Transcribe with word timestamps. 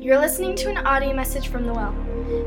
You're 0.00 0.18
listening 0.18 0.56
to 0.56 0.68
an 0.70 0.78
audio 0.78 1.12
message 1.12 1.48
from 1.48 1.66
The 1.66 1.74
Well, 1.74 1.94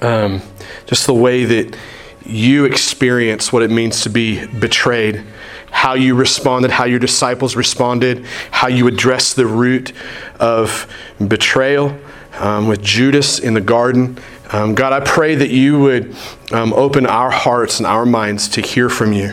um, 0.00 0.42
just 0.86 1.06
the 1.06 1.14
way 1.14 1.44
that 1.44 1.76
you 2.24 2.64
experience 2.64 3.52
what 3.52 3.62
it 3.62 3.70
means 3.70 4.02
to 4.02 4.10
be 4.10 4.44
betrayed, 4.46 5.24
how 5.72 5.94
you 5.94 6.14
responded, 6.14 6.70
how 6.70 6.84
your 6.84 7.00
disciples 7.00 7.56
responded, 7.56 8.24
how 8.52 8.68
you 8.68 8.86
addressed 8.86 9.34
the 9.34 9.46
root 9.46 9.92
of 10.38 10.86
betrayal 11.26 11.98
um, 12.38 12.68
with 12.68 12.82
Judas 12.82 13.38
in 13.40 13.54
the 13.54 13.60
garden. 13.60 14.18
Um, 14.52 14.74
God, 14.74 14.92
I 14.92 15.00
pray 15.00 15.34
that 15.34 15.48
you 15.48 15.80
would 15.80 16.14
um, 16.52 16.72
open 16.74 17.06
our 17.06 17.30
hearts 17.30 17.78
and 17.78 17.86
our 17.86 18.04
minds 18.04 18.48
to 18.50 18.60
hear 18.60 18.88
from 18.88 19.12
you. 19.12 19.32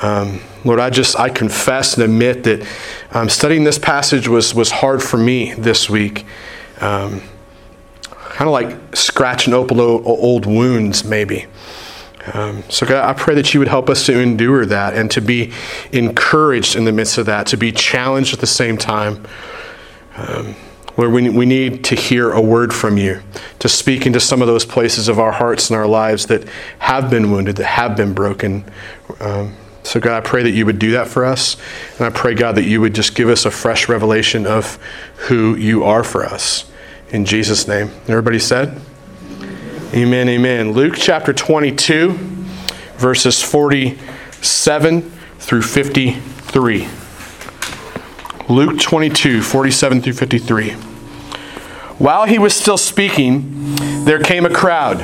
Um, 0.00 0.40
Lord, 0.64 0.78
I 0.78 0.90
just 0.90 1.18
I 1.18 1.28
confess 1.28 1.94
and 1.94 2.04
admit 2.04 2.44
that 2.44 2.66
um, 3.10 3.28
studying 3.28 3.64
this 3.64 3.78
passage 3.78 4.28
was 4.28 4.54
was 4.54 4.70
hard 4.70 5.02
for 5.02 5.18
me 5.18 5.54
this 5.54 5.90
week. 5.90 6.24
Um, 6.80 7.20
kind 8.10 8.48
of 8.48 8.52
like 8.52 8.96
scratching 8.96 9.54
open 9.54 9.80
old 9.80 10.46
wounds, 10.46 11.04
maybe. 11.04 11.46
Um, 12.34 12.62
so, 12.68 12.86
God, 12.86 13.08
I 13.08 13.12
pray 13.12 13.34
that 13.34 13.54
you 13.54 13.60
would 13.60 13.68
help 13.68 13.88
us 13.88 14.06
to 14.06 14.18
endure 14.18 14.66
that 14.66 14.94
and 14.94 15.10
to 15.12 15.20
be 15.20 15.52
encouraged 15.92 16.76
in 16.76 16.84
the 16.84 16.92
midst 16.92 17.18
of 17.18 17.26
that, 17.26 17.46
to 17.48 17.56
be 17.56 17.72
challenged 17.72 18.34
at 18.34 18.40
the 18.40 18.46
same 18.46 18.76
time. 18.76 19.24
Um, 20.16 20.54
where 20.96 21.08
we, 21.08 21.30
we 21.30 21.46
need 21.46 21.84
to 21.84 21.94
hear 21.94 22.32
a 22.32 22.40
word 22.40 22.74
from 22.74 22.96
you, 22.96 23.22
to 23.60 23.68
speak 23.68 24.04
into 24.04 24.18
some 24.18 24.42
of 24.42 24.48
those 24.48 24.64
places 24.64 25.06
of 25.06 25.20
our 25.20 25.30
hearts 25.30 25.70
and 25.70 25.78
our 25.78 25.86
lives 25.86 26.26
that 26.26 26.42
have 26.80 27.08
been 27.08 27.30
wounded, 27.30 27.54
that 27.54 27.66
have 27.66 27.96
been 27.96 28.12
broken. 28.12 28.64
Um, 29.20 29.54
so, 29.84 30.00
God, 30.00 30.16
I 30.16 30.20
pray 30.20 30.42
that 30.42 30.50
you 30.50 30.66
would 30.66 30.80
do 30.80 30.90
that 30.90 31.06
for 31.06 31.24
us. 31.24 31.56
And 31.98 32.06
I 32.06 32.10
pray, 32.10 32.34
God, 32.34 32.56
that 32.56 32.64
you 32.64 32.80
would 32.80 32.96
just 32.96 33.14
give 33.14 33.28
us 33.28 33.46
a 33.46 33.50
fresh 33.52 33.88
revelation 33.88 34.44
of 34.44 34.76
who 35.28 35.54
you 35.54 35.84
are 35.84 36.02
for 36.02 36.24
us. 36.24 36.68
In 37.10 37.24
Jesus' 37.24 37.68
name. 37.68 37.92
Everybody 38.08 38.40
said? 38.40 38.80
Amen, 39.94 40.28
amen. 40.28 40.72
Luke 40.72 40.96
chapter 40.98 41.32
22, 41.32 42.12
verses 42.98 43.42
47 43.42 45.00
through 45.38 45.62
53. 45.62 46.88
Luke 48.50 48.78
22, 48.78 49.40
47 49.40 50.02
through 50.02 50.12
53. 50.12 50.72
While 50.72 52.26
he 52.26 52.38
was 52.38 52.54
still 52.54 52.76
speaking, 52.76 53.74
there 54.04 54.22
came 54.22 54.44
a 54.44 54.50
crowd. 54.50 55.00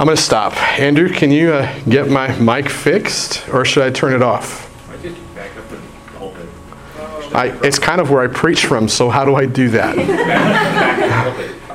I'm 0.00 0.06
going 0.06 0.16
to 0.16 0.22
stop. 0.22 0.60
Andrew, 0.80 1.08
can 1.08 1.30
you 1.30 1.52
uh, 1.52 1.78
get 1.88 2.10
my 2.10 2.36
mic 2.40 2.68
fixed, 2.68 3.48
or 3.50 3.64
should 3.64 3.84
I 3.84 3.90
turn 3.90 4.14
it 4.14 4.22
off? 4.22 4.90
I 4.90 4.96
just 4.96 5.34
back 5.36 5.56
up 5.56 5.70
and 5.70 5.80
hold 6.16 6.36
it. 6.38 7.64
It's 7.64 7.78
kind 7.78 8.00
of 8.00 8.10
where 8.10 8.22
I 8.22 8.26
preach 8.26 8.66
from, 8.66 8.88
so 8.88 9.10
how 9.10 9.24
do 9.24 9.36
I 9.36 9.46
do 9.46 9.68
that? 9.68 11.56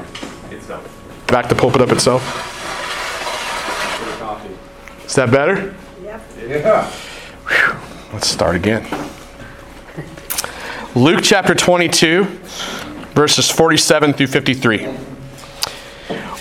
back 1.31 1.49
the 1.49 1.55
pulpit 1.55 1.81
up 1.81 1.89
itself? 1.89 2.21
Is 5.05 5.15
that 5.15 5.31
better? 5.31 5.75
Yep. 6.03 6.21
Yeah. 6.47 6.85
Whew. 6.85 8.13
Let's 8.13 8.27
start 8.27 8.55
again. 8.55 8.85
Luke 10.95 11.21
chapter 11.23 11.55
22, 11.55 12.25
verses 13.13 13.49
47 13.49 14.13
through 14.13 14.27
53. 14.27 14.85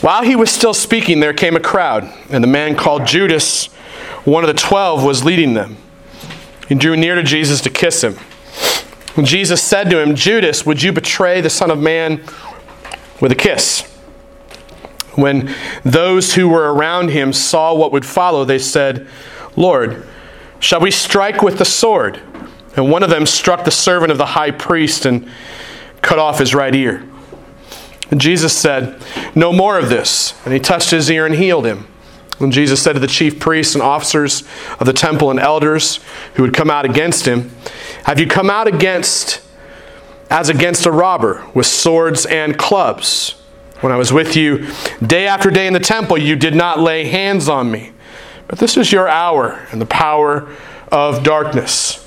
While 0.01 0.23
he 0.23 0.35
was 0.35 0.51
still 0.51 0.73
speaking, 0.73 1.21
there 1.21 1.33
came 1.33 1.57
a 1.57 1.61
crowd, 1.61 2.13
and 2.31 2.43
the 2.43 2.49
man 2.49 2.75
called 2.75 3.07
Judas, 3.07 3.67
one 4.25 4.45
of 4.45 4.49
the 4.49 4.55
twelve, 4.55 5.05
was 5.05 5.25
leading 5.25 5.55
them. 5.55 5.77
He 6.69 6.75
drew 6.75 6.97
near 6.97 7.17
to 7.17 7.23
Jesus 7.23 7.61
to 7.63 7.71
kiss 7.71 8.03
him. 8.05 8.17
And 9.17 9.27
Jesus 9.27 9.63
said 9.63 9.91
to 9.91 10.01
him, 10.01 10.15
Judas, 10.15 10.65
would 10.65 10.83
you 10.83 10.93
betray 10.93 11.41
the 11.41 11.51
Son 11.51 11.71
of 11.71 11.81
Man 11.81 12.25
with 13.21 13.33
a 13.33 13.35
kiss? 13.35 13.90
When 15.21 15.55
those 15.85 16.35
who 16.35 16.49
were 16.49 16.73
around 16.73 17.11
him 17.11 17.33
saw 17.33 17.75
what 17.75 17.93
would 17.93 18.07
follow, 18.07 18.45
they 18.45 18.59
said, 18.59 19.07
Lord, 19.57 20.07
shall 20.59 20.81
we 20.81 20.91
strike 20.91 21.43
with 21.43 21.59
the 21.59 21.65
sword? 21.65 22.21
And 22.77 22.91
one 22.91 23.03
of 23.03 23.11
them 23.11 23.27
struck 23.27 23.65
the 23.65 23.71
servant 23.71 24.13
of 24.13 24.19
the 24.19 24.27
high 24.27 24.51
priest 24.51 25.05
and 25.05 25.29
cut 26.03 26.19
off 26.19 26.39
his 26.39 26.55
right 26.55 26.75
ear. 26.75 27.07
And 28.11 28.21
Jesus 28.21 28.57
said, 28.57 29.03
No 29.35 29.53
more 29.53 29.79
of 29.79 29.89
this. 29.89 30.35
And 30.45 30.53
he 30.53 30.61
touched 30.61 30.91
his 30.91 31.11
ear 31.11 31.27
and 31.27 31.35
healed 31.35 31.67
him. 31.67 31.87
When 32.39 32.51
Jesus 32.51 32.83
said 32.83 32.95
to 32.95 32.99
the 32.99 33.07
chief 33.07 33.39
priests 33.39 33.75
and 33.75 33.83
officers 33.83 34.45
of 34.79 34.87
the 34.87 34.93
temple 34.93 35.31
and 35.31 35.39
elders 35.39 36.01
who 36.35 36.45
had 36.45 36.55
come 36.55 36.71
out 36.71 36.85
against 36.85 37.27
him, 37.27 37.51
Have 38.05 38.19
you 38.19 38.27
come 38.27 38.51
out 38.51 38.67
against 38.67 39.43
as 40.31 40.49
against 40.49 40.87
a 40.87 40.91
robber 40.93 41.45
with 41.55 41.67
swords 41.67 42.25
and 42.25 42.57
clubs? 42.57 43.40
When 43.81 43.93
I 43.93 43.97
was 43.97 44.13
with 44.13 44.37
you 44.37 44.67
day 45.05 45.27
after 45.27 45.51
day 45.51 45.67
in 45.67 45.73
the 45.73 45.81
temple, 45.81 46.19
you 46.19 46.37
did 46.37 46.55
not 46.55 46.81
lay 46.81 47.05
hands 47.05 47.49
on 47.49 47.71
me. 47.71 47.93
But 48.47 48.59
this 48.59 48.77
is 48.77 48.93
your 48.93 49.09
hour 49.09 49.67
and 49.73 49.81
the 49.81 49.87
power 49.87 50.55
of 50.93 51.23
darkness. 51.23 52.07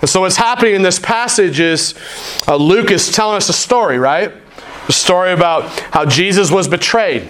And 0.00 0.08
so, 0.08 0.22
what's 0.22 0.36
happening 0.36 0.74
in 0.74 0.82
this 0.82 0.98
passage 0.98 1.60
is 1.60 1.94
uh, 2.48 2.56
Luke 2.56 2.90
is 2.90 3.12
telling 3.12 3.36
us 3.36 3.48
a 3.48 3.52
story, 3.52 3.98
right? 3.98 4.32
A 4.88 4.92
story 4.92 5.32
about 5.32 5.68
how 5.92 6.06
Jesus 6.06 6.50
was 6.50 6.68
betrayed 6.68 7.28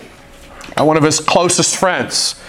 by 0.76 0.82
one 0.82 0.96
of 0.96 1.02
his 1.02 1.18
closest 1.20 1.76
friends. 1.76 2.40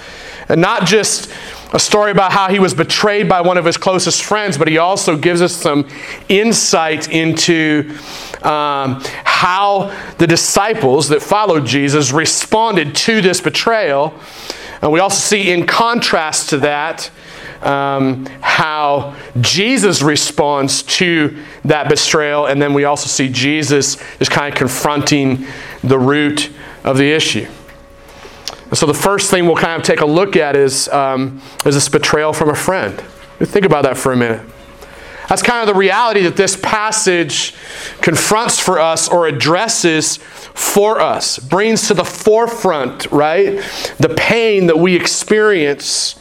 And 0.48 0.62
not 0.62 0.86
just 0.86 1.32
a 1.74 1.80
story 1.80 2.12
about 2.12 2.32
how 2.32 2.50
he 2.50 2.60
was 2.60 2.74
betrayed 2.74 3.28
by 3.28 3.42
one 3.42 3.58
of 3.58 3.66
his 3.66 3.78
closest 3.78 4.24
friends, 4.24 4.58
but 4.58 4.68
he 4.68 4.78
also 4.78 5.18
gives 5.18 5.42
us 5.42 5.56
some 5.56 5.88
insight 6.30 7.10
into 7.10 7.96
um, 8.46 9.02
how 9.24 9.96
the 10.18 10.28
disciples 10.28 11.10
that 11.10 11.22
followed 11.22 11.66
Jesus 11.66 12.12
responded 12.12 12.96
to 12.96 13.22
this 13.22 13.42
betrayal. 13.42 14.14
And 14.82 14.92
we 14.92 15.00
also 15.00 15.18
see, 15.18 15.52
in 15.52 15.66
contrast 15.66 16.50
to 16.50 16.58
that, 16.60 17.10
um, 17.62 18.26
how 18.42 19.16
Jesus 19.42 20.02
responds 20.02 20.84
to 20.84 21.38
that 21.64 21.90
betrayal. 21.90 22.46
And 22.46 22.62
then 22.62 22.74
we 22.74 22.84
also 22.84 23.08
see 23.08 23.30
Jesus 23.30 23.98
just 24.20 24.32
kind 24.32 24.54
of 24.54 24.58
confronting 24.58 25.46
the 25.84 25.98
root 25.98 26.52
of 26.84 26.98
the 26.98 27.12
issue. 27.12 27.48
And 28.70 28.78
so 28.78 28.86
the 28.86 28.94
first 28.94 29.32
thing 29.32 29.46
we'll 29.46 29.56
kind 29.56 29.80
of 29.80 29.84
take 29.84 30.02
a 30.02 30.06
look 30.06 30.36
at 30.36 30.56
is, 30.56 30.88
um, 30.90 31.42
is 31.66 31.76
this 31.76 31.90
betrayal 31.90 32.34
from 32.34 32.50
a 32.50 32.56
friend. 32.56 33.00
Think 33.40 33.66
about 33.66 33.84
that 33.84 33.98
for 33.98 34.12
a 34.12 34.18
minute. 34.18 34.42
That's 35.28 35.42
kind 35.42 35.68
of 35.68 35.74
the 35.74 35.80
reality 35.80 36.22
that 36.24 36.36
this 36.36 36.56
passage 36.56 37.56
confronts 38.02 38.60
for 38.60 38.80
us 38.80 39.08
or 39.10 39.28
addresses 39.28 40.18
for 40.18 41.00
us, 41.00 41.40
brings 41.40 41.88
to 41.88 41.94
the 41.94 42.06
forefront, 42.06 43.12
right? 43.12 43.62
The 44.00 44.14
pain 44.16 44.68
that 44.68 44.78
we 44.78 44.96
experience 44.96 46.14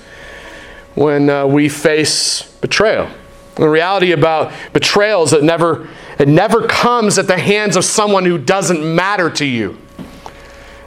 when 0.94 1.28
uh, 1.28 1.46
we 1.46 1.68
face 1.68 2.42
betrayal. 2.60 3.08
The 3.56 3.68
reality 3.68 4.12
about 4.12 4.52
betrayal 4.72 5.22
is 5.22 5.30
that 5.30 5.44
never, 5.44 5.88
it 6.18 6.26
never 6.26 6.66
comes 6.66 7.18
at 7.18 7.26
the 7.26 7.38
hands 7.38 7.76
of 7.76 7.84
someone 7.84 8.24
who 8.24 8.38
doesn't 8.38 8.82
matter 8.82 9.30
to 9.30 9.44
you. 9.44 9.78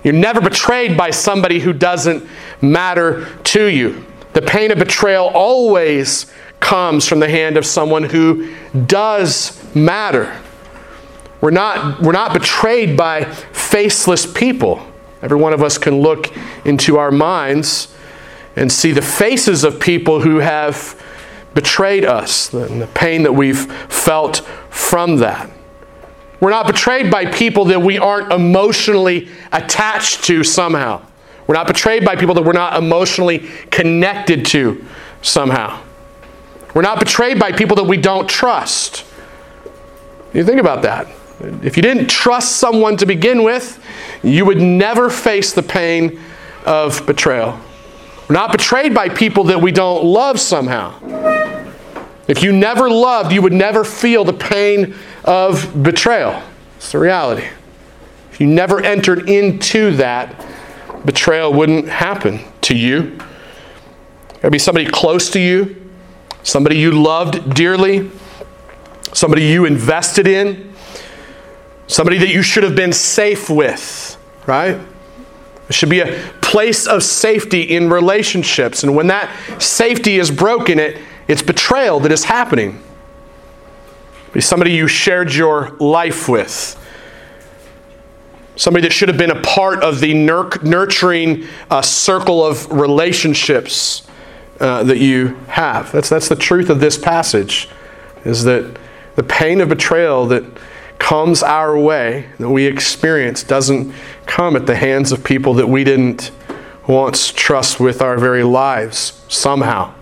You're 0.03 0.13
never 0.13 0.41
betrayed 0.41 0.97
by 0.97 1.11
somebody 1.11 1.59
who 1.59 1.73
doesn't 1.73 2.27
matter 2.61 3.25
to 3.45 3.65
you. 3.65 4.05
The 4.33 4.41
pain 4.41 4.71
of 4.71 4.77
betrayal 4.77 5.27
always 5.27 6.31
comes 6.59 7.07
from 7.07 7.19
the 7.19 7.29
hand 7.29 7.57
of 7.57 7.65
someone 7.65 8.03
who 8.03 8.53
does 8.85 9.75
matter. 9.75 10.39
We're 11.39 11.51
not, 11.51 12.01
we're 12.01 12.11
not 12.11 12.33
betrayed 12.33 12.97
by 12.97 13.25
faceless 13.25 14.25
people. 14.25 14.85
Every 15.21 15.37
one 15.37 15.53
of 15.53 15.63
us 15.63 15.77
can 15.77 16.01
look 16.01 16.33
into 16.65 16.97
our 16.97 17.11
minds 17.11 17.93
and 18.55 18.71
see 18.71 18.91
the 18.91 19.01
faces 19.01 19.63
of 19.63 19.79
people 19.79 20.21
who 20.21 20.37
have 20.37 21.01
betrayed 21.53 22.05
us 22.05 22.53
and 22.53 22.81
the 22.81 22.87
pain 22.87 23.23
that 23.23 23.33
we've 23.33 23.71
felt 23.91 24.37
from 24.69 25.17
that. 25.17 25.49
We're 26.39 26.51
not 26.51 26.67
betrayed 26.67 27.09
by 27.09 27.25
people 27.25 27.65
that 27.65 27.81
we 27.81 27.97
aren't 27.97 28.31
emotionally 28.31 29.29
attached 29.51 30.23
to 30.25 30.43
somehow. 30.43 31.03
We're 31.47 31.55
not 31.55 31.67
betrayed 31.67 32.05
by 32.05 32.15
people 32.15 32.35
that 32.35 32.43
we're 32.43 32.53
not 32.53 32.75
emotionally 32.77 33.47
connected 33.71 34.45
to 34.47 34.85
somehow. 35.21 35.81
We're 36.77 36.83
not 36.83 36.99
betrayed 36.99 37.39
by 37.39 37.53
people 37.53 37.77
that 37.77 37.85
we 37.85 37.97
don't 37.97 38.29
trust. 38.29 39.03
You 40.31 40.43
think 40.43 40.61
about 40.61 40.83
that. 40.83 41.07
If 41.63 41.75
you 41.75 41.81
didn't 41.81 42.07
trust 42.07 42.57
someone 42.57 42.97
to 42.97 43.07
begin 43.07 43.41
with, 43.41 43.83
you 44.21 44.45
would 44.45 44.61
never 44.61 45.09
face 45.09 45.53
the 45.53 45.63
pain 45.63 46.19
of 46.67 47.03
betrayal. 47.07 47.59
We're 48.29 48.35
not 48.35 48.51
betrayed 48.51 48.93
by 48.93 49.09
people 49.09 49.45
that 49.45 49.59
we 49.59 49.71
don't 49.71 50.05
love 50.05 50.39
somehow. 50.39 50.93
If 52.27 52.43
you 52.43 52.51
never 52.51 52.91
loved, 52.91 53.31
you 53.31 53.41
would 53.41 53.53
never 53.53 53.83
feel 53.83 54.23
the 54.23 54.33
pain 54.33 54.93
of 55.23 55.81
betrayal. 55.81 56.43
It's 56.75 56.91
the 56.91 56.99
reality. 56.99 57.47
If 58.31 58.39
you 58.39 58.45
never 58.45 58.85
entered 58.85 59.27
into 59.27 59.95
that, 59.95 60.45
betrayal 61.03 61.51
wouldn't 61.53 61.87
happen 61.87 62.41
to 62.61 62.77
you. 62.77 63.17
There'd 64.41 64.53
be 64.53 64.59
somebody 64.59 64.85
close 64.85 65.31
to 65.31 65.39
you, 65.39 65.85
somebody 66.47 66.77
you 66.77 66.91
loved 66.91 67.53
dearly, 67.53 68.09
somebody 69.11 69.43
you 69.43 69.65
invested 69.65 70.25
in, 70.25 70.73
somebody 71.87 72.17
that 72.17 72.29
you 72.29 72.41
should 72.41 72.63
have 72.63 72.75
been 72.75 72.93
safe 72.93 73.49
with, 73.49 74.17
right? 74.45 74.79
It 75.67 75.75
should 75.75 75.89
be 75.89 75.99
a 75.99 76.17
place 76.41 76.87
of 76.87 77.03
safety 77.03 77.63
in 77.63 77.89
relationships. 77.89 78.83
And 78.83 78.95
when 78.95 79.07
that 79.07 79.29
safety 79.61 80.19
is 80.19 80.31
broken, 80.31 80.79
it, 80.79 81.01
it's 81.27 81.41
betrayal 81.41 81.99
that 81.99 82.13
is 82.13 82.23
happening. 82.23 82.81
Be 84.31 84.39
somebody 84.39 84.71
you 84.71 84.87
shared 84.87 85.33
your 85.33 85.71
life 85.81 86.29
with. 86.29 86.81
Somebody 88.55 88.87
that 88.87 88.93
should 88.93 89.09
have 89.09 89.17
been 89.17 89.31
a 89.31 89.41
part 89.41 89.83
of 89.83 89.99
the 89.99 90.13
nurturing 90.13 91.45
uh, 91.69 91.81
circle 91.81 92.45
of 92.45 92.71
relationships 92.71 94.06
uh, 94.59 94.83
that 94.83 94.97
you 94.97 95.35
have. 95.47 95.91
That's, 95.91 96.09
that's 96.09 96.29
the 96.29 96.35
truth 96.35 96.69
of 96.69 96.79
this 96.79 96.97
passage, 96.97 97.69
is 98.25 98.43
that 98.43 98.77
the 99.15 99.23
pain 99.23 99.61
of 99.61 99.69
betrayal 99.69 100.25
that 100.27 100.43
comes 100.99 101.43
our 101.43 101.77
way, 101.77 102.29
that 102.39 102.49
we 102.49 102.65
experience, 102.65 103.43
doesn't 103.43 103.93
come 104.25 104.55
at 104.55 104.65
the 104.65 104.75
hands 104.75 105.11
of 105.11 105.23
people 105.23 105.53
that 105.55 105.67
we 105.67 105.83
didn't 105.83 106.31
once 106.87 107.31
trust 107.31 107.79
with 107.79 108.01
our 108.01 108.17
very 108.17 108.43
lives 108.43 109.21
somehow. 109.27 109.93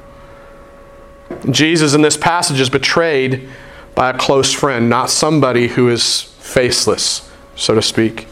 Jesus 1.49 1.93
in 1.93 2.01
this 2.01 2.17
passage 2.17 2.59
is 2.59 2.69
betrayed 2.69 3.49
by 3.95 4.11
a 4.11 4.17
close 4.17 4.53
friend, 4.53 4.89
not 4.89 5.09
somebody 5.09 5.67
who 5.69 5.89
is 5.89 6.21
faceless, 6.39 7.31
so 7.55 7.73
to 7.75 7.81
speak. 7.81 8.27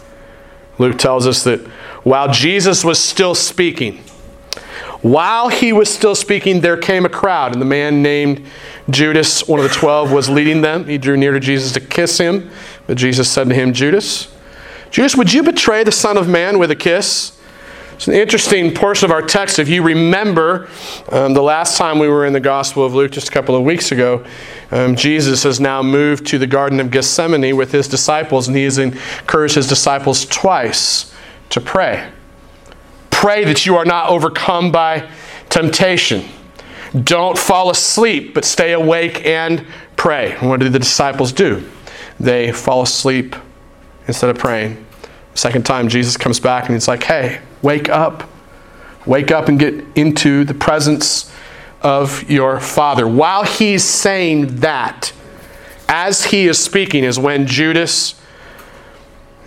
Luke 0.77 0.97
tells 0.97 1.25
us 1.25 1.43
that 1.43 1.59
while 2.03 2.31
Jesus 2.31 2.83
was 2.83 2.99
still 2.99 3.35
speaking, 3.35 4.03
while 5.03 5.49
he 5.49 5.71
was 5.71 5.93
still 5.93 6.15
speaking, 6.15 6.61
there 6.61 6.77
came 6.77 7.05
a 7.05 7.09
crowd, 7.09 7.51
and 7.51 7.61
the 7.61 7.65
man 7.65 8.01
named 8.01 8.43
Judas, 8.89 9.47
one 9.47 9.59
of 9.59 9.63
the 9.63 9.75
twelve, 9.75 10.11
was 10.11 10.29
leading 10.29 10.61
them. 10.61 10.85
He 10.85 10.97
drew 10.97 11.15
near 11.15 11.33
to 11.33 11.39
Jesus 11.39 11.73
to 11.73 11.79
kiss 11.79 12.17
him, 12.17 12.49
but 12.87 12.97
Jesus 12.97 13.29
said 13.29 13.49
to 13.49 13.53
him, 13.53 13.73
Judas, 13.73 14.33
Judas, 14.91 15.15
would 15.15 15.33
you 15.33 15.43
betray 15.43 15.83
the 15.83 15.91
Son 15.91 16.17
of 16.17 16.27
Man 16.27 16.57
with 16.57 16.71
a 16.71 16.75
kiss? 16.75 17.39
It's 17.95 18.07
an 18.07 18.13
interesting 18.15 18.73
portion 18.73 19.05
of 19.05 19.11
our 19.11 19.21
text. 19.21 19.59
If 19.59 19.69
you 19.69 19.83
remember 19.83 20.69
um, 21.09 21.33
the 21.33 21.43
last 21.43 21.77
time 21.77 21.99
we 21.99 22.07
were 22.07 22.25
in 22.25 22.33
the 22.33 22.39
Gospel 22.39 22.85
of 22.85 22.95
Luke, 22.95 23.11
just 23.11 23.27
a 23.27 23.31
couple 23.31 23.55
of 23.55 23.63
weeks 23.63 23.91
ago, 23.91 24.25
um, 24.71 24.95
Jesus 24.95 25.43
has 25.43 25.59
now 25.59 25.83
moved 25.83 26.25
to 26.27 26.37
the 26.37 26.47
Garden 26.47 26.79
of 26.79 26.91
Gethsemane 26.91 27.55
with 27.55 27.71
his 27.71 27.87
disciples, 27.87 28.47
and 28.47 28.57
he 28.57 28.63
has 28.63 28.77
encouraged 28.77 29.55
his 29.55 29.67
disciples 29.67 30.25
twice 30.25 31.13
to 31.49 31.61
pray. 31.61 32.09
Pray 33.23 33.45
that 33.45 33.65
you 33.65 33.77
are 33.77 33.85
not 33.85 34.09
overcome 34.09 34.69
by 34.69 35.09
temptation. 35.47 36.25
Don't 37.05 37.37
fall 37.37 37.69
asleep, 37.69 38.33
but 38.33 38.43
stay 38.43 38.73
awake 38.73 39.25
and 39.25 39.65
pray. 39.95 40.33
And 40.33 40.49
what 40.49 40.59
do 40.59 40.67
the 40.67 40.77
disciples 40.77 41.31
do? 41.31 41.65
They 42.19 42.51
fall 42.51 42.81
asleep 42.81 43.37
instead 44.09 44.29
of 44.29 44.37
praying. 44.37 44.85
Second 45.35 45.65
time, 45.65 45.87
Jesus 45.87 46.17
comes 46.17 46.41
back 46.41 46.65
and 46.65 46.73
he's 46.73 46.89
like, 46.89 47.03
hey, 47.03 47.39
wake 47.61 47.87
up. 47.87 48.29
Wake 49.05 49.31
up 49.31 49.47
and 49.47 49.57
get 49.57 49.85
into 49.95 50.43
the 50.43 50.53
presence 50.53 51.33
of 51.81 52.29
your 52.29 52.59
Father. 52.59 53.07
While 53.07 53.45
he's 53.45 53.85
saying 53.85 54.57
that, 54.57 55.13
as 55.87 56.25
he 56.25 56.49
is 56.49 56.59
speaking, 56.59 57.05
is 57.05 57.17
when 57.17 57.47
Judas 57.47 58.15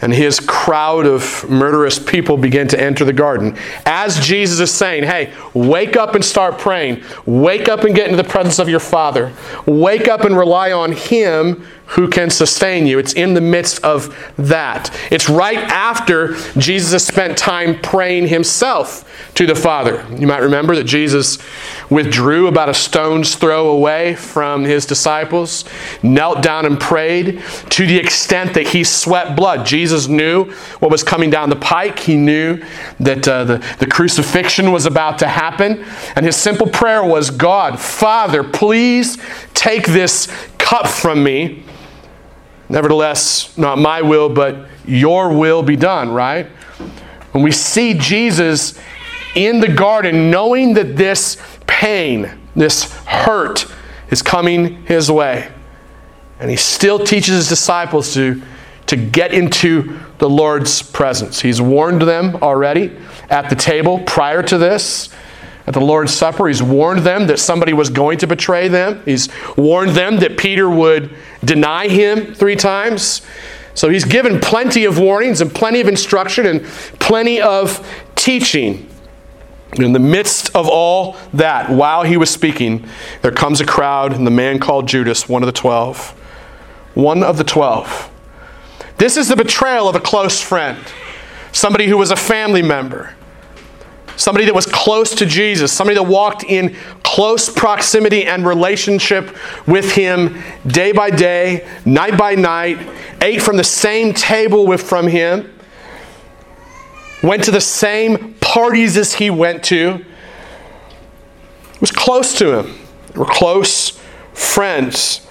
and 0.02 0.12
his 0.12 0.40
crowd 0.40 1.06
of 1.06 1.48
murderous 1.48 1.98
people 1.98 2.36
begin 2.36 2.68
to 2.68 2.80
enter 2.80 3.04
the 3.04 3.12
garden. 3.12 3.56
As 3.84 4.20
Jesus 4.20 4.60
is 4.60 4.70
saying, 4.70 5.04
Hey, 5.04 5.32
wake 5.54 5.96
up 5.96 6.14
and 6.14 6.24
start 6.24 6.58
praying. 6.58 7.02
Wake 7.24 7.68
up 7.68 7.84
and 7.84 7.94
get 7.94 8.10
into 8.10 8.22
the 8.22 8.28
presence 8.28 8.58
of 8.58 8.68
your 8.68 8.80
Father. 8.80 9.32
Wake 9.66 10.08
up 10.08 10.22
and 10.22 10.36
rely 10.36 10.72
on 10.72 10.92
Him 10.92 11.66
who 11.86 12.08
can 12.08 12.30
sustain 12.30 12.86
you. 12.86 12.98
It's 12.98 13.12
in 13.12 13.34
the 13.34 13.40
midst 13.40 13.82
of 13.84 14.14
that. 14.36 14.94
It's 15.10 15.28
right 15.28 15.58
after 15.58 16.34
Jesus 16.58 17.06
spent 17.06 17.38
time 17.38 17.80
praying 17.80 18.28
himself 18.28 19.04
to 19.34 19.46
the 19.46 19.54
Father. 19.54 20.04
You 20.18 20.26
might 20.26 20.42
remember 20.42 20.74
that 20.76 20.84
Jesus 20.84 21.38
withdrew 21.88 22.48
about 22.48 22.68
a 22.68 22.74
stone's 22.74 23.36
throw 23.36 23.68
away 23.68 24.16
from 24.16 24.64
his 24.64 24.84
disciples, 24.84 25.64
knelt 26.02 26.42
down 26.42 26.66
and 26.66 26.78
prayed 26.80 27.42
to 27.70 27.86
the 27.86 27.96
extent 27.96 28.54
that 28.54 28.68
he 28.68 28.82
sweat 28.82 29.36
blood. 29.36 29.64
Jesus 29.64 30.08
knew 30.08 30.50
what 30.80 30.90
was 30.90 31.04
coming 31.04 31.30
down 31.30 31.50
the 31.50 31.56
pike, 31.56 31.98
he 32.00 32.16
knew 32.16 32.60
that 32.98 33.26
uh, 33.28 33.44
the, 33.44 33.76
the 33.78 33.86
crucifixion 33.86 34.72
was 34.72 34.86
about 34.86 35.18
to 35.20 35.28
happen. 35.28 35.84
And 36.16 36.26
his 36.26 36.36
simple 36.36 36.66
prayer 36.66 37.04
was 37.04 37.30
God, 37.30 37.78
Father, 37.78 38.42
please 38.42 39.18
take 39.54 39.86
this 39.86 40.26
cup 40.58 40.88
from 40.88 41.22
me. 41.22 41.62
Nevertheless, 42.68 43.56
not 43.56 43.78
my 43.78 44.02
will, 44.02 44.28
but 44.28 44.68
your 44.86 45.32
will 45.32 45.62
be 45.62 45.76
done, 45.76 46.10
right? 46.10 46.46
When 47.32 47.44
we 47.44 47.52
see 47.52 47.94
Jesus 47.94 48.78
in 49.34 49.60
the 49.60 49.68
garden, 49.68 50.30
knowing 50.30 50.74
that 50.74 50.96
this 50.96 51.36
pain, 51.66 52.30
this 52.54 52.92
hurt, 53.04 53.66
is 54.10 54.22
coming 54.22 54.84
his 54.86 55.10
way, 55.10 55.50
and 56.40 56.50
he 56.50 56.56
still 56.56 56.98
teaches 56.98 57.34
his 57.34 57.48
disciples 57.48 58.14
to, 58.14 58.42
to 58.86 58.96
get 58.96 59.32
into 59.32 59.98
the 60.18 60.28
Lord's 60.28 60.82
presence. 60.82 61.40
He's 61.40 61.60
warned 61.60 62.02
them 62.02 62.36
already 62.36 62.96
at 63.28 63.50
the 63.50 63.56
table 63.56 64.00
prior 64.06 64.42
to 64.44 64.58
this 64.58 65.10
at 65.66 65.74
the 65.74 65.80
Lord's 65.80 66.14
Supper. 66.14 66.46
He's 66.48 66.62
warned 66.62 67.00
them 67.00 67.26
that 67.26 67.38
somebody 67.38 67.72
was 67.72 67.90
going 67.90 68.18
to 68.18 68.26
betray 68.26 68.68
them. 68.68 69.02
He's 69.04 69.28
warned 69.56 69.92
them 69.92 70.18
that 70.18 70.38
Peter 70.38 70.70
would 70.70 71.14
deny 71.44 71.88
him 71.88 72.34
three 72.34 72.56
times. 72.56 73.22
So 73.74 73.90
he's 73.90 74.04
given 74.04 74.40
plenty 74.40 74.84
of 74.84 74.98
warnings 74.98 75.40
and 75.40 75.54
plenty 75.54 75.80
of 75.80 75.88
instruction 75.88 76.46
and 76.46 76.64
plenty 76.64 77.40
of 77.40 77.86
teaching. 78.14 78.88
In 79.74 79.92
the 79.92 79.98
midst 79.98 80.54
of 80.54 80.68
all 80.68 81.16
that, 81.34 81.68
while 81.68 82.04
he 82.04 82.16
was 82.16 82.30
speaking, 82.30 82.88
there 83.20 83.32
comes 83.32 83.60
a 83.60 83.66
crowd, 83.66 84.14
and 84.14 84.26
the 84.26 84.30
man 84.30 84.58
called 84.58 84.88
Judas, 84.88 85.28
one 85.28 85.42
of 85.42 85.46
the 85.46 85.52
twelve. 85.52 86.10
One 86.94 87.22
of 87.22 87.36
the 87.36 87.44
twelve. 87.44 88.10
This 88.96 89.18
is 89.18 89.28
the 89.28 89.36
betrayal 89.36 89.88
of 89.88 89.94
a 89.94 90.00
close 90.00 90.40
friend, 90.40 90.78
somebody 91.52 91.88
who 91.88 91.98
was 91.98 92.10
a 92.10 92.16
family 92.16 92.62
member 92.62 93.15
somebody 94.16 94.46
that 94.46 94.54
was 94.54 94.66
close 94.66 95.14
to 95.14 95.26
Jesus, 95.26 95.72
somebody 95.72 95.94
that 95.96 96.02
walked 96.02 96.44
in 96.44 96.74
close 97.02 97.48
proximity 97.48 98.26
and 98.26 98.46
relationship 98.46 99.36
with 99.66 99.92
him 99.92 100.42
day 100.66 100.92
by 100.92 101.10
day, 101.10 101.66
night 101.84 102.18
by 102.18 102.34
night, 102.34 102.78
ate 103.22 103.40
from 103.42 103.56
the 103.56 103.64
same 103.64 104.12
table 104.12 104.66
with 104.66 104.82
from 104.82 105.06
him, 105.06 105.52
went 107.22 107.44
to 107.44 107.50
the 107.50 107.60
same 107.60 108.34
parties 108.34 108.96
as 108.96 109.14
he 109.14 109.30
went 109.30 109.62
to, 109.64 110.04
was 111.80 111.92
close 111.92 112.36
to 112.38 112.58
him. 112.58 112.78
They 113.12 113.18
were 113.18 113.26
close 113.26 113.98
friends. 114.32 115.26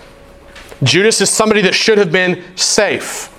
Judas 0.83 1.21
is 1.21 1.29
somebody 1.29 1.61
that 1.61 1.73
should 1.73 1.97
have 1.97 2.11
been 2.11 2.43
safe. 2.55 3.31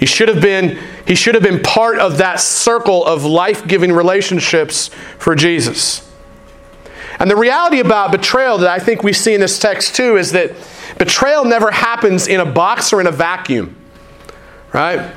He 0.00 0.06
should 0.06 0.28
have 0.28 0.40
been, 0.40 0.78
he 1.06 1.14
should 1.14 1.34
have 1.34 1.44
been 1.44 1.62
part 1.62 1.98
of 1.98 2.16
that 2.18 2.40
circle 2.40 3.04
of 3.04 3.26
life 3.26 3.68
giving 3.68 3.92
relationships 3.92 4.88
for 5.18 5.34
Jesus. 5.34 6.10
And 7.18 7.30
the 7.30 7.36
reality 7.36 7.80
about 7.80 8.10
betrayal 8.10 8.56
that 8.58 8.70
I 8.70 8.78
think 8.78 9.02
we 9.02 9.12
see 9.12 9.34
in 9.34 9.40
this 9.40 9.58
text 9.58 9.94
too 9.94 10.16
is 10.16 10.32
that 10.32 10.52
betrayal 10.96 11.44
never 11.44 11.70
happens 11.70 12.28
in 12.28 12.40
a 12.40 12.46
box 12.46 12.94
or 12.94 13.00
in 13.02 13.06
a 13.06 13.12
vacuum, 13.12 13.76
right? 14.72 15.14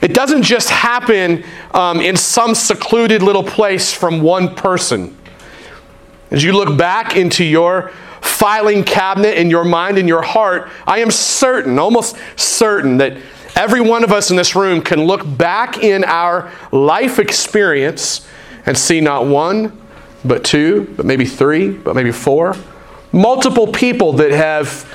It 0.00 0.14
doesn't 0.14 0.44
just 0.44 0.70
happen 0.70 1.44
um, 1.72 2.00
in 2.00 2.16
some 2.16 2.54
secluded 2.54 3.22
little 3.22 3.44
place 3.44 3.92
from 3.92 4.22
one 4.22 4.54
person. 4.54 5.14
As 6.30 6.42
you 6.42 6.52
look 6.52 6.78
back 6.78 7.16
into 7.16 7.44
your 7.44 7.92
filing 8.22 8.82
cabinet 8.82 9.36
in 9.36 9.50
your 9.50 9.64
mind 9.64 9.98
and 9.98 10.08
your 10.08 10.22
heart, 10.22 10.70
I 10.86 11.00
am 11.00 11.10
certain, 11.10 11.78
almost 11.78 12.16
certain, 12.36 12.96
that 12.96 13.18
every 13.56 13.80
one 13.80 14.04
of 14.04 14.12
us 14.12 14.30
in 14.30 14.36
this 14.36 14.54
room 14.54 14.82
can 14.82 15.04
look 15.04 15.22
back 15.36 15.78
in 15.78 16.04
our 16.04 16.52
life 16.70 17.18
experience 17.18 18.28
and 18.66 18.76
see 18.76 19.00
not 19.00 19.26
one, 19.26 19.80
but 20.24 20.44
two, 20.44 20.92
but 20.96 21.06
maybe 21.06 21.24
three, 21.24 21.70
but 21.70 21.96
maybe 21.96 22.12
four, 22.12 22.54
multiple 23.12 23.66
people 23.66 24.12
that 24.12 24.30
have 24.30 24.86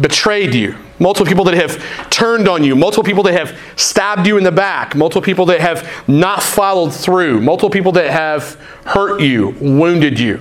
betrayed 0.00 0.54
you, 0.54 0.76
multiple 0.98 1.26
people 1.26 1.44
that 1.44 1.54
have 1.54 1.82
turned 2.10 2.48
on 2.48 2.64
you, 2.64 2.74
multiple 2.74 3.04
people 3.04 3.22
that 3.22 3.32
have 3.34 3.58
stabbed 3.76 4.26
you 4.26 4.38
in 4.38 4.44
the 4.44 4.52
back, 4.52 4.94
multiple 4.94 5.22
people 5.22 5.46
that 5.46 5.60
have 5.60 5.88
not 6.08 6.42
followed 6.42 6.94
through, 6.94 7.40
multiple 7.40 7.70
people 7.70 7.92
that 7.92 8.10
have 8.10 8.54
hurt 8.84 9.20
you, 9.20 9.50
wounded 9.60 10.18
you. 10.18 10.40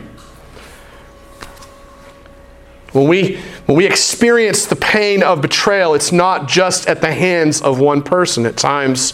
When 2.92 3.08
we, 3.08 3.38
when 3.66 3.78
we 3.78 3.86
experience 3.86 4.66
the 4.66 4.76
pain 4.76 5.22
of 5.22 5.42
betrayal, 5.42 5.94
it's 5.94 6.12
not 6.12 6.48
just 6.48 6.88
at 6.88 7.02
the 7.02 7.12
hands 7.12 7.62
of 7.62 7.80
one 7.80 8.02
person. 8.02 8.46
At 8.46 8.58
times, 8.58 9.14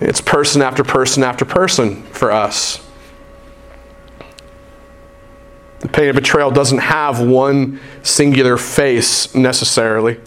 it's 0.00 0.20
person 0.20 0.60
after 0.60 0.82
person 0.82 1.22
after 1.22 1.44
person 1.44 2.02
for 2.04 2.32
us. 2.32 2.84
The 5.80 5.88
pain 5.88 6.08
of 6.08 6.16
betrayal 6.16 6.50
doesn't 6.50 6.78
have 6.78 7.20
one 7.20 7.78
singular 8.02 8.56
face 8.56 9.34
necessarily. 9.34 10.18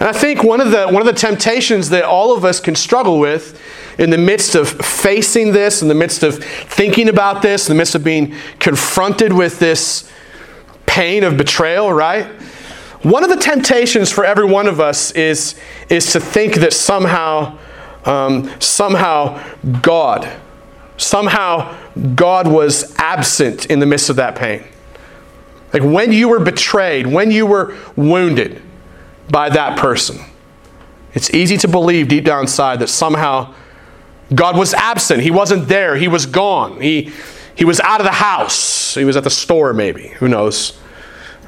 And 0.00 0.08
I 0.08 0.12
think 0.12 0.42
one 0.42 0.62
of 0.62 0.70
the 0.70 0.88
one 0.88 1.02
of 1.02 1.06
the 1.06 1.12
temptations 1.12 1.90
that 1.90 2.04
all 2.04 2.34
of 2.34 2.42
us 2.42 2.58
can 2.58 2.74
struggle 2.74 3.20
with 3.20 3.60
in 3.98 4.08
the 4.08 4.16
midst 4.16 4.54
of 4.54 4.68
facing 4.68 5.52
this, 5.52 5.82
in 5.82 5.88
the 5.88 5.94
midst 5.94 6.22
of 6.22 6.42
thinking 6.42 7.10
about 7.10 7.42
this, 7.42 7.68
in 7.68 7.74
the 7.74 7.78
midst 7.78 7.94
of 7.94 8.02
being 8.02 8.34
confronted 8.58 9.34
with 9.34 9.58
this 9.58 10.10
pain 10.90 11.22
of 11.22 11.36
betrayal, 11.36 11.92
right? 11.92 12.26
One 13.02 13.22
of 13.22 13.30
the 13.30 13.36
temptations 13.36 14.10
for 14.10 14.24
every 14.24 14.44
one 14.44 14.66
of 14.66 14.80
us 14.80 15.12
is, 15.12 15.54
is 15.88 16.12
to 16.12 16.20
think 16.20 16.56
that 16.56 16.72
somehow, 16.72 17.56
um, 18.04 18.50
somehow 18.58 19.40
God, 19.80 20.28
somehow 20.96 21.78
God 22.16 22.48
was 22.48 22.92
absent 22.98 23.66
in 23.66 23.78
the 23.78 23.86
midst 23.86 24.10
of 24.10 24.16
that 24.16 24.34
pain. 24.34 24.64
Like 25.72 25.84
when 25.84 26.12
you 26.12 26.28
were 26.28 26.40
betrayed, 26.40 27.06
when 27.06 27.30
you 27.30 27.46
were 27.46 27.76
wounded 27.94 28.60
by 29.30 29.48
that 29.50 29.78
person, 29.78 30.18
it's 31.14 31.32
easy 31.32 31.56
to 31.58 31.68
believe 31.68 32.08
deep 32.08 32.24
down 32.24 32.42
inside 32.42 32.80
that 32.80 32.88
somehow 32.88 33.54
God 34.34 34.58
was 34.58 34.74
absent. 34.74 35.22
He 35.22 35.30
wasn't 35.30 35.68
there. 35.68 35.94
He 35.96 36.08
was 36.08 36.26
gone. 36.26 36.80
He, 36.80 37.12
he 37.54 37.64
was 37.64 37.78
out 37.78 38.00
of 38.00 38.06
the 38.06 38.12
house. 38.12 38.94
He 38.96 39.04
was 39.04 39.16
at 39.16 39.22
the 39.22 39.30
store, 39.30 39.72
maybe. 39.72 40.08
Who 40.18 40.26
knows? 40.26 40.79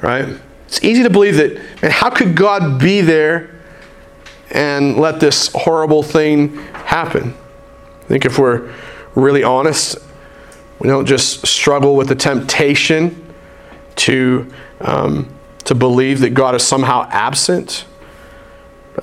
Right? 0.03 0.27
It's 0.67 0.83
easy 0.83 1.01
to 1.03 1.09
believe 1.09 1.37
that, 1.37 1.57
how 1.89 2.09
could 2.09 2.35
God 2.35 2.77
be 2.77 2.99
there 2.99 3.49
and 4.51 4.97
let 4.97 5.21
this 5.21 5.49
horrible 5.55 6.03
thing 6.03 6.57
happen? 6.73 7.33
I 8.01 8.05
think 8.07 8.25
if 8.25 8.37
we're 8.37 8.69
really 9.15 9.43
honest, 9.43 9.97
we 10.79 10.89
don't 10.89 11.05
just 11.05 11.47
struggle 11.47 11.95
with 11.95 12.09
the 12.09 12.15
temptation 12.15 13.33
to, 13.95 14.51
um, 14.81 15.33
to 15.63 15.73
believe 15.73 16.19
that 16.19 16.31
God 16.31 16.53
is 16.53 16.67
somehow 16.67 17.07
absent. 17.09 17.85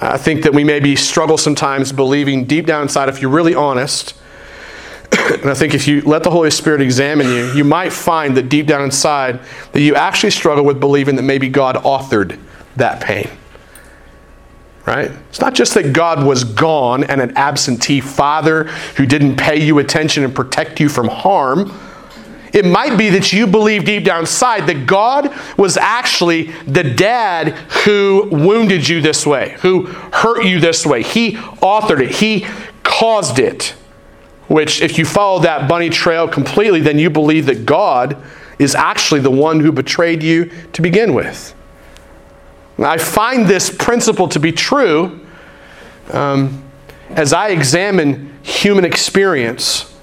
I 0.03 0.19
think 0.19 0.43
that 0.43 0.53
we 0.53 0.65
maybe 0.65 0.97
struggle 0.97 1.39
sometimes 1.39 1.93
believing 1.93 2.45
deep 2.45 2.67
down 2.67 2.83
inside, 2.83 3.09
if 3.09 3.23
you're 3.23 3.31
really 3.31 3.55
honest, 3.55 4.13
and 5.31 5.51
I 5.51 5.55
think 5.55 5.75
if 5.75 5.87
you 5.87 6.01
let 6.03 6.23
the 6.23 6.31
Holy 6.31 6.51
Spirit 6.51 6.81
examine 6.81 7.29
you, 7.29 7.53
you 7.53 7.65
might 7.65 7.93
find 7.93 8.37
that 8.37 8.49
deep 8.49 8.67
down 8.67 8.83
inside 8.83 9.41
that 9.73 9.81
you 9.81 9.95
actually 9.95 10.31
struggle 10.31 10.65
with 10.65 10.81
believing 10.81 11.17
that 11.17 11.23
maybe 11.23 11.49
God 11.49 11.77
authored 11.77 12.39
that 12.77 13.01
pain. 13.01 13.29
Right? 14.87 15.11
It's 15.29 15.41
not 15.41 15.55
just 15.55 15.75
that 15.75 15.93
God 15.93 16.27
was 16.27 16.43
gone 16.43 17.05
and 17.05 17.21
an 17.21 17.37
absentee 17.37 18.01
father 18.01 18.65
who 18.97 19.07
didn't 19.07 19.37
pay 19.37 19.63
you 19.63 19.79
attention 19.79 20.25
and 20.25 20.35
protect 20.35 20.81
you 20.81 20.89
from 20.89 21.09
harm. 21.09 21.73
It 22.53 22.65
might 22.65 22.97
be 22.97 23.11
that 23.11 23.33
you 23.33 23.47
believe 23.47 23.85
deep 23.85 24.05
down 24.05 24.21
inside 24.21 24.67
that 24.67 24.87
God 24.87 25.33
was 25.57 25.77
actually 25.77 26.51
the 26.67 26.83
dad 26.83 27.53
who 27.85 28.29
wounded 28.33 28.89
you 28.89 29.01
this 29.01 29.25
way, 29.25 29.57
who 29.61 29.87
hurt 29.87 30.45
you 30.45 30.59
this 30.59 30.85
way. 30.85 31.03
He 31.03 31.33
authored 31.33 32.01
it, 32.01 32.11
He 32.17 32.47
caused 32.83 33.39
it. 33.39 33.75
Which, 34.51 34.83
if 34.83 34.99
you 34.99 35.05
follow 35.05 35.39
that 35.43 35.69
bunny 35.69 35.91
trail 35.91 36.27
completely, 36.27 36.81
then 36.81 36.99
you 36.99 37.09
believe 37.09 37.47
that 37.47 37.65
God 37.65 38.21
is 38.59 38.75
actually 38.75 39.21
the 39.21 39.31
one 39.31 39.61
who 39.61 39.71
betrayed 39.71 40.25
you 40.25 40.51
to 40.73 40.83
begin 40.83 41.15
with. 41.15 41.55
I 42.77 42.99
find 42.99 43.47
this 43.47 43.71
principle 43.71 44.27
to 44.27 44.41
be 44.41 44.51
true 44.51 45.25
um, 46.13 46.65
as 47.11 47.33
I 47.33 47.51
examine 47.51 48.37
human 48.43 48.85
experience. 48.85 49.97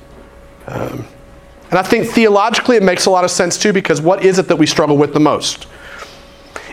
Um, 0.66 1.06
and 1.70 1.77
I 1.77 1.84
think 1.84 2.08
theologically 2.08 2.77
it 2.77 2.84
makes 2.84 3.06
a 3.06 3.10
lot 3.10 3.25
of 3.25 3.32
sense 3.32 3.58
too, 3.58 3.74
because 3.74 4.00
what 4.00 4.24
is 4.24 4.39
it 4.39 4.48
that 4.48 4.56
we 4.56 4.66
struggle 4.66 4.96
with 4.96 5.13
the 5.13 5.20
most? 5.20 5.68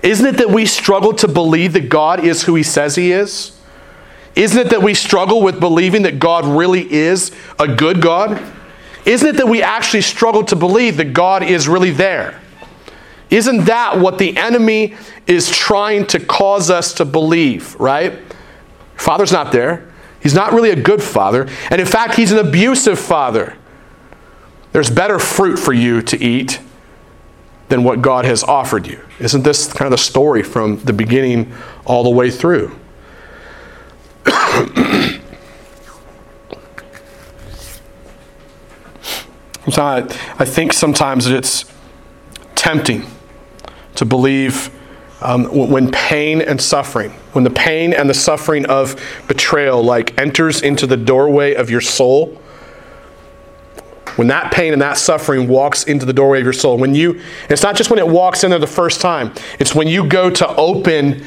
Isn't 0.00 0.26
it 0.26 0.36
that 0.36 0.50
we 0.50 0.64
struggle 0.64 1.12
to 1.14 1.26
believe 1.26 1.72
that 1.72 1.88
God 1.88 2.22
is 2.24 2.44
who 2.44 2.54
He 2.54 2.62
says 2.62 2.94
He 2.94 3.10
is? 3.10 3.53
Isn't 4.36 4.66
it 4.66 4.70
that 4.70 4.82
we 4.82 4.94
struggle 4.94 5.42
with 5.42 5.60
believing 5.60 6.02
that 6.02 6.18
God 6.18 6.44
really 6.44 6.92
is 6.92 7.32
a 7.58 7.68
good 7.68 8.02
God? 8.02 8.42
Isn't 9.04 9.28
it 9.28 9.36
that 9.36 9.48
we 9.48 9.62
actually 9.62 10.00
struggle 10.00 10.44
to 10.44 10.56
believe 10.56 10.96
that 10.96 11.12
God 11.12 11.42
is 11.42 11.68
really 11.68 11.90
there? 11.90 12.40
Isn't 13.30 13.64
that 13.66 13.98
what 13.98 14.18
the 14.18 14.36
enemy 14.36 14.94
is 15.26 15.50
trying 15.50 16.06
to 16.08 16.20
cause 16.20 16.70
us 16.70 16.94
to 16.94 17.04
believe, 17.04 17.74
right? 17.76 18.18
Father's 18.96 19.32
not 19.32 19.52
there. 19.52 19.92
He's 20.20 20.34
not 20.34 20.52
really 20.52 20.70
a 20.70 20.80
good 20.80 21.02
father. 21.02 21.48
And 21.70 21.80
in 21.80 21.86
fact, 21.86 22.14
he's 22.14 22.32
an 22.32 22.38
abusive 22.38 22.98
father. 22.98 23.56
There's 24.72 24.90
better 24.90 25.18
fruit 25.18 25.56
for 25.58 25.72
you 25.72 26.02
to 26.02 26.22
eat 26.22 26.60
than 27.68 27.84
what 27.84 28.02
God 28.02 28.24
has 28.24 28.42
offered 28.42 28.86
you. 28.86 29.00
Isn't 29.18 29.42
this 29.42 29.72
kind 29.72 29.86
of 29.86 29.90
the 29.90 29.98
story 29.98 30.42
from 30.42 30.78
the 30.84 30.92
beginning 30.92 31.52
all 31.84 32.04
the 32.04 32.10
way 32.10 32.30
through? 32.30 32.76
so 39.70 39.82
I, 39.82 39.98
I 40.38 40.44
think 40.44 40.72
sometimes 40.72 41.26
that 41.26 41.36
it's 41.36 41.64
tempting 42.54 43.04
to 43.96 44.04
believe 44.04 44.70
um, 45.20 45.44
when 45.44 45.90
pain 45.90 46.42
and 46.42 46.60
suffering, 46.60 47.10
when 47.32 47.44
the 47.44 47.50
pain 47.50 47.92
and 47.92 48.08
the 48.08 48.14
suffering 48.14 48.66
of 48.66 49.00
betrayal 49.26 49.82
like 49.82 50.18
enters 50.18 50.62
into 50.62 50.86
the 50.86 50.96
doorway 50.96 51.54
of 51.54 51.70
your 51.70 51.80
soul, 51.80 52.40
when 54.16 54.28
that 54.28 54.52
pain 54.52 54.72
and 54.72 54.82
that 54.82 54.96
suffering 54.96 55.48
walks 55.48 55.84
into 55.84 56.06
the 56.06 56.12
doorway 56.12 56.38
of 56.38 56.44
your 56.44 56.52
soul, 56.52 56.78
when 56.78 56.94
you, 56.94 57.20
it's 57.48 57.62
not 57.62 57.74
just 57.74 57.90
when 57.90 57.98
it 57.98 58.06
walks 58.06 58.44
in 58.44 58.50
there 58.50 58.58
the 58.58 58.66
first 58.66 59.00
time, 59.00 59.32
it's 59.58 59.74
when 59.74 59.88
you 59.88 60.06
go 60.06 60.30
to 60.30 60.48
open 60.56 61.24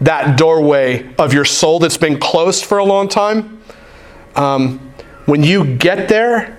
that 0.00 0.36
doorway 0.36 1.08
of 1.18 1.32
your 1.32 1.44
soul 1.44 1.78
that's 1.78 1.96
been 1.96 2.18
closed 2.18 2.64
for 2.64 2.78
a 2.78 2.84
long 2.84 3.08
time. 3.08 3.60
Um, 4.34 4.92
when 5.24 5.42
you 5.42 5.76
get 5.76 6.08
there 6.08 6.58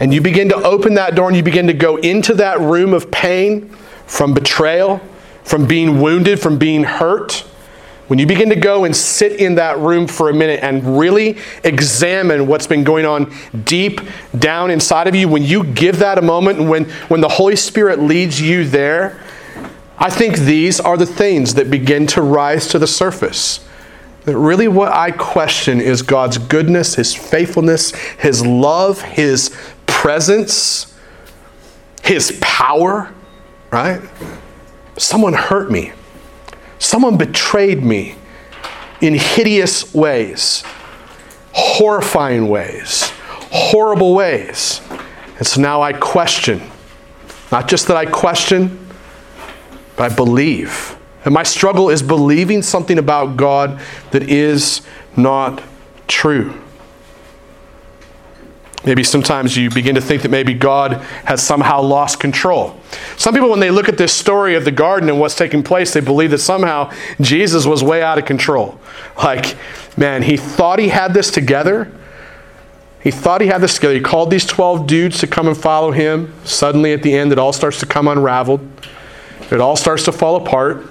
and 0.00 0.12
you 0.12 0.20
begin 0.20 0.48
to 0.48 0.56
open 0.56 0.94
that 0.94 1.14
door 1.14 1.28
and 1.28 1.36
you 1.36 1.42
begin 1.42 1.66
to 1.68 1.74
go 1.74 1.96
into 1.96 2.34
that 2.34 2.60
room 2.60 2.92
of 2.92 3.10
pain 3.10 3.68
from 4.06 4.34
betrayal, 4.34 5.00
from 5.44 5.66
being 5.66 6.00
wounded, 6.00 6.40
from 6.40 6.58
being 6.58 6.82
hurt, 6.84 7.44
when 8.10 8.18
you 8.18 8.26
begin 8.26 8.48
to 8.48 8.56
go 8.56 8.84
and 8.84 8.96
sit 8.96 9.40
in 9.40 9.54
that 9.54 9.78
room 9.78 10.08
for 10.08 10.30
a 10.30 10.34
minute 10.34 10.58
and 10.64 10.98
really 10.98 11.38
examine 11.62 12.48
what's 12.48 12.66
been 12.66 12.82
going 12.82 13.06
on 13.06 13.32
deep 13.62 14.00
down 14.36 14.72
inside 14.72 15.06
of 15.06 15.14
you, 15.14 15.28
when 15.28 15.44
you 15.44 15.62
give 15.62 16.00
that 16.00 16.18
a 16.18 16.22
moment 16.22 16.58
and 16.58 16.68
when, 16.68 16.86
when 17.06 17.20
the 17.20 17.28
Holy 17.28 17.54
Spirit 17.54 18.00
leads 18.00 18.40
you 18.40 18.64
there, 18.64 19.22
I 20.00 20.08
think 20.08 20.38
these 20.38 20.80
are 20.80 20.96
the 20.96 21.04
things 21.04 21.54
that 21.54 21.70
begin 21.70 22.06
to 22.08 22.22
rise 22.22 22.66
to 22.68 22.78
the 22.78 22.86
surface. 22.86 23.68
That 24.24 24.36
really 24.36 24.66
what 24.66 24.92
I 24.92 25.10
question 25.10 25.78
is 25.78 26.00
God's 26.00 26.38
goodness, 26.38 26.94
His 26.94 27.14
faithfulness, 27.14 27.94
His 28.18 28.44
love, 28.44 29.02
His 29.02 29.54
presence, 29.84 30.98
His 32.02 32.38
power, 32.40 33.12
right? 33.70 34.00
Someone 34.96 35.34
hurt 35.34 35.70
me. 35.70 35.92
Someone 36.78 37.18
betrayed 37.18 37.82
me 37.82 38.16
in 39.02 39.14
hideous 39.14 39.92
ways, 39.92 40.62
horrifying 41.52 42.48
ways, 42.48 43.10
horrible 43.50 44.14
ways. 44.14 44.80
And 45.36 45.46
so 45.46 45.60
now 45.60 45.82
I 45.82 45.92
question. 45.92 46.62
Not 47.52 47.68
just 47.68 47.86
that 47.88 47.96
I 47.98 48.06
question, 48.06 48.79
but 50.00 50.12
I 50.12 50.16
believe. 50.16 50.96
And 51.26 51.34
my 51.34 51.42
struggle 51.42 51.90
is 51.90 52.02
believing 52.02 52.62
something 52.62 52.96
about 52.96 53.36
God 53.36 53.78
that 54.12 54.30
is 54.30 54.80
not 55.14 55.62
true. 56.08 56.58
Maybe 58.82 59.04
sometimes 59.04 59.58
you 59.58 59.68
begin 59.68 59.96
to 59.96 60.00
think 60.00 60.22
that 60.22 60.30
maybe 60.30 60.54
God 60.54 61.02
has 61.26 61.42
somehow 61.42 61.82
lost 61.82 62.18
control. 62.18 62.80
Some 63.18 63.34
people, 63.34 63.50
when 63.50 63.60
they 63.60 63.70
look 63.70 63.90
at 63.90 63.98
this 63.98 64.14
story 64.14 64.54
of 64.54 64.64
the 64.64 64.70
garden 64.70 65.10
and 65.10 65.20
what's 65.20 65.34
taking 65.34 65.62
place, 65.62 65.92
they 65.92 66.00
believe 66.00 66.30
that 66.30 66.38
somehow 66.38 66.90
Jesus 67.20 67.66
was 67.66 67.84
way 67.84 68.02
out 68.02 68.16
of 68.16 68.24
control. 68.24 68.80
Like, 69.22 69.54
man, 69.98 70.22
he 70.22 70.38
thought 70.38 70.78
he 70.78 70.88
had 70.88 71.12
this 71.12 71.30
together. 71.30 71.92
He 73.02 73.10
thought 73.10 73.42
he 73.42 73.48
had 73.48 73.60
this 73.60 73.74
together. 73.74 73.92
He 73.92 74.00
called 74.00 74.30
these 74.30 74.46
12 74.46 74.86
dudes 74.86 75.18
to 75.18 75.26
come 75.26 75.46
and 75.46 75.54
follow 75.54 75.90
him. 75.90 76.32
Suddenly, 76.44 76.94
at 76.94 77.02
the 77.02 77.14
end, 77.14 77.32
it 77.32 77.38
all 77.38 77.52
starts 77.52 77.80
to 77.80 77.86
come 77.86 78.08
unraveled, 78.08 78.66
it 79.54 79.60
all 79.60 79.76
starts 79.76 80.04
to 80.04 80.12
fall 80.12 80.36
apart. 80.36 80.86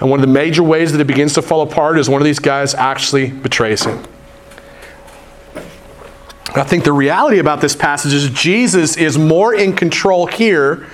And 0.00 0.10
one 0.10 0.20
of 0.20 0.26
the 0.26 0.32
major 0.32 0.62
ways 0.62 0.92
that 0.92 1.00
it 1.00 1.06
begins 1.06 1.34
to 1.34 1.42
fall 1.42 1.62
apart 1.62 1.98
is 1.98 2.08
one 2.08 2.20
of 2.20 2.24
these 2.24 2.38
guys 2.38 2.74
actually 2.74 3.30
betrays 3.30 3.84
him. 3.84 4.04
I 6.56 6.62
think 6.62 6.84
the 6.84 6.92
reality 6.92 7.38
about 7.38 7.60
this 7.60 7.74
passage 7.74 8.12
is 8.12 8.30
Jesus 8.30 8.96
is 8.96 9.18
more 9.18 9.54
in 9.54 9.74
control 9.74 10.26
here. 10.26 10.86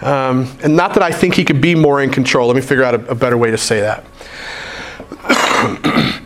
Um, 0.00 0.56
and 0.62 0.76
not 0.76 0.94
that 0.94 1.02
I 1.02 1.10
think 1.10 1.34
he 1.34 1.44
could 1.44 1.60
be 1.60 1.74
more 1.74 2.00
in 2.00 2.10
control. 2.10 2.46
Let 2.46 2.54
me 2.54 2.62
figure 2.62 2.84
out 2.84 2.94
a, 2.94 3.10
a 3.10 3.14
better 3.16 3.36
way 3.36 3.50
to 3.50 3.58
say 3.58 3.80
that. 3.80 4.04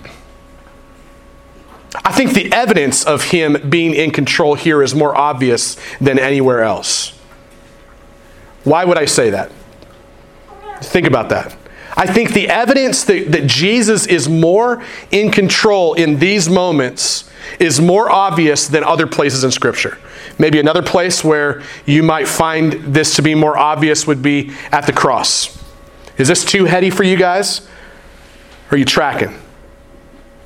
I 2.05 2.13
think 2.13 2.35
the 2.35 2.53
evidence 2.53 3.05
of 3.05 3.31
him 3.31 3.57
being 3.71 3.95
in 3.95 4.11
control 4.11 4.55
here 4.55 4.83
is 4.83 4.95
more 4.95 5.17
obvious 5.17 5.79
than 5.99 6.19
anywhere 6.19 6.63
else. 6.63 7.12
Why 8.65 8.85
would 8.85 8.99
I 8.99 9.07
say 9.07 9.31
that? 9.31 9.51
Think 10.81 11.07
about 11.07 11.29
that. 11.31 11.57
I 11.97 12.07
think 12.07 12.33
the 12.33 12.49
evidence 12.49 13.05
that, 13.05 13.33
that 13.33 13.47
Jesus 13.47 14.07
is 14.07 14.29
more 14.29 14.83
in 15.11 15.31
control 15.31 15.95
in 15.95 16.19
these 16.19 16.49
moments 16.49 17.31
is 17.59 17.81
more 17.81 18.11
obvious 18.11 18.67
than 18.67 18.83
other 18.83 19.07
places 19.07 19.45
in 19.45 19.51
Scripture. 19.51 19.99
Maybe 20.39 20.59
another 20.59 20.83
place 20.83 21.23
where 21.23 21.63
you 21.85 22.03
might 22.03 22.27
find 22.27 22.73
this 22.73 23.17
to 23.17 23.23
be 23.23 23.35
more 23.35 23.59
obvious 23.59 24.07
would 24.07 24.23
be 24.23 24.53
at 24.71 24.87
the 24.87 24.93
cross. 24.93 25.63
Is 26.17 26.29
this 26.29 26.45
too 26.45 26.65
heady 26.65 26.91
for 26.91 27.03
you 27.03 27.17
guys? 27.17 27.69
Are 28.71 28.77
you 28.77 28.85
tracking? 28.85 29.39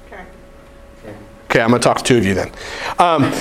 Okay, 0.07 0.25
okay 1.45 1.61
I'm 1.61 1.71
going 1.71 1.81
to 1.81 1.85
talk 1.85 1.99
to 1.99 2.05
two 2.05 2.17
of 2.19 2.25
you 2.25 2.35
then. 2.35 2.51
Um, 2.99 3.33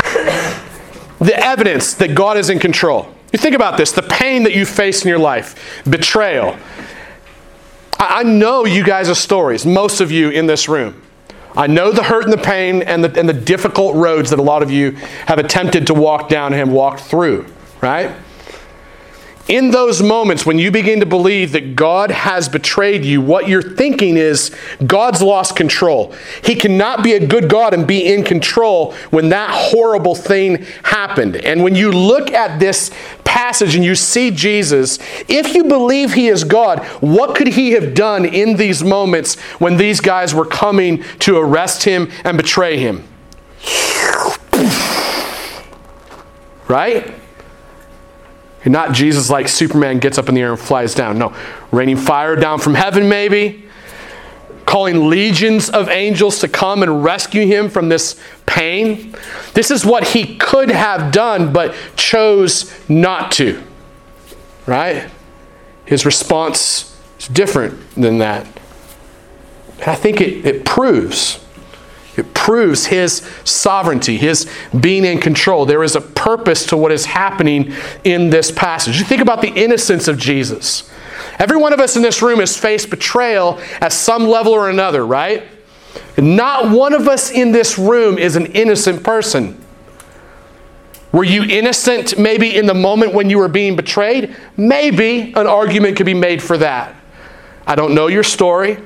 the 1.24 1.36
evidence 1.38 1.94
that 1.94 2.14
God 2.14 2.36
is 2.36 2.50
in 2.50 2.58
control. 2.58 3.08
You 3.32 3.38
think 3.38 3.54
about 3.54 3.76
this 3.76 3.92
the 3.92 4.02
pain 4.02 4.42
that 4.44 4.54
you 4.54 4.66
face 4.66 5.02
in 5.02 5.08
your 5.08 5.18
life, 5.18 5.82
betrayal. 5.88 6.56
I 7.98 8.22
know 8.22 8.66
you 8.66 8.84
guys 8.84 9.08
are 9.08 9.14
stories, 9.14 9.64
most 9.64 10.00
of 10.00 10.10
you 10.12 10.28
in 10.30 10.46
this 10.46 10.68
room. 10.68 11.00
I 11.56 11.66
know 11.68 11.92
the 11.92 12.02
hurt 12.02 12.24
and 12.24 12.32
the 12.32 12.38
pain 12.38 12.82
and 12.82 13.02
the, 13.02 13.18
and 13.18 13.28
the 13.28 13.32
difficult 13.32 13.94
roads 13.94 14.30
that 14.30 14.38
a 14.38 14.42
lot 14.42 14.62
of 14.62 14.70
you 14.70 14.92
have 15.26 15.38
attempted 15.38 15.86
to 15.86 15.94
walk 15.94 16.28
down 16.28 16.52
and 16.52 16.72
walk 16.72 16.98
through, 16.98 17.46
right? 17.80 18.14
In 19.46 19.72
those 19.72 20.02
moments 20.02 20.46
when 20.46 20.58
you 20.58 20.70
begin 20.70 21.00
to 21.00 21.06
believe 21.06 21.52
that 21.52 21.76
God 21.76 22.10
has 22.10 22.48
betrayed 22.48 23.04
you, 23.04 23.20
what 23.20 23.46
you're 23.46 23.60
thinking 23.60 24.16
is 24.16 24.54
God's 24.86 25.20
lost 25.20 25.54
control. 25.54 26.14
He 26.42 26.54
cannot 26.54 27.04
be 27.04 27.12
a 27.12 27.26
good 27.26 27.50
God 27.50 27.74
and 27.74 27.86
be 27.86 28.10
in 28.10 28.24
control 28.24 28.94
when 29.10 29.28
that 29.28 29.50
horrible 29.50 30.14
thing 30.14 30.64
happened. 30.84 31.36
And 31.36 31.62
when 31.62 31.74
you 31.74 31.92
look 31.92 32.30
at 32.30 32.58
this 32.58 32.90
passage 33.24 33.74
and 33.74 33.84
you 33.84 33.94
see 33.94 34.30
Jesus, 34.30 34.98
if 35.28 35.54
you 35.54 35.64
believe 35.64 36.14
he 36.14 36.28
is 36.28 36.42
God, 36.42 36.82
what 37.02 37.36
could 37.36 37.48
he 37.48 37.72
have 37.72 37.92
done 37.92 38.24
in 38.24 38.56
these 38.56 38.82
moments 38.82 39.38
when 39.58 39.76
these 39.76 40.00
guys 40.00 40.34
were 40.34 40.46
coming 40.46 41.02
to 41.18 41.36
arrest 41.36 41.84
him 41.84 42.10
and 42.24 42.38
betray 42.38 42.78
him? 42.78 43.06
Right? 46.66 47.12
Not 48.66 48.92
Jesus 48.92 49.28
like 49.30 49.48
Superman 49.48 49.98
gets 49.98 50.16
up 50.16 50.28
in 50.28 50.34
the 50.34 50.40
air 50.40 50.52
and 50.52 50.60
flies 50.60 50.94
down. 50.94 51.18
No. 51.18 51.34
Raining 51.70 51.96
fire 51.96 52.36
down 52.36 52.58
from 52.58 52.74
heaven, 52.74 53.08
maybe. 53.08 53.68
Calling 54.64 55.10
legions 55.10 55.68
of 55.68 55.88
angels 55.90 56.38
to 56.40 56.48
come 56.48 56.82
and 56.82 57.04
rescue 57.04 57.46
him 57.46 57.68
from 57.68 57.90
this 57.90 58.18
pain. 58.46 59.14
This 59.52 59.70
is 59.70 59.84
what 59.84 60.08
he 60.08 60.36
could 60.36 60.70
have 60.70 61.12
done, 61.12 61.52
but 61.52 61.74
chose 61.96 62.72
not 62.88 63.32
to. 63.32 63.62
Right? 64.66 65.10
His 65.84 66.06
response 66.06 66.98
is 67.18 67.28
different 67.28 67.94
than 67.94 68.18
that. 68.18 68.46
And 69.80 69.88
I 69.88 69.94
think 69.94 70.22
it, 70.22 70.46
it 70.46 70.64
proves 70.64 71.43
it 72.16 72.34
proves 72.34 72.86
his 72.86 73.28
sovereignty, 73.44 74.16
his 74.16 74.50
being 74.78 75.04
in 75.04 75.20
control. 75.20 75.66
There 75.66 75.82
is 75.82 75.96
a 75.96 76.00
purpose 76.00 76.66
to 76.66 76.76
what 76.76 76.92
is 76.92 77.06
happening 77.06 77.72
in 78.04 78.30
this 78.30 78.50
passage. 78.50 78.98
You 78.98 79.04
think 79.04 79.22
about 79.22 79.40
the 79.40 79.48
innocence 79.48 80.08
of 80.08 80.18
Jesus. 80.18 80.90
Every 81.38 81.56
one 81.56 81.72
of 81.72 81.80
us 81.80 81.96
in 81.96 82.02
this 82.02 82.22
room 82.22 82.40
has 82.40 82.56
faced 82.56 82.90
betrayal 82.90 83.58
at 83.80 83.92
some 83.92 84.26
level 84.28 84.52
or 84.52 84.70
another, 84.70 85.04
right? 85.04 85.44
Not 86.16 86.70
one 86.70 86.92
of 86.92 87.08
us 87.08 87.30
in 87.30 87.52
this 87.52 87.78
room 87.78 88.18
is 88.18 88.36
an 88.36 88.46
innocent 88.46 89.02
person. 89.02 89.60
Were 91.12 91.24
you 91.24 91.44
innocent 91.44 92.18
maybe 92.18 92.56
in 92.56 92.66
the 92.66 92.74
moment 92.74 93.14
when 93.14 93.30
you 93.30 93.38
were 93.38 93.48
being 93.48 93.76
betrayed? 93.76 94.34
Maybe 94.56 95.32
an 95.34 95.46
argument 95.46 95.96
could 95.96 96.06
be 96.06 96.14
made 96.14 96.42
for 96.42 96.58
that. 96.58 96.96
I 97.66 97.76
don't 97.76 97.94
know 97.94 98.08
your 98.08 98.24
story. 98.24 98.78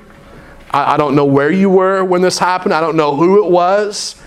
I, 0.70 0.94
I 0.94 0.96
don't 0.96 1.14
know 1.14 1.24
where 1.24 1.50
you 1.50 1.70
were 1.70 2.04
when 2.04 2.22
this 2.22 2.38
happened. 2.38 2.74
I 2.74 2.80
don't 2.80 2.96
know 2.96 3.16
who 3.16 3.44
it 3.44 3.50
was. 3.50 4.20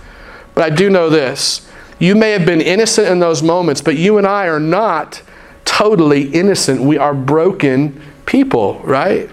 But 0.54 0.71
I 0.71 0.75
do 0.75 0.89
know 0.89 1.10
this. 1.10 1.67
You 1.99 2.15
may 2.15 2.32
have 2.32 2.45
been 2.45 2.62
innocent 2.62 3.08
in 3.08 3.19
those 3.19 3.43
moments, 3.43 3.82
but 3.82 3.97
you 3.97 4.17
and 4.17 4.25
I 4.25 4.47
are 4.47 4.60
not 4.60 5.21
totally 5.65 6.30
innocent. 6.30 6.82
We 6.82 6.97
are 6.97 7.13
broken 7.13 8.01
people, 8.25 8.80
right? 8.80 9.30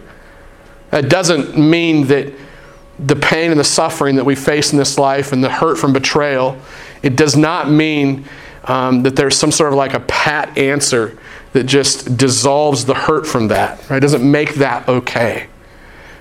That 0.91 1.09
doesn't 1.09 1.59
mean 1.59 2.07
that 2.09 2.33
the 2.99 3.17
pain 3.17 3.51
and 3.51 3.59
the 3.59 3.65
suffering 3.65 4.17
that 4.17 4.25
we 4.25 4.35
face 4.35 4.73
in 4.73 4.79
this 4.79 4.99
life 4.99 5.33
and 5.33 5.43
the 5.43 5.49
hurt 5.49 5.79
from 5.79 5.93
betrayal, 5.93 6.59
it 7.03 7.17
does 7.17 7.37
not 7.37 7.71
mean 7.71 8.25
um, 8.65 9.03
that 9.05 9.17
there's 9.17 9.37
some 9.37 9.51
sort 9.51 9.73
of 9.73 9.77
like 9.77 9.95
a 9.95 10.01
pat 10.01 10.57
answer 10.59 11.19
that 11.53 11.65
just 11.65 12.17
dissolves 12.17 12.85
the 12.85 12.95
hurt 12.95 13.27
from 13.27 13.49
that. 13.49 13.79
Right? 13.89 13.97
It 13.97 14.01
doesn't 14.01 14.29
make 14.29 14.55
that 14.57 14.89
okay 14.89 15.49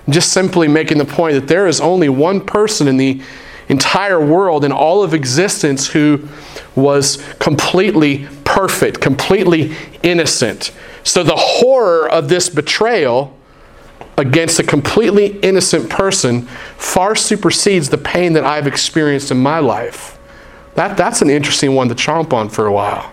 just 0.09 0.31
simply 0.31 0.67
making 0.67 0.97
the 0.97 1.05
point 1.05 1.33
that 1.35 1.47
there 1.47 1.67
is 1.67 1.81
only 1.81 2.09
one 2.09 2.41
person 2.41 2.87
in 2.87 2.97
the 2.97 3.21
entire 3.69 4.23
world, 4.23 4.63
in 4.63 4.71
all 4.71 5.03
of 5.03 5.13
existence, 5.13 5.87
who 5.87 6.27
was 6.75 7.21
completely 7.39 8.27
perfect, 8.45 9.01
completely 9.01 9.75
innocent. 10.03 10.71
So 11.03 11.23
the 11.23 11.35
horror 11.35 12.09
of 12.09 12.29
this 12.29 12.49
betrayal 12.49 13.37
against 14.17 14.59
a 14.59 14.63
completely 14.63 15.37
innocent 15.39 15.89
person 15.89 16.43
far 16.77 17.15
supersedes 17.15 17.89
the 17.89 17.97
pain 17.97 18.33
that 18.33 18.43
I've 18.43 18.67
experienced 18.67 19.31
in 19.31 19.37
my 19.37 19.59
life. 19.59 20.17
That, 20.75 20.97
that's 20.97 21.21
an 21.21 21.29
interesting 21.29 21.75
one 21.75 21.89
to 21.89 21.95
chomp 21.95 22.33
on 22.33 22.49
for 22.49 22.65
a 22.65 22.71
while. 22.71 23.11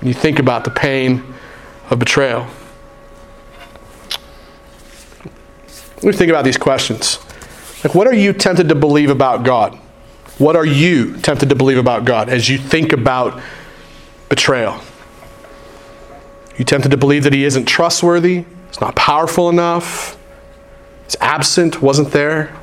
When 0.00 0.08
you 0.08 0.14
think 0.14 0.38
about 0.38 0.64
the 0.64 0.70
pain 0.70 1.22
of 1.90 1.98
betrayal. 1.98 2.46
Let 6.02 6.04
me 6.04 6.12
think 6.12 6.30
about 6.30 6.44
these 6.44 6.56
questions. 6.56 7.18
Like, 7.84 7.94
what 7.94 8.06
are 8.06 8.14
you 8.14 8.32
tempted 8.32 8.70
to 8.70 8.74
believe 8.74 9.10
about 9.10 9.44
God? 9.44 9.78
What 10.38 10.56
are 10.56 10.64
you 10.64 11.18
tempted 11.18 11.50
to 11.50 11.54
believe 11.54 11.76
about 11.76 12.06
God 12.06 12.30
as 12.30 12.48
you 12.48 12.56
think 12.56 12.94
about 12.94 13.40
betrayal? 14.30 14.72
Are 14.72 16.56
you 16.56 16.64
tempted 16.64 16.90
to 16.90 16.96
believe 16.96 17.24
that 17.24 17.34
He 17.34 17.44
isn't 17.44 17.66
trustworthy? 17.66 18.44
He's 18.68 18.80
not 18.80 18.96
powerful 18.96 19.50
enough? 19.50 20.16
He's 21.04 21.16
absent, 21.20 21.82
wasn't 21.82 22.12
there? 22.12 22.56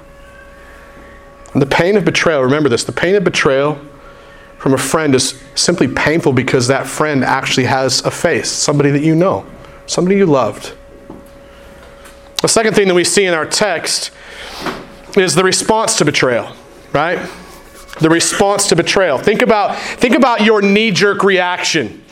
And 1.53 1.61
the 1.61 1.67
pain 1.67 1.97
of 1.97 2.05
betrayal, 2.05 2.41
remember 2.41 2.69
this 2.69 2.83
the 2.83 2.91
pain 2.91 3.15
of 3.15 3.23
betrayal 3.23 3.79
from 4.57 4.73
a 4.73 4.77
friend 4.77 5.13
is 5.13 5.41
simply 5.53 5.87
painful 5.87 6.33
because 6.33 6.67
that 6.67 6.87
friend 6.87 7.23
actually 7.23 7.65
has 7.65 8.03
a 8.03 8.11
face, 8.11 8.49
somebody 8.49 8.89
that 8.89 9.03
you 9.03 9.15
know, 9.15 9.45
somebody 9.85 10.17
you 10.17 10.25
loved. 10.25 10.73
The 12.41 12.47
second 12.47 12.75
thing 12.75 12.87
that 12.87 12.93
we 12.93 13.03
see 13.03 13.25
in 13.25 13.33
our 13.33 13.47
text 13.47 14.11
is 15.17 15.33
the 15.33 15.43
response 15.43 15.97
to 15.97 16.05
betrayal, 16.05 16.53
right? 16.93 17.17
The 17.99 18.09
response 18.09 18.67
to 18.67 18.75
betrayal. 18.75 19.17
Think 19.17 19.41
about, 19.41 19.75
think 19.75 20.13
about 20.15 20.41
your 20.41 20.61
knee 20.61 20.91
jerk 20.91 21.23
reaction 21.23 22.03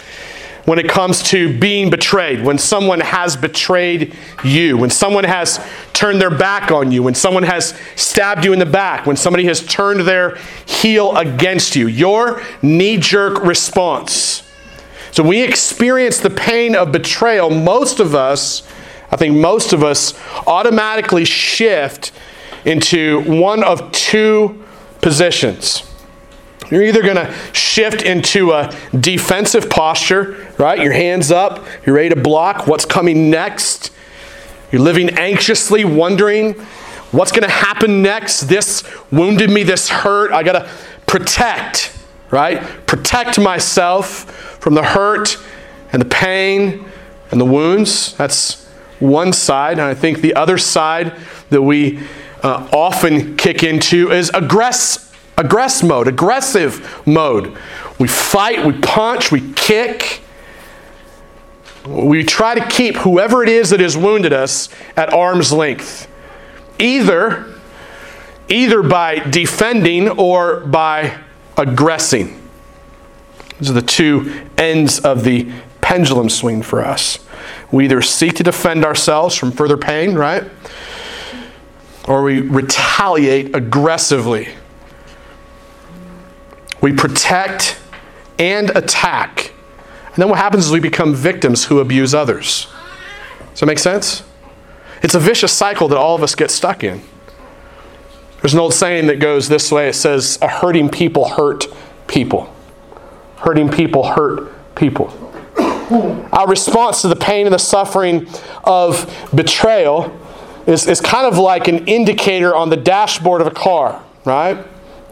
when 0.66 0.80
it 0.80 0.90
comes 0.90 1.22
to 1.22 1.56
being 1.60 1.92
betrayed, 1.92 2.44
when 2.44 2.58
someone 2.58 3.00
has 3.02 3.38
betrayed 3.38 4.16
you, 4.44 4.78
when 4.78 4.90
someone 4.90 5.24
has 5.24 5.64
turned 5.94 6.20
their 6.20 6.36
back 6.36 6.72
on 6.72 6.92
you, 6.92 7.04
when 7.04 7.14
someone 7.14 7.44
has 7.44 7.80
stabbed 7.96 8.44
you 8.44 8.52
in 8.52 8.58
the 8.58 8.66
back, 8.66 9.06
when 9.06 9.16
somebody 9.16 9.46
has 9.46 9.64
turned 9.68 10.02
their 10.02 10.38
heel 10.66 11.16
against 11.18 11.76
you. 11.76 11.86
Your 11.86 12.42
knee 12.64 12.98
jerk 12.98 13.44
response. 13.44 14.42
So, 15.12 15.22
we 15.24 15.44
experience 15.44 16.18
the 16.18 16.32
pain 16.32 16.76
of 16.76 16.92
betrayal. 16.92 17.52
Most 17.52 18.00
of 18.00 18.16
us 18.16 18.68
I 19.12 19.18
think 19.18 19.36
most 19.36 19.74
of 19.74 19.84
us 19.84 20.14
automatically 20.48 21.26
shift 21.26 22.12
into 22.66 23.22
one 23.22 23.64
of 23.64 23.92
two 23.92 24.64
positions. 25.02 25.84
You're 26.72 26.84
either 26.84 27.04
going 27.04 27.18
to 27.18 27.34
shift 27.54 28.02
into 28.02 28.52
a 28.52 28.76
defensive 29.00 29.70
posture, 29.70 30.48
right? 30.58 30.80
Your 30.80 30.94
hands 30.94 31.32
up, 31.32 31.64
you're 31.86 31.96
ready 31.96 32.10
to 32.10 32.16
block 32.16 32.68
what's 32.68 32.86
coming 32.86 33.30
next. 33.30 33.92
You're 34.72 34.82
living 34.82 35.12
anxiously, 35.12 35.86
wondering 35.86 36.54
what's 37.12 37.32
going 37.32 37.44
to 37.44 37.50
happen 37.50 38.02
next. 38.02 38.42
This 38.42 38.84
wounded 39.12 39.52
me, 39.52 39.62
this 39.64 39.90
hurt. 39.90 40.32
I 40.32 40.42
got 40.42 40.54
to 40.54 40.70
protect, 41.06 41.96
right? 42.32 42.62
Protect 42.88 43.40
myself 43.40 44.32
from 44.60 44.74
the 44.74 44.84
hurt 44.84 45.38
and 45.94 46.02
the 46.02 46.10
pain 46.10 46.86
and 47.30 47.40
the 47.40 47.46
wounds. 47.46 48.18
That's 48.18 48.65
one 49.00 49.34
side. 49.34 49.74
And 49.74 49.82
I 49.82 49.94
think 49.94 50.22
the 50.22 50.36
other 50.36 50.58
side 50.58 51.16
that 51.50 51.62
we 51.62 52.00
uh, 52.44 52.70
often 52.72 53.36
kick 53.38 53.64
into 53.64 54.12
is 54.12 54.30
aggress, 54.32 55.14
aggress 55.36 55.88
mode, 55.88 56.08
aggressive 56.08 57.06
mode. 57.08 57.58
We 58.00 58.08
fight, 58.08 58.66
we 58.66 58.74
punch, 58.74 59.32
we 59.32 59.54
kick. 59.54 60.22
We 61.88 62.24
try 62.24 62.56
to 62.56 62.68
keep 62.68 62.98
whoever 62.98 63.44
it 63.44 63.50
is 63.50 63.70
that 63.70 63.80
has 63.80 63.96
wounded 63.96 64.34
us 64.34 64.70
at 64.98 65.14
arm's 65.14 65.52
length. 65.52 66.08
Either, 66.80 67.54
either 68.50 68.82
by 68.84 69.20
defending 69.20 70.10
or 70.10 70.62
by 70.62 71.18
aggressing. 71.58 72.42
These 73.60 73.70
are 73.70 73.74
the 73.74 73.82
two 73.82 74.48
ends 74.58 75.00
of 75.00 75.24
the 75.24 75.50
pendulum 75.86 76.30
swing 76.30 76.64
for 76.64 76.84
us. 76.84 77.20
We 77.72 77.86
either 77.86 78.02
seek 78.02 78.34
to 78.38 78.44
defend 78.44 78.84
ourselves 78.84 79.36
from 79.36 79.52
further 79.52 79.78
pain, 79.78 80.16
right? 80.16 80.44
Or 82.08 82.24
we 82.24 82.42
retaliate 82.42 83.56
aggressively. 83.56 84.50
We 86.82 86.92
protect 86.92 87.80
and 88.40 88.72
attack. 88.72 89.54
And 90.08 90.16
then 90.16 90.28
what 90.28 90.40
happens 90.40 90.66
is 90.66 90.72
we 90.72 90.80
become 90.80 91.14
victims 91.14 91.66
who 91.66 91.80
abuse 91.80 92.16
others. 92.16 92.66
Does 93.52 93.60
that 93.60 93.68
make 93.68 93.78
sense? 93.78 94.24
It's 95.04 95.14
a 95.14 95.20
vicious 95.20 95.54
cycle 95.54 95.88
that 95.90 96.00
all 96.00 96.16
of 96.16 96.24
us 96.24 96.34
get 96.34 96.50
stuck 96.50 96.84
in. 96.84 97.04
There's 98.42 98.56
an 98.56 98.60
old 98.60 98.74
saying 98.74 99.06
that 99.06 99.20
goes 99.20 99.50
this 99.50 99.72
way 99.72 99.90
it 99.90 99.94
says, 99.94 100.40
A 100.42 100.48
hurting 100.48 100.90
people 100.90 101.30
hurt 101.30 101.66
people. 102.08 102.52
Hurting 103.38 103.70
people 103.70 104.04
hurt 104.04 104.52
people. 104.76 105.25
Our 105.92 106.48
response 106.48 107.02
to 107.02 107.08
the 107.08 107.16
pain 107.16 107.46
and 107.46 107.54
the 107.54 107.60
suffering 107.60 108.28
of 108.64 109.30
betrayal 109.34 110.18
is, 110.66 110.88
is 110.88 111.00
kind 111.00 111.28
of 111.28 111.38
like 111.38 111.68
an 111.68 111.88
indicator 111.88 112.56
on 112.56 112.70
the 112.70 112.78
dashboard 112.78 113.42
of 113.42 113.48
a 113.48 113.52
car, 113.52 114.04
right? 114.24 114.66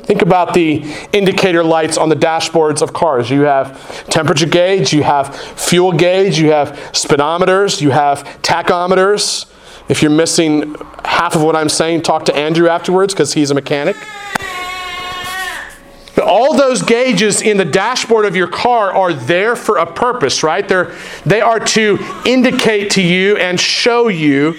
Think 0.04 0.22
about 0.22 0.54
the 0.54 0.84
indicator 1.14 1.64
lights 1.64 1.98
on 1.98 2.10
the 2.10 2.16
dashboards 2.16 2.82
of 2.82 2.92
cars. 2.92 3.30
You 3.30 3.42
have 3.42 4.06
temperature 4.10 4.48
gauge, 4.48 4.92
you 4.92 5.04
have 5.04 5.36
fuel 5.36 5.94
gauge, 5.94 6.40
you 6.40 6.52
have 6.52 6.72
speedometers, 6.92 7.82
you 7.82 7.92
have 7.92 8.24
tachometers. 8.42 9.46
If 9.88 10.02
you're 10.02 10.12
missing 10.12 10.76
half 11.06 11.36
of 11.36 11.44
what 11.44 11.56
I'm 11.56 11.70
saying, 11.70 12.02
talk 12.02 12.26
to 12.26 12.36
Andrew 12.36 12.68
afterwards 12.68 13.14
because 13.14 13.34
he's 13.34 13.52
a 13.52 13.54
mechanic. 13.54 13.96
All 16.44 16.58
those 16.58 16.82
gauges 16.82 17.42
in 17.42 17.56
the 17.56 17.64
dashboard 17.64 18.26
of 18.26 18.36
your 18.36 18.50
car 18.50 18.94
are 18.94 19.14
there 19.14 19.56
for 19.56 19.78
a 19.78 19.86
purpose, 19.86 20.44
right? 20.44 20.68
They're, 20.68 20.94
they 21.26 21.40
are 21.40 21.58
to 21.58 21.98
indicate 22.26 22.92
to 22.92 23.02
you 23.02 23.38
and 23.38 23.58
show 23.58 24.10
you 24.10 24.52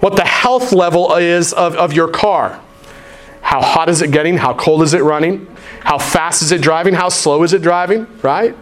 what 0.00 0.16
the 0.16 0.24
health 0.24 0.72
level 0.72 1.14
is 1.14 1.52
of, 1.52 1.76
of 1.76 1.92
your 1.92 2.08
car. 2.08 2.60
How 3.42 3.62
hot 3.62 3.88
is 3.88 4.02
it 4.02 4.10
getting? 4.10 4.38
How 4.38 4.54
cold 4.54 4.82
is 4.82 4.92
it 4.92 5.04
running? 5.04 5.46
How 5.82 5.98
fast 5.98 6.42
is 6.42 6.50
it 6.50 6.62
driving? 6.62 6.94
How 6.94 7.10
slow 7.10 7.44
is 7.44 7.52
it 7.52 7.62
driving? 7.62 8.08
Right? 8.20 8.56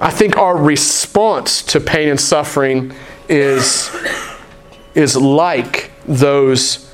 I 0.00 0.10
think 0.10 0.36
our 0.36 0.56
response 0.56 1.62
to 1.66 1.78
pain 1.78 2.08
and 2.08 2.20
suffering 2.20 2.92
is, 3.28 3.96
is 4.96 5.16
like 5.16 5.92
those 6.04 6.88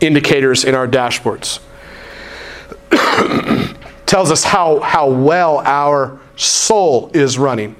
indicators 0.00 0.64
in 0.64 0.74
our 0.74 0.86
dashboards. 0.86 1.60
Tells 4.06 4.30
us 4.30 4.44
how, 4.44 4.80
how 4.80 5.10
well 5.10 5.58
our 5.58 6.18
soul 6.36 7.10
is 7.12 7.38
running. 7.38 7.76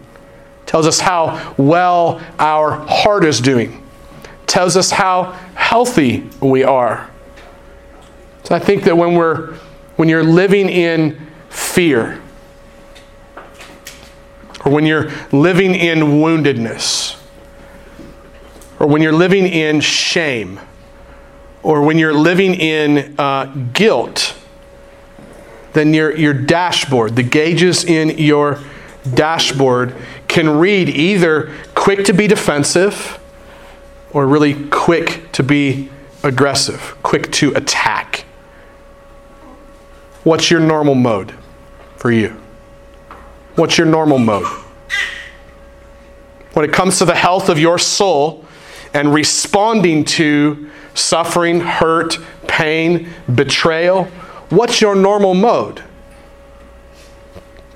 Tells 0.67 0.87
us 0.87 1.01
how 1.01 1.55
well 1.57 2.21
our 2.39 2.73
heart 2.73 3.25
is 3.25 3.41
doing. 3.41 3.83
Tells 4.47 4.77
us 4.77 4.91
how 4.91 5.33
healthy 5.55 6.29
we 6.41 6.65
are. 6.65 7.11
So 8.45 8.55
I 8.55 8.59
think 8.59 8.85
that 8.85 8.97
when 8.97 9.15
we're 9.15 9.55
when 9.97 10.09
you're 10.09 10.23
living 10.23 10.69
in 10.69 11.21
fear, 11.51 12.21
or 14.65 14.71
when 14.71 14.87
you're 14.87 15.11
living 15.33 15.75
in 15.75 15.99
woundedness, 15.99 17.21
or 18.79 18.87
when 18.87 19.03
you're 19.03 19.13
living 19.13 19.45
in 19.47 19.81
shame, 19.81 20.61
or 21.63 21.83
when 21.83 21.99
you're 21.99 22.15
living 22.15 22.55
in 22.55 23.15
uh, 23.19 23.45
guilt, 23.73 24.35
then 25.73 25.93
your, 25.95 26.17
your 26.17 26.35
dashboard, 26.35 27.17
the 27.17 27.23
gauges 27.23 27.85
in 27.85 28.19
your 28.19 28.59
dashboard, 29.15 29.95
can 30.27 30.59
read 30.59 30.89
either 30.89 31.53
quick 31.75 32.05
to 32.05 32.13
be 32.13 32.27
defensive 32.27 33.19
or 34.13 34.27
really 34.27 34.69
quick 34.69 35.31
to 35.33 35.43
be 35.43 35.91
aggressive, 36.23 36.97
quick 37.03 37.31
to 37.33 37.55
attack. 37.55 38.25
What's 40.25 40.51
your 40.51 40.61
normal 40.61 40.95
mode 40.95 41.35
for 41.97 42.11
you? 42.11 42.31
What's 43.55 43.79
your 43.79 43.87
normal 43.87 44.19
mode? 44.19 44.47
When 46.53 46.65
it 46.65 46.73
comes 46.73 46.99
to 46.99 47.05
the 47.05 47.15
health 47.15 47.49
of 47.49 47.59
your 47.59 47.79
soul 47.79 48.45
and 48.95 49.13
responding 49.13 50.05
to 50.05 50.71
suffering, 50.95 51.61
hurt, 51.61 52.19
pain, 52.47 53.09
betrayal, 53.33 54.05
what's 54.51 54.81
your 54.81 54.95
normal 54.95 55.35
mode? 55.35 55.83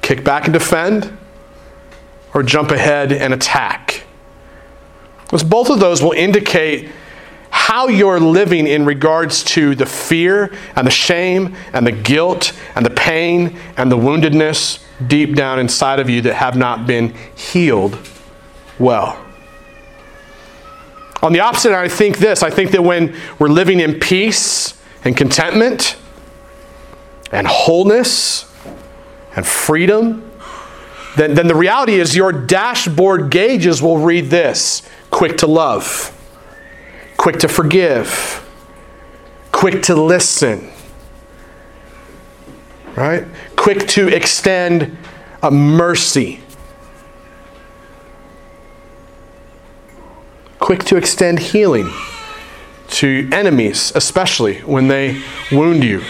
Kick 0.01 0.25
back 0.25 0.44
and 0.44 0.53
defend? 0.53 1.16
Or 2.35 2.42
jump 2.42 2.70
ahead 2.70 3.12
and 3.12 3.35
attack? 3.35 4.05
Because 5.25 5.44
both 5.44 5.70
of 5.70 5.81
those 5.81 6.03
will 6.03 6.12
indicate 6.12 6.90
how 7.51 7.88
you're 7.88 8.18
living 8.18 8.66
in 8.66 8.85
regards 8.85 9.44
to 9.44 9.75
the 9.75 9.87
fear 9.87 10.53
and 10.75 10.87
the 10.87 10.90
shame 10.90 11.55
and 11.72 11.87
the 11.87 11.92
guilt 11.92 12.53
and 12.75 12.85
the 12.85 12.90
pain 12.90 13.59
and 13.77 13.92
the 13.92 13.96
woundedness 13.96 14.83
deep 15.07 15.35
down 15.35 15.59
inside 15.59 16.01
of 16.01 16.09
you 16.09 16.20
that 16.22 16.35
have 16.35 16.57
not 16.57 16.87
been 16.87 17.14
healed 17.37 17.98
well. 18.79 19.22
On 21.22 21.32
the 21.32 21.40
opposite, 21.40 21.72
I 21.72 21.88
think 21.88 22.18
this. 22.18 22.42
I 22.42 22.50
think 22.50 22.72
that 22.72 22.82
when 22.82 23.16
we're 23.38 23.48
living 23.48 23.80
in 23.80 24.00
peace 24.00 24.80
and 25.04 25.16
contentment 25.16 25.96
and 27.30 27.46
wholeness 27.46 28.52
and 29.37 29.46
freedom, 29.46 30.28
then, 31.16 31.35
then 31.35 31.46
the 31.46 31.54
reality 31.54 31.94
is 31.94 32.16
your 32.16 32.32
dashboard 32.32 33.30
gauges 33.30 33.80
will 33.80 33.98
read 33.98 34.30
this. 34.30 34.82
Quick 35.11 35.38
to 35.38 35.46
love, 35.46 36.11
quick 37.16 37.38
to 37.40 37.48
forgive, 37.48 38.44
quick 39.52 39.82
to 39.85 39.94
listen, 39.94 40.70
right? 42.96 43.26
Quick 43.56 43.87
to 43.88 44.08
extend 44.08 44.96
a 45.42 45.50
mercy. 45.50 46.40
Quick 50.62 50.85
to 50.85 50.96
extend 50.96 51.40
healing 51.40 51.90
to 52.87 53.29
enemies, 53.33 53.90
especially 53.96 54.61
when 54.61 54.87
they 54.87 55.20
wound 55.51 55.83
you. 55.83 56.05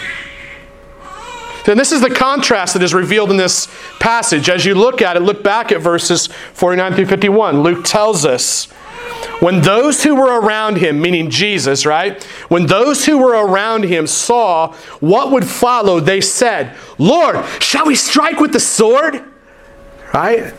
Then 1.65 1.75
this 1.75 1.91
is 1.91 2.01
the 2.01 2.11
contrast 2.11 2.75
that 2.75 2.83
is 2.83 2.93
revealed 2.93 3.31
in 3.31 3.37
this 3.37 3.67
passage. 3.99 4.49
As 4.49 4.63
you 4.63 4.75
look 4.75 5.01
at 5.01 5.17
it, 5.17 5.21
look 5.21 5.43
back 5.43 5.71
at 5.71 5.81
verses 5.81 6.27
49 6.27 6.93
through 6.93 7.07
51. 7.07 7.63
Luke 7.63 7.83
tells 7.83 8.27
us 8.27 8.65
when 9.39 9.61
those 9.61 10.03
who 10.03 10.13
were 10.13 10.39
around 10.39 10.77
him, 10.77 11.01
meaning 11.01 11.31
Jesus, 11.31 11.83
right? 11.83 12.23
When 12.47 12.67
those 12.67 13.07
who 13.07 13.17
were 13.17 13.43
around 13.43 13.85
him 13.85 14.05
saw 14.05 14.73
what 14.99 15.31
would 15.31 15.47
follow, 15.47 15.99
they 15.99 16.21
said, 16.21 16.77
Lord, 16.99 17.43
shall 17.59 17.87
we 17.87 17.95
strike 17.95 18.39
with 18.39 18.53
the 18.53 18.59
sword? 18.59 19.23
Right? 20.13 20.53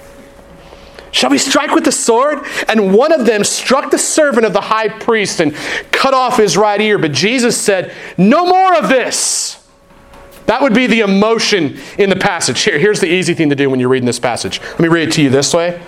Shall 1.14 1.30
we 1.30 1.38
strike 1.38 1.70
with 1.70 1.84
the 1.84 1.92
sword? 1.92 2.40
And 2.66 2.92
one 2.92 3.12
of 3.12 3.24
them 3.24 3.44
struck 3.44 3.92
the 3.92 3.98
servant 3.98 4.44
of 4.44 4.52
the 4.52 4.60
high 4.60 4.88
priest 4.88 5.38
and 5.38 5.54
cut 5.92 6.12
off 6.12 6.38
his 6.38 6.56
right 6.56 6.80
ear. 6.80 6.98
But 6.98 7.12
Jesus 7.12 7.56
said, 7.56 7.94
No 8.18 8.44
more 8.44 8.76
of 8.76 8.88
this. 8.88 9.64
That 10.46 10.60
would 10.60 10.74
be 10.74 10.88
the 10.88 11.00
emotion 11.00 11.78
in 11.98 12.10
the 12.10 12.16
passage. 12.16 12.62
Here, 12.62 12.80
here's 12.80 12.98
the 12.98 13.06
easy 13.06 13.32
thing 13.32 13.48
to 13.50 13.54
do 13.54 13.70
when 13.70 13.78
you're 13.78 13.88
reading 13.88 14.06
this 14.06 14.18
passage. 14.18 14.60
Let 14.60 14.80
me 14.80 14.88
read 14.88 15.08
it 15.08 15.12
to 15.12 15.22
you 15.22 15.30
this 15.30 15.54
way. 15.54 15.80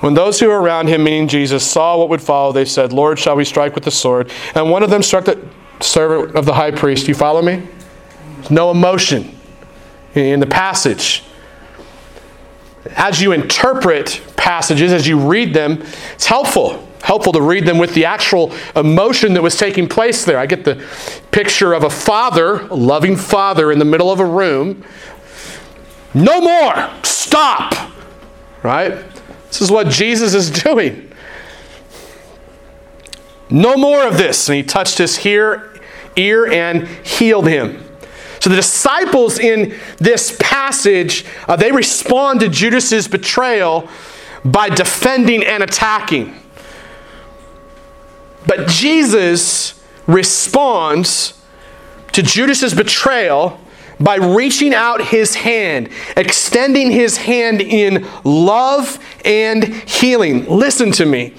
When 0.00 0.12
those 0.12 0.38
who 0.38 0.48
were 0.48 0.60
around 0.60 0.88
him, 0.88 1.02
meaning 1.02 1.28
Jesus, 1.28 1.66
saw 1.66 1.96
what 1.96 2.10
would 2.10 2.20
follow, 2.20 2.52
they 2.52 2.66
said, 2.66 2.92
Lord, 2.92 3.18
shall 3.18 3.36
we 3.36 3.44
strike 3.46 3.74
with 3.74 3.84
the 3.84 3.90
sword? 3.90 4.30
And 4.54 4.70
one 4.70 4.82
of 4.82 4.90
them 4.90 5.02
struck 5.02 5.24
the 5.24 5.42
servant 5.80 6.36
of 6.36 6.44
the 6.44 6.52
high 6.52 6.72
priest. 6.72 7.08
You 7.08 7.14
follow 7.14 7.40
me? 7.40 7.66
No 8.50 8.70
emotion 8.70 9.34
in 10.14 10.40
the 10.40 10.46
passage. 10.46 11.24
As 12.94 13.20
you 13.20 13.32
interpret 13.32 14.20
passages, 14.46 14.92
as 14.92 15.08
you 15.08 15.18
read 15.18 15.52
them, 15.52 15.82
it's 16.14 16.26
helpful. 16.26 16.88
Helpful 17.02 17.32
to 17.32 17.42
read 17.42 17.66
them 17.66 17.78
with 17.78 17.94
the 17.94 18.04
actual 18.04 18.52
emotion 18.76 19.34
that 19.34 19.42
was 19.42 19.56
taking 19.56 19.88
place 19.88 20.24
there. 20.24 20.38
I 20.38 20.46
get 20.46 20.64
the 20.64 20.86
picture 21.32 21.72
of 21.72 21.82
a 21.82 21.90
father, 21.90 22.60
a 22.60 22.74
loving 22.74 23.16
father, 23.16 23.72
in 23.72 23.80
the 23.80 23.84
middle 23.84 24.08
of 24.08 24.20
a 24.20 24.24
room. 24.24 24.84
No 26.14 26.40
more! 26.40 26.88
Stop! 27.02 27.90
Right? 28.62 28.92
This 29.48 29.62
is 29.62 29.72
what 29.72 29.88
Jesus 29.88 30.32
is 30.32 30.48
doing. 30.48 31.10
No 33.50 33.76
more 33.76 34.06
of 34.06 34.16
this. 34.16 34.48
And 34.48 34.54
he 34.54 34.62
touched 34.62 34.98
his 34.98 35.26
ear, 35.26 35.76
ear 36.14 36.46
and 36.46 36.86
healed 37.04 37.48
him. 37.48 37.82
So 38.38 38.50
the 38.50 38.56
disciples 38.56 39.40
in 39.40 39.74
this 39.98 40.36
passage, 40.38 41.24
uh, 41.48 41.56
they 41.56 41.72
respond 41.72 42.38
to 42.40 42.48
Judas's 42.48 43.08
betrayal 43.08 43.88
by 44.46 44.68
defending 44.68 45.44
and 45.44 45.62
attacking. 45.62 46.34
But 48.46 48.68
Jesus 48.68 49.82
responds 50.06 51.42
to 52.12 52.22
Judas's 52.22 52.74
betrayal 52.74 53.60
by 53.98 54.16
reaching 54.16 54.74
out 54.74 55.02
his 55.06 55.34
hand, 55.34 55.88
extending 56.16 56.90
his 56.90 57.16
hand 57.16 57.60
in 57.60 58.06
love 58.24 58.98
and 59.24 59.64
healing. 59.64 60.46
Listen 60.48 60.92
to 60.92 61.06
me. 61.06 61.34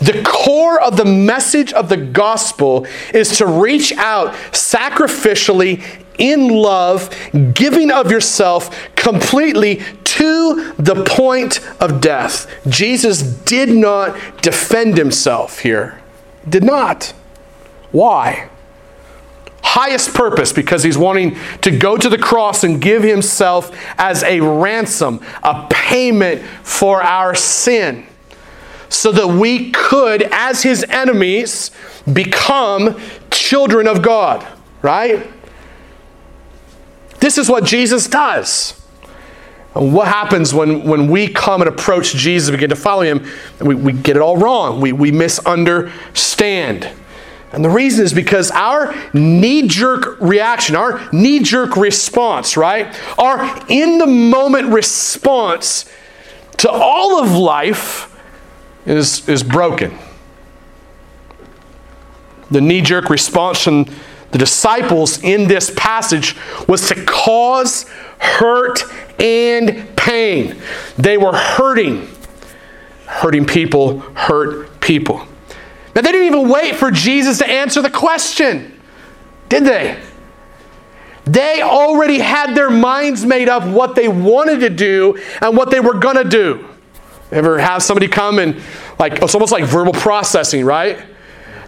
The 0.00 0.22
core 0.26 0.80
of 0.80 0.96
the 0.96 1.04
message 1.04 1.72
of 1.72 1.88
the 1.88 1.98
gospel 1.98 2.86
is 3.12 3.36
to 3.38 3.46
reach 3.46 3.92
out 3.92 4.32
sacrificially 4.52 5.82
in 6.18 6.48
love, 6.48 7.14
giving 7.54 7.90
of 7.90 8.10
yourself 8.10 8.88
completely 8.96 9.82
to 10.18 10.72
the 10.78 11.04
point 11.04 11.60
of 11.80 12.00
death. 12.00 12.46
Jesus 12.68 13.22
did 13.22 13.70
not 13.70 14.42
defend 14.42 14.96
himself 14.96 15.60
here. 15.60 16.00
Did 16.48 16.64
not. 16.64 17.12
Why? 17.92 18.50
highest 19.60 20.14
purpose 20.14 20.50
because 20.52 20.82
he's 20.82 20.96
wanting 20.96 21.36
to 21.60 21.70
go 21.70 21.96
to 21.96 22.08
the 22.08 22.16
cross 22.16 22.64
and 22.64 22.80
give 22.80 23.02
himself 23.02 23.70
as 23.98 24.22
a 24.22 24.40
ransom, 24.40 25.20
a 25.42 25.66
payment 25.68 26.42
for 26.62 27.02
our 27.02 27.34
sin, 27.34 28.06
so 28.88 29.12
that 29.12 29.28
we 29.28 29.70
could, 29.70 30.22
as 30.32 30.62
his 30.62 30.84
enemies, 30.84 31.70
become 32.10 32.98
children 33.30 33.86
of 33.86 34.00
God, 34.00 34.46
right? 34.80 35.26
This 37.20 37.36
is 37.36 37.50
what 37.50 37.64
Jesus 37.64 38.08
does. 38.08 38.80
What 39.74 40.08
happens 40.08 40.52
when, 40.52 40.84
when 40.84 41.08
we 41.08 41.28
come 41.28 41.60
and 41.60 41.68
approach 41.68 42.14
Jesus, 42.14 42.50
begin 42.50 42.70
to 42.70 42.76
follow 42.76 43.02
him, 43.02 43.26
and 43.58 43.68
we, 43.68 43.74
we 43.74 43.92
get 43.92 44.16
it 44.16 44.22
all 44.22 44.36
wrong. 44.36 44.80
We, 44.80 44.92
we 44.92 45.12
misunderstand. 45.12 46.88
And 47.52 47.64
the 47.64 47.70
reason 47.70 48.04
is 48.04 48.12
because 48.12 48.50
our 48.50 48.94
knee 49.14 49.68
jerk 49.68 50.20
reaction, 50.20 50.76
our 50.76 51.08
knee 51.12 51.40
jerk 51.40 51.76
response, 51.76 52.56
right? 52.56 52.94
Our 53.18 53.64
in 53.68 53.98
the 53.98 54.06
moment 54.06 54.72
response 54.72 55.90
to 56.58 56.70
all 56.70 57.22
of 57.22 57.32
life 57.32 58.20
is, 58.84 59.26
is 59.28 59.42
broken. 59.42 59.96
The 62.50 62.60
knee 62.60 62.80
jerk 62.80 63.08
response 63.10 63.62
from 63.62 63.86
the 64.30 64.38
disciples 64.38 65.22
in 65.22 65.48
this 65.48 65.72
passage 65.74 66.36
was 66.66 66.88
to 66.88 67.04
cause 67.04 67.84
hurt 68.18 68.82
and 69.20 69.96
pain. 69.96 70.60
They 70.96 71.16
were 71.16 71.34
hurting. 71.34 72.08
Hurting 73.06 73.46
people 73.46 74.00
hurt 74.00 74.80
people. 74.80 75.26
Now, 75.94 76.02
they 76.02 76.12
didn't 76.12 76.26
even 76.26 76.48
wait 76.48 76.76
for 76.76 76.90
Jesus 76.90 77.38
to 77.38 77.48
answer 77.48 77.80
the 77.80 77.90
question, 77.90 78.78
did 79.48 79.64
they? 79.64 79.98
They 81.24 81.60
already 81.62 82.18
had 82.18 82.54
their 82.54 82.70
minds 82.70 83.24
made 83.24 83.48
up 83.48 83.66
what 83.66 83.94
they 83.94 84.08
wanted 84.08 84.60
to 84.60 84.70
do 84.70 85.18
and 85.40 85.56
what 85.56 85.70
they 85.70 85.80
were 85.80 85.94
going 85.94 86.16
to 86.16 86.24
do. 86.24 86.66
Ever 87.30 87.58
have 87.58 87.82
somebody 87.82 88.08
come 88.08 88.38
and, 88.38 88.60
like, 88.98 89.20
it's 89.22 89.34
almost 89.34 89.52
like 89.52 89.64
verbal 89.64 89.92
processing, 89.92 90.64
right? 90.64 90.98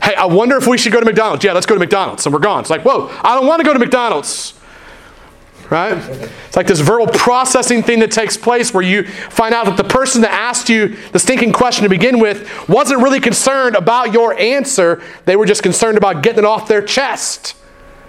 Hey, 0.02 0.14
I 0.14 0.24
wonder 0.26 0.56
if 0.56 0.66
we 0.66 0.78
should 0.78 0.92
go 0.92 1.00
to 1.00 1.06
McDonald's. 1.06 1.44
Yeah, 1.44 1.52
let's 1.52 1.66
go 1.66 1.74
to 1.74 1.80
McDonald's. 1.80 2.24
And 2.26 2.32
we're 2.32 2.40
gone. 2.40 2.60
It's 2.60 2.70
like, 2.70 2.82
whoa, 2.82 3.08
I 3.22 3.34
don't 3.34 3.46
want 3.46 3.60
to 3.60 3.64
go 3.64 3.72
to 3.72 3.78
McDonald's 3.78 4.54
right? 5.70 5.96
It's 6.48 6.56
like 6.56 6.66
this 6.66 6.80
verbal 6.80 7.06
processing 7.06 7.82
thing 7.82 8.00
that 8.00 8.10
takes 8.10 8.36
place 8.36 8.74
where 8.74 8.82
you 8.82 9.04
find 9.04 9.54
out 9.54 9.66
that 9.66 9.76
the 9.76 9.84
person 9.84 10.22
that 10.22 10.32
asked 10.32 10.68
you 10.68 10.96
the 11.12 11.18
stinking 11.18 11.52
question 11.52 11.84
to 11.84 11.88
begin 11.88 12.18
with 12.18 12.68
wasn't 12.68 13.02
really 13.02 13.20
concerned 13.20 13.76
about 13.76 14.12
your 14.12 14.36
answer, 14.38 15.02
they 15.24 15.36
were 15.36 15.46
just 15.46 15.62
concerned 15.62 15.96
about 15.96 16.22
getting 16.22 16.40
it 16.40 16.44
off 16.44 16.68
their 16.68 16.82
chest, 16.82 17.56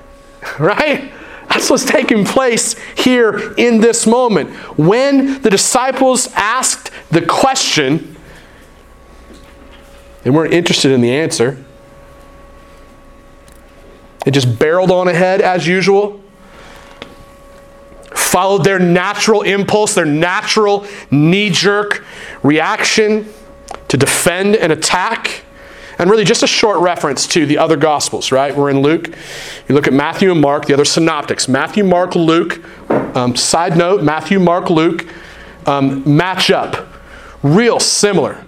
right? 0.59 1.11
That's 1.49 1.69
what's 1.69 1.85
taking 1.85 2.25
place 2.25 2.75
here 2.95 3.53
in 3.57 3.81
this 3.81 4.07
moment. 4.07 4.49
When 4.77 5.41
the 5.41 5.49
disciples 5.49 6.29
asked 6.33 6.91
the 7.11 7.21
question, 7.21 8.15
they 10.23 10.29
weren't 10.29 10.53
interested 10.53 10.91
in 10.91 11.01
the 11.01 11.11
answer. 11.11 11.63
They 14.25 14.31
just 14.31 14.59
barreled 14.59 14.91
on 14.91 15.07
ahead 15.07 15.41
as 15.41 15.67
usual 15.67 16.21
followed 18.31 18.63
their 18.63 18.79
natural 18.79 19.41
impulse, 19.41 19.93
their 19.93 20.05
natural 20.05 20.85
knee 21.09 21.49
jerk 21.49 22.03
reaction 22.43 23.27
to 23.89 23.97
defend 23.97 24.55
and 24.55 24.71
attack. 24.71 25.43
And 25.99 26.09
really, 26.09 26.23
just 26.23 26.41
a 26.41 26.47
short 26.47 26.79
reference 26.79 27.27
to 27.27 27.45
the 27.45 27.57
other 27.57 27.75
Gospels, 27.75 28.31
right? 28.31 28.55
We're 28.55 28.69
in 28.69 28.81
Luke. 28.81 29.09
You 29.67 29.75
look 29.75 29.85
at 29.85 29.93
Matthew 29.93 30.31
and 30.31 30.39
Mark, 30.39 30.65
the 30.65 30.73
other 30.73 30.85
synoptics. 30.85 31.47
Matthew, 31.47 31.83
Mark, 31.83 32.15
Luke. 32.15 32.61
Um, 33.15 33.35
side 33.35 33.77
note 33.77 34.01
Matthew, 34.01 34.39
Mark, 34.39 34.69
Luke 34.69 35.05
um, 35.65 36.03
match 36.15 36.49
up. 36.49 36.87
Real 37.43 37.79
similar. 37.79 38.43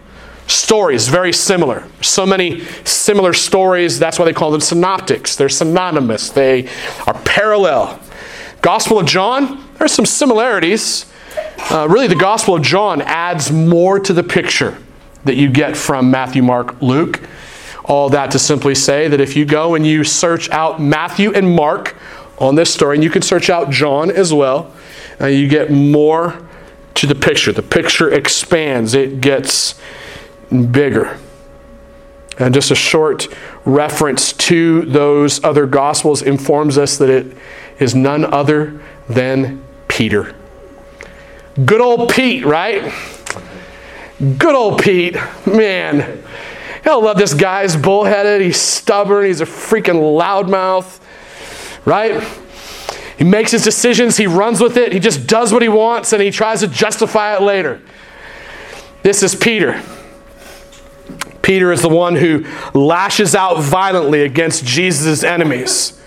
Stories, 0.47 1.07
very 1.07 1.33
similar. 1.33 1.87
So 2.01 2.25
many 2.25 2.61
similar 2.83 3.33
stories, 3.33 3.99
that's 3.99 4.19
why 4.19 4.25
they 4.25 4.33
call 4.33 4.51
them 4.51 4.61
synoptics. 4.61 5.35
They're 5.35 5.49
synonymous, 5.49 6.29
they 6.29 6.67
are 7.07 7.13
parallel. 7.25 7.99
Gospel 8.61 8.99
of 8.99 9.05
John, 9.05 9.67
there's 9.77 9.93
some 9.93 10.05
similarities. 10.05 11.11
Uh, 11.71 11.87
really, 11.89 12.07
the 12.07 12.15
Gospel 12.15 12.55
of 12.55 12.61
John 12.61 13.01
adds 13.01 13.51
more 13.51 13.99
to 13.99 14.13
the 14.13 14.23
picture 14.23 14.77
that 15.23 15.35
you 15.35 15.49
get 15.49 15.75
from 15.75 16.11
Matthew, 16.11 16.43
Mark, 16.43 16.81
Luke. 16.81 17.21
All 17.85 18.09
that 18.09 18.31
to 18.31 18.39
simply 18.39 18.75
say 18.75 19.07
that 19.07 19.19
if 19.19 19.35
you 19.35 19.45
go 19.45 19.75
and 19.75 19.85
you 19.85 20.03
search 20.03 20.49
out 20.49 20.81
Matthew 20.81 21.33
and 21.33 21.55
Mark 21.55 21.95
on 22.37 22.55
this 22.55 22.73
story, 22.73 22.95
and 22.95 23.03
you 23.03 23.09
can 23.09 23.21
search 23.21 23.49
out 23.49 23.69
John 23.69 24.09
as 24.11 24.33
well, 24.33 24.73
uh, 25.19 25.27
you 25.27 25.47
get 25.47 25.71
more 25.71 26.47
to 26.95 27.07
the 27.07 27.15
picture. 27.15 27.51
The 27.51 27.63
picture 27.63 28.09
expands, 28.11 28.93
it 28.93 29.21
gets 29.21 29.79
bigger. 30.53 31.17
And 32.37 32.53
just 32.53 32.71
a 32.71 32.75
short 32.75 33.27
reference 33.63 34.33
to 34.33 34.81
those 34.81 35.43
other 35.43 35.65
Gospels 35.65 36.21
informs 36.21 36.77
us 36.77 36.97
that 36.97 37.09
it 37.09 37.37
is 37.79 37.93
none 37.93 38.25
other 38.25 38.81
than 39.07 39.63
Peter. 39.87 40.35
Good 41.65 41.81
old 41.81 42.09
Pete, 42.09 42.45
right? 42.45 42.91
Good 44.19 44.55
old 44.55 44.81
Pete. 44.81 45.15
Man, 45.45 46.23
I 46.85 46.95
love 46.95 47.17
this 47.17 47.33
guy. 47.33 47.61
He's 47.63 47.75
bullheaded, 47.75 48.41
he's 48.41 48.59
stubborn, 48.59 49.25
he's 49.25 49.41
a 49.41 49.45
freaking 49.45 50.01
loudmouth, 50.17 50.99
right? 51.85 52.23
He 53.17 53.23
makes 53.23 53.51
his 53.51 53.63
decisions, 53.63 54.17
he 54.17 54.25
runs 54.25 54.59
with 54.59 54.75
it, 54.75 54.91
he 54.91 54.99
just 54.99 55.27
does 55.27 55.53
what 55.53 55.61
he 55.61 55.69
wants, 55.69 56.13
and 56.13 56.21
he 56.21 56.31
tries 56.31 56.61
to 56.61 56.67
justify 56.67 57.35
it 57.35 57.41
later. 57.41 57.79
This 59.03 59.21
is 59.21 59.35
Peter. 59.35 59.81
Peter 61.43 61.71
is 61.71 61.83
the 61.83 61.89
one 61.89 62.15
who 62.15 62.45
lashes 62.73 63.35
out 63.35 63.61
violently 63.61 64.23
against 64.23 64.65
Jesus' 64.65 65.23
enemies. 65.23 65.99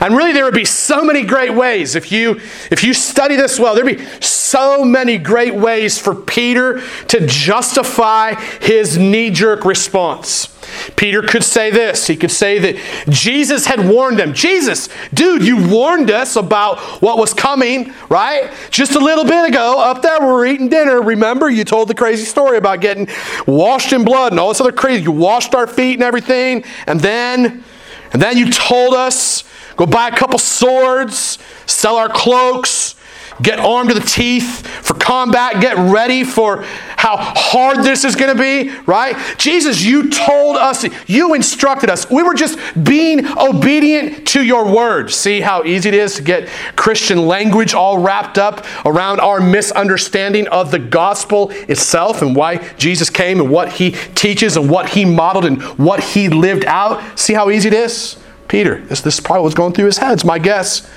And 0.00 0.16
really, 0.16 0.32
there 0.32 0.44
would 0.44 0.54
be 0.54 0.64
so 0.64 1.04
many 1.04 1.22
great 1.22 1.54
ways. 1.54 1.94
If 1.94 2.10
you, 2.10 2.40
if 2.70 2.82
you 2.82 2.92
study 2.92 3.36
this 3.36 3.58
well, 3.58 3.74
there'd 3.74 3.86
be 3.86 4.04
so 4.20 4.84
many 4.84 5.16
great 5.16 5.54
ways 5.54 5.98
for 5.98 6.14
Peter 6.14 6.82
to 7.08 7.26
justify 7.26 8.34
his 8.34 8.98
knee 8.98 9.30
jerk 9.30 9.64
response. 9.64 10.48
Peter 10.96 11.22
could 11.22 11.44
say 11.44 11.70
this. 11.70 12.06
He 12.06 12.16
could 12.16 12.30
say 12.30 12.58
that 12.58 12.76
Jesus 13.08 13.66
had 13.66 13.88
warned 13.88 14.18
them. 14.18 14.34
Jesus, 14.34 14.88
dude, 15.12 15.42
you 15.42 15.68
warned 15.68 16.10
us 16.10 16.36
about 16.36 16.78
what 17.02 17.18
was 17.18 17.34
coming, 17.34 17.92
right? 18.08 18.52
Just 18.70 18.94
a 18.94 18.98
little 18.98 19.24
bit 19.24 19.48
ago, 19.48 19.80
up 19.80 20.02
there, 20.02 20.20
we 20.20 20.26
were 20.26 20.46
eating 20.46 20.68
dinner. 20.68 21.00
Remember, 21.00 21.48
you 21.48 21.64
told 21.64 21.88
the 21.88 21.94
crazy 21.94 22.24
story 22.24 22.58
about 22.58 22.80
getting 22.80 23.08
washed 23.46 23.92
in 23.92 24.04
blood 24.04 24.32
and 24.32 24.40
all 24.40 24.48
this 24.48 24.60
other 24.60 24.72
crazy. 24.72 25.02
You 25.04 25.12
washed 25.12 25.54
our 25.54 25.66
feet 25.66 25.94
and 25.94 26.02
everything, 26.02 26.64
and 26.86 27.00
then, 27.00 27.64
and 28.12 28.20
then 28.20 28.36
you 28.36 28.50
told 28.50 28.94
us 28.94 29.44
go 29.76 29.86
buy 29.86 30.08
a 30.08 30.16
couple 30.16 30.38
swords, 30.38 31.38
sell 31.66 31.96
our 31.96 32.08
cloaks 32.08 32.96
get 33.42 33.58
armed 33.58 33.90
to 33.90 33.94
the 33.94 34.06
teeth 34.06 34.66
for 34.66 34.94
combat, 34.94 35.60
get 35.60 35.76
ready 35.76 36.24
for 36.24 36.62
how 36.96 37.16
hard 37.16 37.78
this 37.84 38.04
is 38.04 38.14
going 38.14 38.36
to 38.36 38.40
be, 38.40 38.70
right? 38.86 39.16
Jesus, 39.38 39.82
you 39.82 40.10
told 40.10 40.56
us, 40.56 40.84
you 41.08 41.34
instructed 41.34 41.88
us. 41.88 42.10
We 42.10 42.22
were 42.22 42.34
just 42.34 42.58
being 42.82 43.26
obedient 43.38 44.28
to 44.28 44.42
your 44.42 44.70
word. 44.70 45.10
See 45.10 45.40
how 45.40 45.64
easy 45.64 45.88
it 45.88 45.94
is 45.94 46.14
to 46.16 46.22
get 46.22 46.48
Christian 46.76 47.26
language 47.26 47.72
all 47.72 47.98
wrapped 47.98 48.38
up 48.38 48.66
around 48.84 49.20
our 49.20 49.40
misunderstanding 49.40 50.46
of 50.48 50.70
the 50.70 50.78
gospel 50.78 51.50
itself 51.50 52.22
and 52.22 52.36
why 52.36 52.56
Jesus 52.76 53.08
came 53.08 53.40
and 53.40 53.50
what 53.50 53.72
he 53.72 53.92
teaches 54.14 54.56
and 54.56 54.68
what 54.68 54.90
he 54.90 55.04
modeled 55.04 55.44
and 55.44 55.62
what 55.78 56.00
he 56.00 56.28
lived 56.28 56.64
out. 56.66 57.18
See 57.18 57.34
how 57.34 57.50
easy 57.50 57.68
it 57.68 57.74
is? 57.74 58.16
Peter, 58.48 58.80
this, 58.86 59.00
this 59.00 59.14
is 59.14 59.20
probably 59.20 59.44
what's 59.44 59.54
going 59.54 59.72
through 59.72 59.86
his 59.86 59.98
head, 59.98 60.12
it's 60.12 60.24
my 60.24 60.38
guess. 60.38 60.90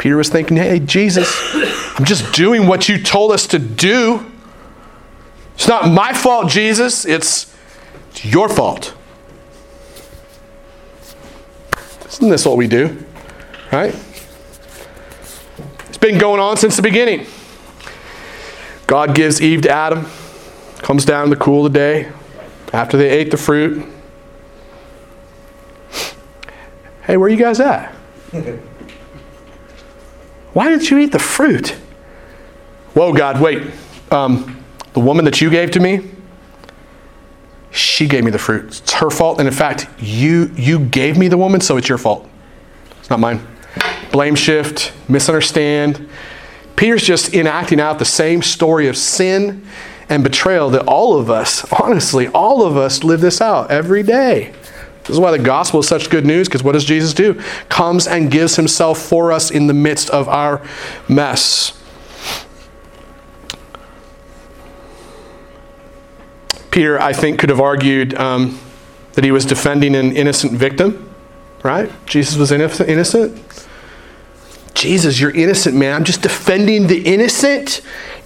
Peter 0.00 0.16
was 0.16 0.30
thinking, 0.30 0.56
hey, 0.56 0.78
Jesus, 0.78 1.28
I'm 1.98 2.06
just 2.06 2.32
doing 2.32 2.66
what 2.66 2.88
you 2.88 3.00
told 3.02 3.32
us 3.32 3.46
to 3.48 3.58
do. 3.58 4.24
It's 5.54 5.68
not 5.68 5.90
my 5.90 6.14
fault, 6.14 6.48
Jesus. 6.48 7.04
It's, 7.04 7.54
it's 8.08 8.24
your 8.24 8.48
fault. 8.48 8.94
Isn't 12.06 12.30
this 12.30 12.46
what 12.46 12.56
we 12.56 12.66
do? 12.66 12.96
Right? 13.70 13.94
It's 15.88 15.98
been 15.98 16.16
going 16.16 16.40
on 16.40 16.56
since 16.56 16.76
the 16.76 16.82
beginning. 16.82 17.26
God 18.86 19.14
gives 19.14 19.42
Eve 19.42 19.60
to 19.62 19.70
Adam, 19.70 20.06
comes 20.78 21.04
down 21.04 21.24
in 21.24 21.30
the 21.30 21.36
cool 21.36 21.66
of 21.66 21.74
the 21.74 21.78
day 21.78 22.10
after 22.72 22.96
they 22.96 23.10
ate 23.10 23.30
the 23.30 23.36
fruit. 23.36 23.86
Hey, 27.02 27.18
where 27.18 27.26
are 27.26 27.28
you 27.28 27.36
guys 27.36 27.60
at? 27.60 27.94
Why 30.52 30.68
didn't 30.68 30.90
you 30.90 30.98
eat 30.98 31.12
the 31.12 31.18
fruit? 31.18 31.70
Whoa, 32.94 33.12
God, 33.12 33.40
wait. 33.40 33.62
Um, 34.10 34.64
the 34.92 35.00
woman 35.00 35.24
that 35.24 35.40
you 35.40 35.50
gave 35.50 35.70
to 35.72 35.80
me, 35.80 36.10
she 37.70 38.08
gave 38.08 38.24
me 38.24 38.30
the 38.30 38.38
fruit. 38.38 38.66
It's 38.66 38.92
her 38.94 39.10
fault. 39.10 39.38
And 39.38 39.46
in 39.46 39.54
fact, 39.54 39.88
you, 40.00 40.50
you 40.56 40.80
gave 40.80 41.16
me 41.16 41.28
the 41.28 41.38
woman, 41.38 41.60
so 41.60 41.76
it's 41.76 41.88
your 41.88 41.98
fault. 41.98 42.28
It's 42.98 43.10
not 43.10 43.20
mine. 43.20 43.46
Blame 44.10 44.34
shift, 44.34 44.92
misunderstand. 45.08 46.08
Peter's 46.74 47.04
just 47.04 47.32
enacting 47.32 47.78
out 47.78 47.98
the 47.98 48.04
same 48.04 48.42
story 48.42 48.88
of 48.88 48.96
sin 48.96 49.64
and 50.08 50.24
betrayal 50.24 50.70
that 50.70 50.82
all 50.86 51.16
of 51.16 51.30
us, 51.30 51.64
honestly, 51.80 52.26
all 52.28 52.66
of 52.66 52.76
us 52.76 53.04
live 53.04 53.20
this 53.20 53.40
out 53.40 53.70
every 53.70 54.02
day. 54.02 54.52
This 55.00 55.10
is 55.10 55.20
why 55.20 55.30
the 55.30 55.42
gospel 55.42 55.80
is 55.80 55.88
such 55.88 56.10
good 56.10 56.26
news, 56.26 56.48
because 56.48 56.62
what 56.62 56.72
does 56.72 56.84
Jesus 56.84 57.14
do? 57.14 57.40
Comes 57.68 58.06
and 58.06 58.30
gives 58.30 58.56
himself 58.56 58.98
for 59.00 59.32
us 59.32 59.50
in 59.50 59.66
the 59.66 59.74
midst 59.74 60.10
of 60.10 60.28
our 60.28 60.60
mess. 61.08 61.76
Peter, 66.70 67.00
I 67.00 67.12
think, 67.12 67.40
could 67.40 67.48
have 67.48 67.60
argued 67.60 68.14
um, 68.14 68.60
that 69.14 69.24
he 69.24 69.32
was 69.32 69.44
defending 69.44 69.96
an 69.96 70.14
innocent 70.16 70.52
victim, 70.52 71.12
right? 71.64 71.90
Jesus 72.06 72.36
was 72.36 72.52
innocent. 72.52 73.66
Jesus, 74.74 75.18
you're 75.18 75.32
innocent, 75.32 75.76
man. 75.76 75.96
I'm 75.96 76.04
just 76.04 76.22
defending 76.22 76.86
the 76.86 77.02
innocent 77.02 77.80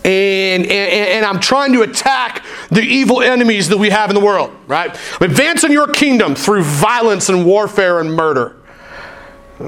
and, 0.05 0.65
and, 0.65 0.71
and 0.71 1.25
I'm 1.25 1.41
trying 1.41 1.73
to 1.73 1.83
attack 1.83 2.45
the 2.71 2.83
evil 2.83 3.23
enemies 3.23 3.71
that 3.71 3.79
we 3.79 3.91
have 3.91 4.11
in 4.11 4.15
the 4.15 4.25
world, 4.25 4.55
right? 4.67 4.91
I'm 5.21 5.31
advancing 5.31 5.73
your 5.73 5.89
kingdom 5.89 6.35
through 6.35 6.63
violence 6.63 7.29
and 7.29 7.47
warfare 7.47 8.01
and 8.01 8.13
murder. 8.13 8.57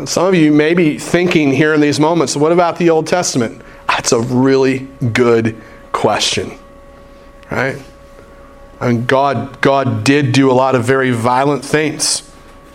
Some 0.04 0.26
of 0.26 0.34
you 0.34 0.52
may 0.52 0.74
be 0.74 0.98
thinking 0.98 1.52
here 1.52 1.72
in 1.72 1.80
these 1.80 1.98
moments, 1.98 2.36
what 2.36 2.52
about 2.52 2.76
the 2.76 2.90
Old 2.90 3.06
Testament? 3.06 3.62
That's 3.86 4.12
a 4.12 4.20
really 4.20 4.88
good 5.12 5.56
question, 5.92 6.58
right? 7.50 7.80
I 8.80 8.92
mean, 8.92 9.06
God, 9.06 9.60
God 9.62 10.04
did 10.04 10.32
do 10.32 10.50
a 10.50 10.52
lot 10.52 10.74
of 10.74 10.84
very 10.84 11.12
violent 11.12 11.64
things 11.64 12.30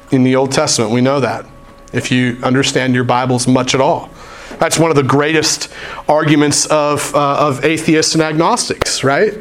in 0.09 0.23
the 0.23 0.35
Old 0.35 0.51
Testament. 0.51 0.91
We 0.91 1.01
know 1.01 1.19
that, 1.19 1.45
if 1.93 2.11
you 2.11 2.39
understand 2.41 2.95
your 2.95 3.03
Bibles 3.03 3.47
much 3.47 3.75
at 3.75 3.81
all. 3.81 4.09
That's 4.61 4.77
one 4.77 4.91
of 4.91 4.95
the 4.95 5.01
greatest 5.01 5.69
arguments 6.07 6.67
of, 6.67 7.15
uh, 7.15 7.47
of 7.47 7.65
atheists 7.65 8.13
and 8.13 8.21
agnostics, 8.21 9.03
right? 9.03 9.33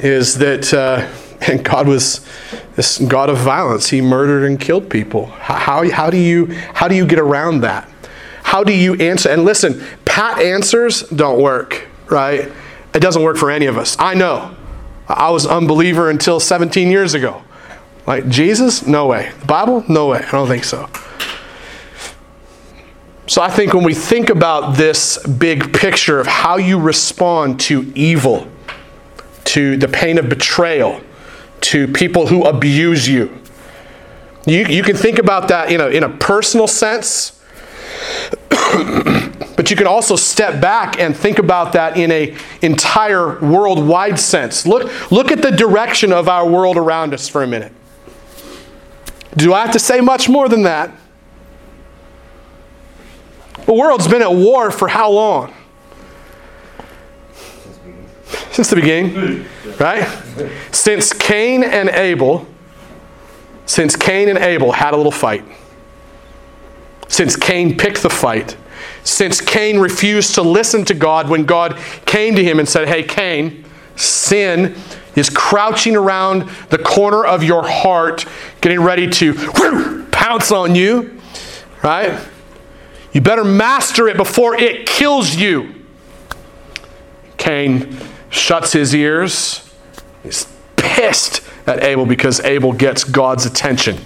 Is 0.00 0.38
that 0.38 0.74
uh, 0.74 1.08
and 1.48 1.64
God 1.64 1.86
was 1.86 2.26
this 2.74 2.98
God 2.98 3.30
of 3.30 3.38
violence. 3.38 3.90
He 3.90 4.00
murdered 4.00 4.44
and 4.44 4.58
killed 4.58 4.90
people. 4.90 5.26
How, 5.26 5.88
how, 5.88 6.10
do 6.10 6.16
you, 6.16 6.46
how 6.74 6.88
do 6.88 6.96
you 6.96 7.06
get 7.06 7.20
around 7.20 7.60
that? 7.60 7.88
How 8.42 8.64
do 8.64 8.72
you 8.72 8.94
answer? 8.94 9.28
And 9.28 9.44
listen, 9.44 9.84
pat 10.04 10.42
answers 10.42 11.02
don't 11.10 11.40
work, 11.40 11.86
right? 12.08 12.50
It 12.92 12.98
doesn't 12.98 13.22
work 13.22 13.36
for 13.36 13.52
any 13.52 13.66
of 13.66 13.78
us. 13.78 13.96
I 14.00 14.14
know. 14.14 14.56
I 15.06 15.30
was 15.30 15.46
unbeliever 15.46 16.10
until 16.10 16.40
17 16.40 16.90
years 16.90 17.14
ago. 17.14 17.44
Like 18.04 18.28
Jesus? 18.28 18.84
No 18.84 19.06
way. 19.06 19.30
The 19.38 19.46
Bible? 19.46 19.84
No 19.88 20.08
way. 20.08 20.24
I 20.26 20.32
don't 20.32 20.48
think 20.48 20.64
so. 20.64 20.90
So 23.30 23.40
I 23.40 23.48
think 23.48 23.74
when 23.74 23.84
we 23.84 23.94
think 23.94 24.28
about 24.28 24.76
this 24.76 25.16
big 25.24 25.72
picture 25.72 26.18
of 26.18 26.26
how 26.26 26.56
you 26.56 26.80
respond 26.80 27.60
to 27.60 27.82
evil, 27.94 28.48
to 29.44 29.76
the 29.76 29.86
pain 29.86 30.18
of 30.18 30.28
betrayal, 30.28 31.00
to 31.60 31.86
people 31.86 32.26
who 32.26 32.42
abuse 32.42 33.08
you, 33.08 33.38
you, 34.46 34.66
you 34.66 34.82
can 34.82 34.96
think 34.96 35.20
about 35.20 35.46
that 35.46 35.70
in 35.70 35.80
a, 35.80 35.86
in 35.86 36.02
a 36.02 36.08
personal 36.08 36.66
sense, 36.66 37.40
but 38.48 39.70
you 39.70 39.76
can 39.76 39.86
also 39.86 40.16
step 40.16 40.60
back 40.60 40.98
and 40.98 41.16
think 41.16 41.38
about 41.38 41.72
that 41.74 41.96
in 41.96 42.10
a 42.10 42.36
entire 42.62 43.38
worldwide 43.38 44.18
sense. 44.18 44.66
Look, 44.66 45.12
look 45.12 45.30
at 45.30 45.40
the 45.40 45.52
direction 45.52 46.12
of 46.12 46.28
our 46.28 46.48
world 46.48 46.76
around 46.76 47.14
us 47.14 47.28
for 47.28 47.44
a 47.44 47.46
minute. 47.46 47.72
Do 49.36 49.54
I 49.54 49.60
have 49.60 49.70
to 49.74 49.78
say 49.78 50.00
much 50.00 50.28
more 50.28 50.48
than 50.48 50.64
that? 50.64 50.92
The 53.70 53.74
world's 53.74 54.08
been 54.08 54.20
at 54.20 54.32
war 54.32 54.72
for 54.72 54.88
how 54.88 55.12
long? 55.12 55.54
Since 58.50 58.68
the 58.68 58.74
beginning, 58.74 59.46
right? 59.78 60.08
Since 60.72 61.12
Cain 61.12 61.62
and 61.62 61.88
Abel, 61.90 62.48
since 63.66 63.94
Cain 63.94 64.28
and 64.28 64.38
Abel 64.38 64.72
had 64.72 64.92
a 64.92 64.96
little 64.96 65.12
fight, 65.12 65.44
since 67.06 67.36
Cain 67.36 67.78
picked 67.78 68.02
the 68.02 68.10
fight, 68.10 68.56
since 69.04 69.40
Cain 69.40 69.78
refused 69.78 70.34
to 70.34 70.42
listen 70.42 70.84
to 70.86 70.94
God 70.94 71.28
when 71.28 71.44
God 71.44 71.78
came 72.06 72.34
to 72.34 72.42
him 72.42 72.58
and 72.58 72.68
said, 72.68 72.88
Hey, 72.88 73.04
Cain, 73.04 73.64
sin 73.94 74.74
is 75.14 75.30
crouching 75.30 75.94
around 75.94 76.50
the 76.70 76.78
corner 76.78 77.24
of 77.24 77.44
your 77.44 77.62
heart, 77.62 78.26
getting 78.62 78.80
ready 78.80 79.08
to 79.08 79.32
whoo, 79.60 80.06
pounce 80.06 80.50
on 80.50 80.74
you, 80.74 81.20
right? 81.84 82.20
You 83.12 83.20
better 83.20 83.44
master 83.44 84.08
it 84.08 84.16
before 84.16 84.54
it 84.54 84.86
kills 84.86 85.34
you. 85.34 85.74
Cain 87.36 87.96
shuts 88.28 88.72
his 88.72 88.94
ears. 88.94 89.74
He's 90.22 90.46
pissed 90.76 91.42
at 91.66 91.82
Abel 91.82 92.06
because 92.06 92.40
Abel 92.40 92.72
gets 92.72 93.02
God's 93.02 93.46
attention. 93.46 93.98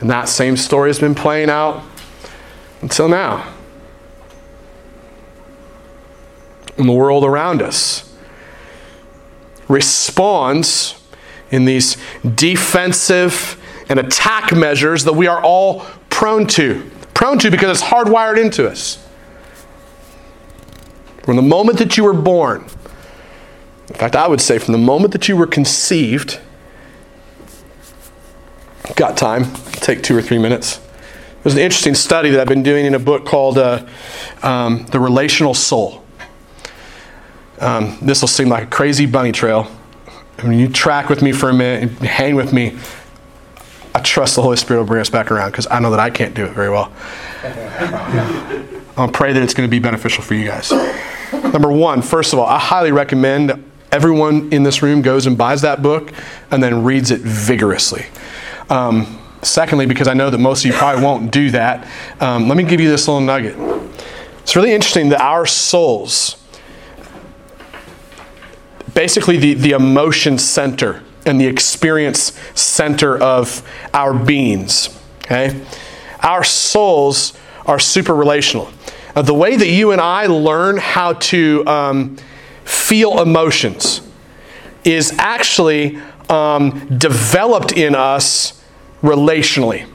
And 0.00 0.10
that 0.10 0.28
same 0.28 0.56
story 0.56 0.90
has 0.90 0.98
been 0.98 1.14
playing 1.14 1.48
out 1.48 1.82
until 2.82 3.08
now. 3.08 3.52
And 6.76 6.88
the 6.88 6.92
world 6.92 7.24
around 7.24 7.62
us 7.62 8.14
responds 9.68 11.00
in 11.50 11.64
these 11.64 11.96
defensive 12.34 13.58
and 13.88 14.00
attack 14.00 14.52
measures 14.52 15.04
that 15.04 15.12
we 15.12 15.26
are 15.26 15.40
all 15.42 15.86
prone 16.10 16.46
to 16.46 16.90
prone 17.14 17.38
to 17.40 17.50
because 17.50 17.80
it's 17.80 17.88
hardwired 17.88 18.42
into 18.42 18.68
us. 18.68 19.06
From 21.22 21.36
the 21.36 21.42
moment 21.42 21.78
that 21.78 21.96
you 21.96 22.04
were 22.04 22.12
born, 22.12 22.66
in 23.88 23.94
fact, 23.94 24.16
I 24.16 24.26
would 24.26 24.40
say 24.40 24.58
from 24.58 24.72
the 24.72 24.78
moment 24.78 25.12
that 25.12 25.28
you 25.28 25.36
were 25.36 25.46
conceived, 25.46 26.40
got 28.96 29.16
time, 29.16 29.52
take 29.72 30.02
two 30.02 30.16
or 30.16 30.22
three 30.22 30.38
minutes. 30.38 30.80
There's 31.42 31.54
an 31.54 31.60
interesting 31.60 31.94
study 31.94 32.30
that 32.30 32.40
I've 32.40 32.48
been 32.48 32.62
doing 32.62 32.86
in 32.86 32.94
a 32.94 32.98
book 32.98 33.26
called 33.26 33.58
uh, 33.58 33.84
um, 34.42 34.86
The 34.86 35.00
Relational 35.00 35.54
Soul. 35.54 36.02
Um, 37.60 37.98
this 38.00 38.20
will 38.20 38.28
seem 38.28 38.48
like 38.48 38.64
a 38.64 38.66
crazy 38.66 39.06
bunny 39.06 39.32
trail. 39.32 39.64
When 40.40 40.58
you 40.58 40.68
track 40.68 41.08
with 41.08 41.22
me 41.22 41.32
for 41.32 41.50
a 41.50 41.54
minute 41.54 41.90
hang 41.98 42.34
with 42.34 42.52
me, 42.52 42.76
I 43.94 44.00
trust 44.00 44.36
the 44.36 44.42
Holy 44.42 44.56
Spirit 44.56 44.80
will 44.80 44.86
bring 44.86 45.00
us 45.00 45.10
back 45.10 45.30
around 45.30 45.50
because 45.50 45.66
I 45.70 45.78
know 45.78 45.90
that 45.90 46.00
I 46.00 46.10
can't 46.10 46.34
do 46.34 46.44
it 46.44 46.52
very 46.52 46.70
well. 46.70 46.92
I'll 48.96 49.10
pray 49.10 49.32
that 49.32 49.42
it's 49.42 49.54
going 49.54 49.68
to 49.68 49.70
be 49.70 49.78
beneficial 49.78 50.22
for 50.22 50.34
you 50.34 50.46
guys. 50.46 50.72
Number 51.32 51.70
one, 51.70 52.02
first 52.02 52.32
of 52.32 52.38
all, 52.38 52.46
I 52.46 52.58
highly 52.58 52.92
recommend 52.92 53.64
everyone 53.90 54.52
in 54.52 54.62
this 54.62 54.82
room 54.82 55.02
goes 55.02 55.26
and 55.26 55.36
buys 55.36 55.62
that 55.62 55.82
book 55.82 56.12
and 56.50 56.62
then 56.62 56.84
reads 56.84 57.10
it 57.10 57.20
vigorously. 57.20 58.06
Um, 58.70 59.18
secondly, 59.42 59.86
because 59.86 60.08
I 60.08 60.14
know 60.14 60.30
that 60.30 60.38
most 60.38 60.64
of 60.64 60.70
you 60.70 60.76
probably 60.76 61.04
won't 61.04 61.30
do 61.30 61.50
that, 61.50 61.86
um, 62.20 62.48
let 62.48 62.56
me 62.56 62.64
give 62.64 62.80
you 62.80 62.88
this 62.88 63.06
little 63.08 63.20
nugget. 63.20 63.56
It's 64.40 64.56
really 64.56 64.72
interesting 64.72 65.10
that 65.10 65.20
our 65.20 65.46
souls, 65.46 66.42
basically 68.94 69.36
the, 69.36 69.54
the 69.54 69.72
emotion 69.72 70.38
center 70.38 71.02
and 71.26 71.40
the 71.40 71.46
experience 71.46 72.38
center 72.54 73.16
of 73.16 73.68
our 73.94 74.12
beings, 74.12 74.98
okay? 75.20 75.64
Our 76.20 76.44
souls 76.44 77.36
are 77.66 77.78
super 77.78 78.14
relational. 78.14 78.70
Uh, 79.14 79.22
the 79.22 79.34
way 79.34 79.56
that 79.56 79.68
you 79.68 79.92
and 79.92 80.00
I 80.00 80.26
learn 80.26 80.78
how 80.78 81.14
to 81.14 81.66
um, 81.66 82.16
feel 82.64 83.20
emotions 83.20 84.00
is 84.84 85.14
actually 85.18 86.00
um, 86.28 86.98
developed 86.98 87.72
in 87.72 87.94
us 87.94 88.62
relationally. 89.02 89.86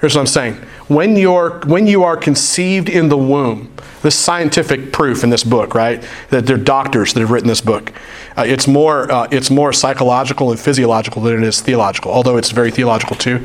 Here's 0.00 0.14
what 0.14 0.22
I'm 0.22 0.26
saying. 0.26 0.54
When, 0.88 1.16
you're, 1.16 1.60
when 1.66 1.86
you 1.86 2.02
are 2.04 2.16
conceived 2.16 2.88
in 2.88 3.08
the 3.08 3.16
womb, 3.16 3.72
this 4.02 4.14
scientific 4.14 4.92
proof 4.92 5.24
in 5.24 5.30
this 5.30 5.44
book, 5.44 5.74
right? 5.74 6.04
That 6.30 6.46
there 6.46 6.56
are 6.56 6.60
doctors 6.60 7.14
that 7.14 7.20
have 7.20 7.30
written 7.30 7.48
this 7.48 7.60
book. 7.60 7.92
Uh, 8.36 8.44
it's, 8.46 8.66
more, 8.66 9.10
uh, 9.10 9.28
it's 9.30 9.50
more 9.50 9.72
psychological 9.72 10.50
and 10.50 10.60
physiological 10.60 11.22
than 11.22 11.42
it 11.42 11.44
is 11.44 11.60
theological, 11.60 12.12
although 12.12 12.36
it's 12.36 12.50
very 12.50 12.70
theological 12.70 13.16
too. 13.16 13.44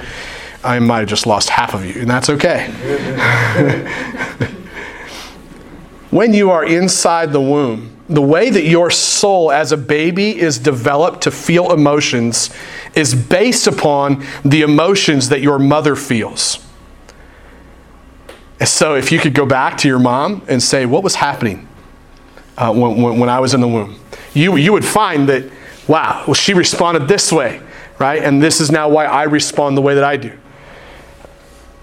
I 0.64 0.80
might 0.80 1.00
have 1.00 1.10
just 1.10 1.28
lost 1.28 1.50
half 1.50 1.74
of 1.74 1.86
you, 1.86 2.02
and 2.02 2.10
that's 2.10 2.30
okay. 2.30 2.68
when 6.10 6.34
you 6.34 6.50
are 6.50 6.66
inside 6.66 7.32
the 7.32 7.42
womb, 7.42 7.96
the 8.10 8.22
way 8.22 8.50
that 8.50 8.64
your 8.64 8.90
soul 8.90 9.52
as 9.52 9.72
a 9.72 9.78
baby 9.78 10.38
is 10.40 10.58
developed 10.58 11.22
to 11.24 11.32
feel 11.32 11.72
emotions 11.72 12.50
is 12.96 13.14
based 13.14 13.68
upon 13.68 14.26
the 14.44 14.62
emotions 14.62 15.30
that 15.30 15.42
your 15.42 15.60
mother 15.60 15.96
feels. 15.96 16.67
So, 18.66 18.96
if 18.96 19.12
you 19.12 19.20
could 19.20 19.34
go 19.34 19.46
back 19.46 19.78
to 19.80 19.88
your 19.88 20.00
mom 20.00 20.44
and 20.48 20.62
say, 20.62 20.86
What 20.86 21.04
was 21.04 21.16
happening 21.16 21.68
uh, 22.58 22.74
when, 22.74 23.02
when, 23.02 23.20
when 23.20 23.30
I 23.30 23.40
was 23.40 23.54
in 23.54 23.62
the 23.62 23.68
womb? 23.68 24.00
You, 24.34 24.56
you 24.56 24.74
would 24.74 24.86
find 24.86 25.30
that, 25.30 25.50
wow, 25.88 26.24
well, 26.26 26.34
she 26.34 26.54
responded 26.54 27.08
this 27.08 27.32
way, 27.32 27.62
right? 28.00 28.24
And 28.24 28.42
this 28.42 28.60
is 28.60 28.72
now 28.72 28.90
why 28.90 29.06
I 29.06 29.24
respond 29.24 29.78
the 29.78 29.82
way 29.82 29.96
that 29.96 30.04
I 30.04 30.18
do. 30.18 30.38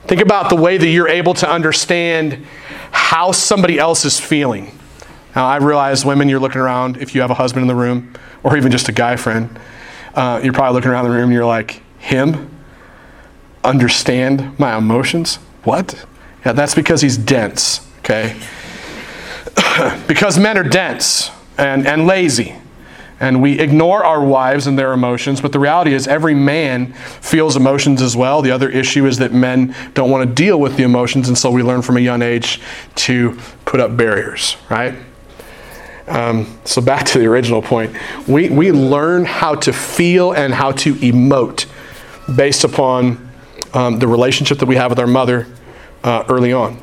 Think 0.07 0.21
about 0.21 0.51
the 0.51 0.57
way 0.57 0.77
that 0.77 0.89
you're 0.89 1.09
able 1.09 1.35
to 1.35 1.49
understand 1.49 2.45
how 2.91 3.33
somebody 3.33 3.79
else 3.79 4.05
is 4.05 4.21
feeling. 4.21 4.77
Now, 5.35 5.47
I 5.47 5.57
realize, 5.57 6.05
women, 6.05 6.29
you're 6.29 6.41
looking 6.41 6.61
around, 6.61 6.99
if 6.99 7.15
you 7.15 7.23
have 7.23 7.31
a 7.31 7.35
husband 7.35 7.63
in 7.63 7.69
the 7.69 7.75
room, 7.75 8.13
or 8.43 8.57
even 8.57 8.71
just 8.71 8.89
a 8.89 8.93
guy 8.93 9.17
friend, 9.17 9.59
uh, 10.15 10.41
you're 10.45 10.53
probably 10.53 10.75
looking 10.75 10.91
around 10.91 11.05
the 11.05 11.11
room 11.11 11.25
and 11.25 11.33
you're 11.33 11.47
like, 11.47 11.83
him? 11.99 12.51
Understand 13.65 14.59
my 14.59 14.77
emotions? 14.77 15.37
What? 15.65 16.05
Yeah, 16.45 16.53
that's 16.53 16.75
because 16.75 17.01
he's 17.01 17.17
dense, 17.17 17.87
okay? 18.01 18.37
because 20.07 20.39
men 20.39 20.59
are 20.59 20.65
dense 20.65 21.31
and, 21.57 21.87
and 21.87 22.07
lazy. 22.07 22.55
And 23.21 23.41
we 23.41 23.59
ignore 23.61 24.05
our 24.05 24.23
wives 24.23 24.67
and 24.67 24.79
their 24.79 24.93
emotions, 24.93 25.41
but 25.41 25.53
the 25.53 25.59
reality 25.59 25.95
is 25.95 26.07
every 26.07 26.35
man 26.35 26.93
feels 26.93 27.57
emotions 27.57 28.03
as 28.03 28.17
well. 28.17 28.43
The 28.43 28.51
other 28.51 28.69
issue 28.69 29.07
is 29.07 29.19
that 29.19 29.33
men 29.33 29.75
don't 29.95 30.11
want 30.11 30.29
to 30.29 30.35
deal 30.35 30.61
with 30.61 30.77
the 30.77 30.83
emotions, 30.83 31.29
and 31.29 31.39
so 31.39 31.51
we 31.51 31.63
learn 31.63 31.81
from 31.81 31.97
a 31.97 32.01
young 32.01 32.23
age 32.23 32.61
to 32.97 33.39
put 33.65 33.81
up 33.81 33.97
barriers, 33.97 34.57
right? 34.69 34.95
Um, 36.07 36.59
so 36.65 36.83
back 36.83 37.07
to 37.07 37.19
the 37.19 37.27
original 37.27 37.63
point. 37.63 37.97
We, 38.29 38.51
we 38.51 38.73
learn 38.73 39.25
how 39.25 39.55
to 39.55 39.73
feel 39.73 40.33
and 40.33 40.53
how 40.53 40.73
to 40.73 40.95
emote 40.97 41.67
based 42.37 42.65
upon 42.65 43.31
um, 43.73 44.01
the 44.01 44.09
relationship 44.09 44.59
that 44.59 44.67
we 44.67 44.77
have 44.77 44.91
with 44.91 44.99
our 44.99 45.07
mother 45.07 45.47
uh, 46.05 46.25
early 46.29 46.53
on. 46.53 46.79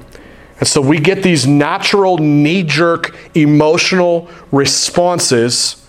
And 0.59 0.67
so 0.67 0.82
we 0.82 0.99
get 0.99 1.24
these 1.24 1.47
natural, 1.47 2.17
knee 2.17 2.63
jerk 2.63 3.15
emotional 3.34 4.30
responses 4.51 5.88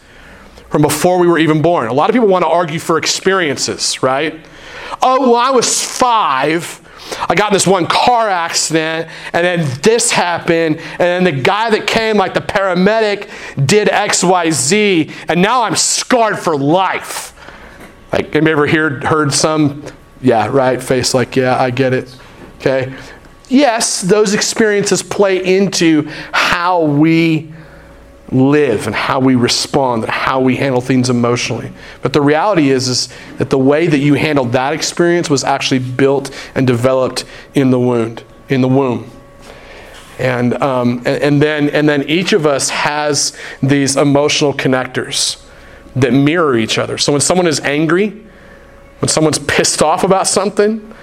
from 0.70 0.82
before 0.82 1.18
we 1.18 1.26
were 1.26 1.38
even 1.38 1.60
born. 1.60 1.88
A 1.88 1.92
lot 1.92 2.08
of 2.08 2.14
people 2.14 2.28
want 2.28 2.44
to 2.44 2.48
argue 2.48 2.78
for 2.78 2.96
experiences, 2.96 4.02
right? 4.02 4.46
Oh, 5.02 5.20
well, 5.20 5.36
I 5.36 5.50
was 5.50 5.82
five. 5.84 6.80
I 7.28 7.34
got 7.34 7.48
in 7.48 7.52
this 7.52 7.66
one 7.66 7.86
car 7.86 8.30
accident, 8.30 9.10
and 9.34 9.44
then 9.44 9.80
this 9.82 10.10
happened, 10.10 10.76
and 10.76 10.98
then 10.98 11.24
the 11.24 11.32
guy 11.32 11.68
that 11.68 11.86
came, 11.86 12.16
like 12.16 12.32
the 12.32 12.40
paramedic, 12.40 13.28
did 13.66 13.90
X, 13.90 14.24
Y, 14.24 14.50
Z, 14.50 15.10
and 15.28 15.42
now 15.42 15.62
I'm 15.62 15.76
scarred 15.76 16.38
for 16.38 16.56
life. 16.56 17.34
Like, 18.12 18.34
you 18.34 18.40
ever 18.40 18.66
heard, 18.66 19.04
heard 19.04 19.34
some, 19.34 19.84
yeah, 20.22 20.46
right, 20.46 20.82
face 20.82 21.12
like, 21.12 21.36
yeah, 21.36 21.60
I 21.60 21.70
get 21.70 21.92
it. 21.92 22.16
Okay? 22.60 22.94
Yes, 23.52 24.00
those 24.00 24.32
experiences 24.32 25.02
play 25.02 25.56
into 25.56 26.08
how 26.32 26.84
we 26.84 27.52
live 28.30 28.86
and 28.86 28.96
how 28.96 29.20
we 29.20 29.34
respond 29.34 30.04
and 30.04 30.10
how 30.10 30.40
we 30.40 30.56
handle 30.56 30.80
things 30.80 31.10
emotionally. 31.10 31.70
But 32.00 32.14
the 32.14 32.22
reality 32.22 32.70
is, 32.70 32.88
is 32.88 33.10
that 33.36 33.50
the 33.50 33.58
way 33.58 33.86
that 33.86 33.98
you 33.98 34.14
handled 34.14 34.52
that 34.52 34.72
experience 34.72 35.28
was 35.28 35.44
actually 35.44 35.80
built 35.80 36.34
and 36.54 36.66
developed 36.66 37.26
in 37.52 37.70
the 37.70 37.78
wound, 37.78 38.24
in 38.48 38.62
the 38.62 38.68
womb. 38.68 39.10
And, 40.18 40.54
um, 40.62 41.02
and, 41.04 41.22
and, 41.22 41.42
then, 41.42 41.68
and 41.68 41.86
then 41.86 42.04
each 42.04 42.32
of 42.32 42.46
us 42.46 42.70
has 42.70 43.36
these 43.62 43.96
emotional 43.96 44.54
connectors 44.54 45.44
that 45.94 46.14
mirror 46.14 46.56
each 46.56 46.78
other. 46.78 46.96
So 46.96 47.12
when 47.12 47.20
someone 47.20 47.46
is 47.46 47.60
angry, 47.60 48.08
when 49.00 49.10
someone's 49.10 49.40
pissed 49.40 49.82
off 49.82 50.04
about 50.04 50.26
something, 50.26 50.94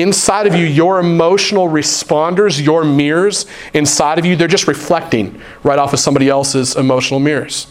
inside 0.00 0.46
of 0.46 0.54
you, 0.54 0.64
your 0.64 1.00
emotional 1.00 1.68
responders, 1.68 2.62
your 2.62 2.84
mirrors 2.84 3.46
inside 3.74 4.18
of 4.18 4.24
you, 4.24 4.36
they're 4.36 4.48
just 4.48 4.68
reflecting 4.68 5.40
right 5.62 5.78
off 5.78 5.92
of 5.92 6.00
somebody 6.00 6.28
else's 6.28 6.76
emotional 6.76 7.20
mirrors. 7.20 7.66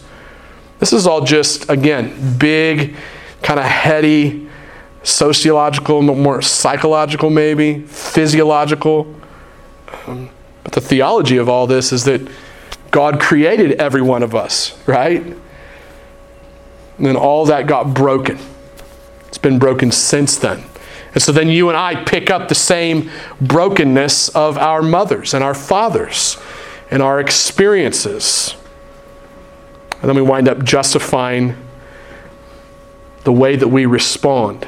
This 0.78 0.92
is 0.92 1.06
all 1.06 1.24
just, 1.24 1.68
again, 1.70 2.38
big, 2.38 2.96
kind 3.42 3.58
of 3.58 3.66
heady, 3.66 4.48
sociological, 5.02 6.02
more 6.02 6.42
psychological, 6.42 7.30
maybe, 7.30 7.80
physiological. 7.80 9.14
Um, 10.06 10.30
but 10.64 10.72
the 10.72 10.80
theology 10.80 11.36
of 11.36 11.48
all 11.48 11.66
this 11.66 11.92
is 11.92 12.04
that 12.04 12.28
God 12.90 13.20
created 13.20 13.72
every 13.72 14.02
one 14.02 14.22
of 14.22 14.34
us, 14.34 14.78
right? 14.86 15.22
And 15.22 17.06
then 17.06 17.16
all 17.16 17.46
that 17.46 17.66
got 17.66 17.94
broken. 17.94 18.38
It's 19.28 19.38
been 19.38 19.58
broken 19.58 19.92
since 19.92 20.36
then. 20.36 20.64
And 21.14 21.22
so 21.22 21.32
then 21.32 21.48
you 21.48 21.68
and 21.68 21.76
I 21.76 22.04
pick 22.04 22.30
up 22.30 22.48
the 22.48 22.54
same 22.54 23.10
brokenness 23.40 24.28
of 24.30 24.58
our 24.58 24.82
mothers 24.82 25.34
and 25.34 25.42
our 25.42 25.54
fathers 25.54 26.36
and 26.90 27.02
our 27.02 27.20
experiences. 27.20 28.54
And 30.00 30.08
then 30.08 30.16
we 30.16 30.22
wind 30.22 30.48
up 30.48 30.62
justifying 30.64 31.56
the 33.24 33.32
way 33.32 33.56
that 33.56 33.68
we 33.68 33.84
respond. 33.86 34.66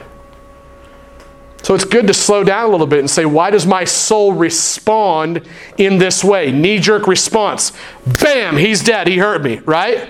So 1.62 1.74
it's 1.74 1.84
good 1.84 2.06
to 2.06 2.14
slow 2.14 2.42
down 2.42 2.68
a 2.68 2.68
little 2.68 2.86
bit 2.86 3.00
and 3.00 3.10
say, 3.10 3.26
why 3.26 3.50
does 3.50 3.66
my 3.66 3.84
soul 3.84 4.32
respond 4.32 5.46
in 5.76 5.98
this 5.98 6.24
way? 6.24 6.50
Knee 6.50 6.78
jerk 6.78 7.06
response. 7.06 7.72
Bam, 8.22 8.56
he's 8.56 8.82
dead. 8.82 9.06
He 9.06 9.18
hurt 9.18 9.42
me, 9.42 9.58
right? 9.60 10.08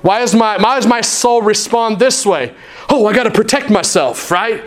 Why 0.00 0.22
is 0.22 0.34
my, 0.34 0.56
why 0.56 0.76
does 0.76 0.86
my 0.86 1.02
soul 1.02 1.42
respond 1.42 1.98
this 1.98 2.24
way? 2.24 2.54
Oh, 2.88 3.06
I 3.06 3.14
got 3.14 3.24
to 3.24 3.30
protect 3.30 3.70
myself, 3.70 4.30
right? 4.30 4.64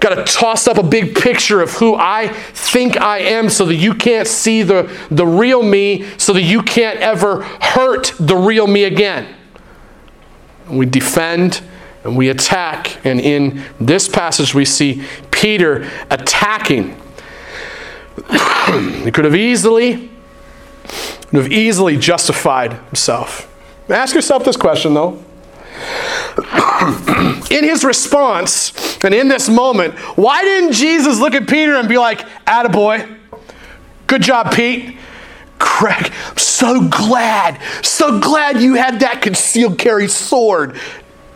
Got 0.00 0.14
to 0.14 0.24
toss 0.32 0.66
up 0.66 0.76
a 0.76 0.82
big 0.82 1.14
picture 1.14 1.60
of 1.60 1.72
who 1.72 1.94
I 1.94 2.28
think 2.28 3.00
I 3.00 3.18
am 3.18 3.48
so 3.48 3.64
that 3.66 3.76
you 3.76 3.94
can't 3.94 4.26
see 4.26 4.62
the, 4.62 4.90
the 5.10 5.26
real 5.26 5.62
me, 5.62 6.04
so 6.18 6.32
that 6.32 6.42
you 6.42 6.62
can't 6.62 6.98
ever 6.98 7.42
hurt 7.42 8.12
the 8.18 8.36
real 8.36 8.66
me 8.66 8.84
again. 8.84 9.34
We 10.68 10.86
defend 10.86 11.62
and 12.02 12.16
we 12.16 12.28
attack. 12.28 13.04
And 13.04 13.20
in 13.20 13.62
this 13.80 14.08
passage, 14.08 14.54
we 14.54 14.64
see 14.64 15.04
Peter 15.30 15.90
attacking. 16.10 17.00
he 18.30 19.10
could 19.10 19.24
have 19.24 19.34
easily, 19.34 20.10
could 21.30 21.42
have 21.42 21.52
easily 21.52 21.96
justified 21.96 22.74
himself. 22.74 23.50
Ask 23.88 24.14
yourself 24.14 24.44
this 24.44 24.56
question, 24.56 24.94
though. 24.94 25.22
in 27.50 27.64
his 27.64 27.84
response 27.84 28.98
and 29.04 29.14
in 29.14 29.28
this 29.28 29.48
moment, 29.48 29.94
why 30.16 30.42
didn't 30.42 30.72
Jesus 30.72 31.20
look 31.20 31.34
at 31.34 31.48
Peter 31.48 31.76
and 31.76 31.88
be 31.88 31.98
like, 31.98 32.20
Attaboy, 32.46 33.18
good 34.06 34.22
job, 34.22 34.52
Pete? 34.52 34.96
Craig, 35.58 36.12
I'm 36.30 36.36
so 36.36 36.88
glad, 36.88 37.60
so 37.82 38.20
glad 38.20 38.60
you 38.60 38.74
had 38.74 39.00
that 39.00 39.22
concealed 39.22 39.78
carry 39.78 40.08
sword, 40.08 40.76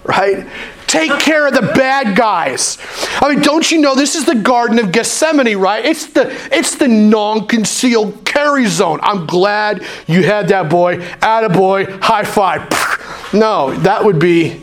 right? 0.05 0.47
Take 0.87 1.19
care 1.21 1.47
of 1.47 1.55
the 1.55 1.63
bad 1.63 2.17
guys. 2.17 2.79
I 3.21 3.29
mean, 3.29 3.43
don't 3.43 3.71
you 3.71 3.79
know 3.79 3.95
this 3.95 4.17
is 4.17 4.25
the 4.25 4.35
Garden 4.35 4.79
of 4.79 4.91
Gethsemane, 4.91 5.59
right? 5.59 5.85
It's 5.85 6.07
the 6.07 6.35
it's 6.51 6.77
the 6.77 6.89
non-concealed 6.89 8.25
carry 8.25 8.67
zone. 8.67 8.99
I'm 9.03 9.27
glad 9.27 9.85
you 10.07 10.23
had 10.23 10.49
that 10.49 10.71
boy. 10.71 10.97
Attaboy, 10.97 12.01
high 12.01 12.25
five. 12.25 12.69
No, 13.31 13.75
that 13.81 14.07
would 14.07 14.19
be 14.19 14.59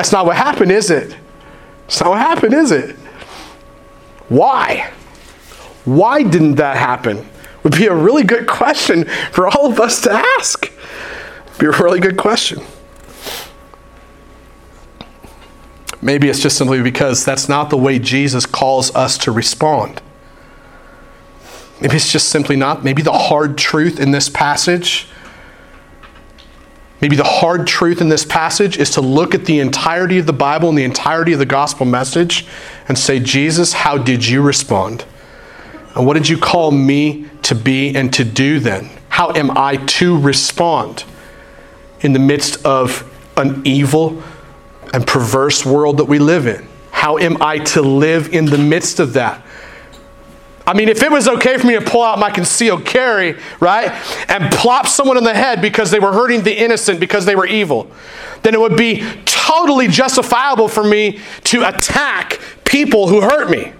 that's 0.00 0.12
not 0.12 0.24
what 0.24 0.38
happened, 0.38 0.72
is 0.72 0.90
it? 0.90 1.14
That's 1.82 2.00
not 2.00 2.08
what 2.08 2.20
happened, 2.20 2.54
is 2.54 2.72
it? 2.72 2.96
Why? 4.30 4.90
Why 5.84 6.22
didn't 6.22 6.54
that 6.54 6.78
happen? 6.78 7.28
Would 7.64 7.76
be 7.76 7.84
a 7.84 7.94
really 7.94 8.22
good 8.22 8.46
question 8.46 9.04
for 9.30 9.46
all 9.46 9.70
of 9.70 9.78
us 9.78 10.00
to 10.00 10.10
ask. 10.38 10.72
Be 11.58 11.66
a 11.66 11.70
really 11.72 12.00
good 12.00 12.16
question. 12.16 12.62
Maybe 16.00 16.30
it's 16.30 16.40
just 16.40 16.56
simply 16.56 16.80
because 16.80 17.22
that's 17.22 17.46
not 17.46 17.68
the 17.68 17.76
way 17.76 17.98
Jesus 17.98 18.46
calls 18.46 18.96
us 18.96 19.18
to 19.18 19.30
respond. 19.30 20.00
Maybe 21.82 21.96
it's 21.96 22.10
just 22.10 22.30
simply 22.30 22.56
not. 22.56 22.82
Maybe 22.82 23.02
the 23.02 23.12
hard 23.12 23.58
truth 23.58 24.00
in 24.00 24.12
this 24.12 24.30
passage, 24.30 25.08
maybe 27.00 27.16
the 27.16 27.24
hard 27.24 27.66
truth 27.66 28.00
in 28.00 28.08
this 28.08 28.24
passage 28.24 28.78
is 28.78 28.90
to 28.90 29.00
look 29.00 29.34
at 29.34 29.44
the 29.44 29.58
entirety 29.58 30.18
of 30.18 30.26
the 30.26 30.32
Bible 30.32 30.68
and 30.68 30.78
the 30.78 30.84
entirety 30.84 31.32
of 31.32 31.38
the 31.38 31.46
gospel 31.46 31.86
message 31.86 32.46
and 32.88 32.98
say, 32.98 33.20
Jesus, 33.20 33.72
how 33.72 33.98
did 33.98 34.26
you 34.26 34.42
respond? 34.42 35.04
And 35.94 36.06
what 36.06 36.14
did 36.14 36.28
you 36.28 36.38
call 36.38 36.70
me 36.70 37.26
to 37.42 37.54
be 37.54 37.94
and 37.94 38.12
to 38.14 38.24
do 38.24 38.60
then? 38.60 38.90
How 39.08 39.32
am 39.32 39.56
I 39.56 39.76
to 39.76 40.18
respond 40.18 41.04
in 42.00 42.12
the 42.12 42.18
midst 42.18 42.64
of 42.64 43.06
an 43.36 43.62
evil, 43.64 44.22
and 44.92 45.06
perverse 45.06 45.64
world 45.64 45.98
that 45.98 46.04
we 46.04 46.18
live 46.18 46.46
in? 46.46 46.66
How 46.90 47.18
am 47.18 47.40
I 47.40 47.58
to 47.58 47.82
live 47.82 48.34
in 48.34 48.46
the 48.46 48.58
midst 48.58 49.00
of 49.00 49.14
that? 49.14 49.42
I 50.70 50.72
mean, 50.72 50.88
if 50.88 51.02
it 51.02 51.10
was 51.10 51.26
okay 51.26 51.58
for 51.58 51.66
me 51.66 51.74
to 51.74 51.80
pull 51.80 52.04
out 52.04 52.20
my 52.20 52.30
concealed 52.30 52.84
carry, 52.84 53.36
right, 53.58 53.90
and 54.28 54.52
plop 54.52 54.86
someone 54.86 55.16
in 55.16 55.24
the 55.24 55.34
head 55.34 55.60
because 55.60 55.90
they 55.90 55.98
were 55.98 56.12
hurting 56.12 56.44
the 56.44 56.56
innocent 56.56 57.00
because 57.00 57.24
they 57.24 57.34
were 57.34 57.44
evil, 57.44 57.90
then 58.42 58.54
it 58.54 58.60
would 58.60 58.76
be 58.76 59.04
totally 59.24 59.88
justifiable 59.88 60.68
for 60.68 60.84
me 60.84 61.18
to 61.42 61.66
attack 61.68 62.38
people 62.64 63.08
who 63.08 63.20
hurt 63.20 63.50
me. 63.50 63.72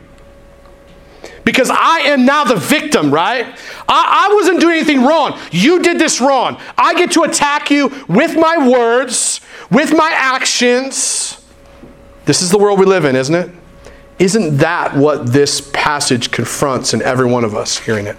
Because 1.44 1.70
I 1.70 2.00
am 2.06 2.24
now 2.24 2.42
the 2.42 2.56
victim, 2.56 3.14
right? 3.14 3.46
I, 3.88 4.28
I 4.28 4.34
wasn't 4.34 4.58
doing 4.58 4.74
anything 4.74 5.04
wrong. 5.04 5.38
You 5.52 5.80
did 5.80 6.00
this 6.00 6.20
wrong. 6.20 6.60
I 6.76 6.94
get 6.94 7.12
to 7.12 7.22
attack 7.22 7.70
you 7.70 8.04
with 8.08 8.36
my 8.36 8.68
words 8.68 9.40
with 9.70 9.92
my 9.92 10.10
actions. 10.12 11.40
This 12.24 12.42
is 12.42 12.50
the 12.50 12.58
world 12.58 12.80
we 12.80 12.84
live 12.84 13.04
in, 13.04 13.14
isn't 13.14 13.34
it? 13.36 13.59
Isn't 14.20 14.58
that 14.58 14.94
what 14.94 15.32
this 15.32 15.70
passage 15.72 16.30
confronts 16.30 16.92
in 16.92 17.00
every 17.00 17.26
one 17.26 17.42
of 17.42 17.54
us 17.54 17.78
hearing 17.78 18.06
it? 18.06 18.18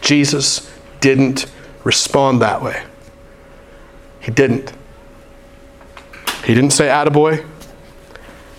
Jesus 0.00 0.72
didn't 1.00 1.46
respond 1.82 2.40
that 2.42 2.62
way. 2.62 2.80
He 4.20 4.30
didn't. 4.30 4.72
He 6.44 6.54
didn't 6.54 6.70
say, 6.70 6.86
attaboy. 6.86 7.44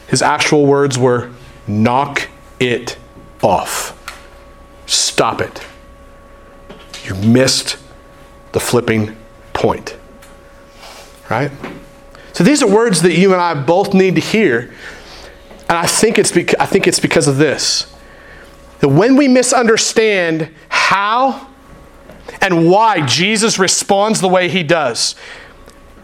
His 0.09 0.21
actual 0.21 0.65
words 0.65 0.99
were, 0.99 1.31
knock 1.67 2.27
it 2.59 2.97
off. 3.41 3.93
Stop 4.87 5.39
it. 5.39 5.65
You 7.05 7.15
missed 7.15 7.77
the 8.51 8.59
flipping 8.59 9.15
point. 9.53 9.95
Right? 11.29 11.51
So 12.33 12.43
these 12.43 12.61
are 12.61 12.69
words 12.69 13.01
that 13.03 13.17
you 13.17 13.31
and 13.31 13.41
I 13.41 13.53
both 13.53 13.93
need 13.93 14.15
to 14.15 14.21
hear. 14.21 14.73
And 15.69 15.77
I 15.77 15.85
think 15.85 16.17
it's, 16.17 16.31
I 16.59 16.65
think 16.65 16.87
it's 16.87 16.99
because 16.99 17.27
of 17.27 17.37
this. 17.37 17.93
That 18.79 18.89
when 18.89 19.15
we 19.15 19.27
misunderstand 19.27 20.49
how 20.69 21.49
and 22.41 22.69
why 22.69 23.05
Jesus 23.05 23.57
responds 23.59 24.21
the 24.21 24.27
way 24.27 24.49
he 24.49 24.63
does, 24.63 25.15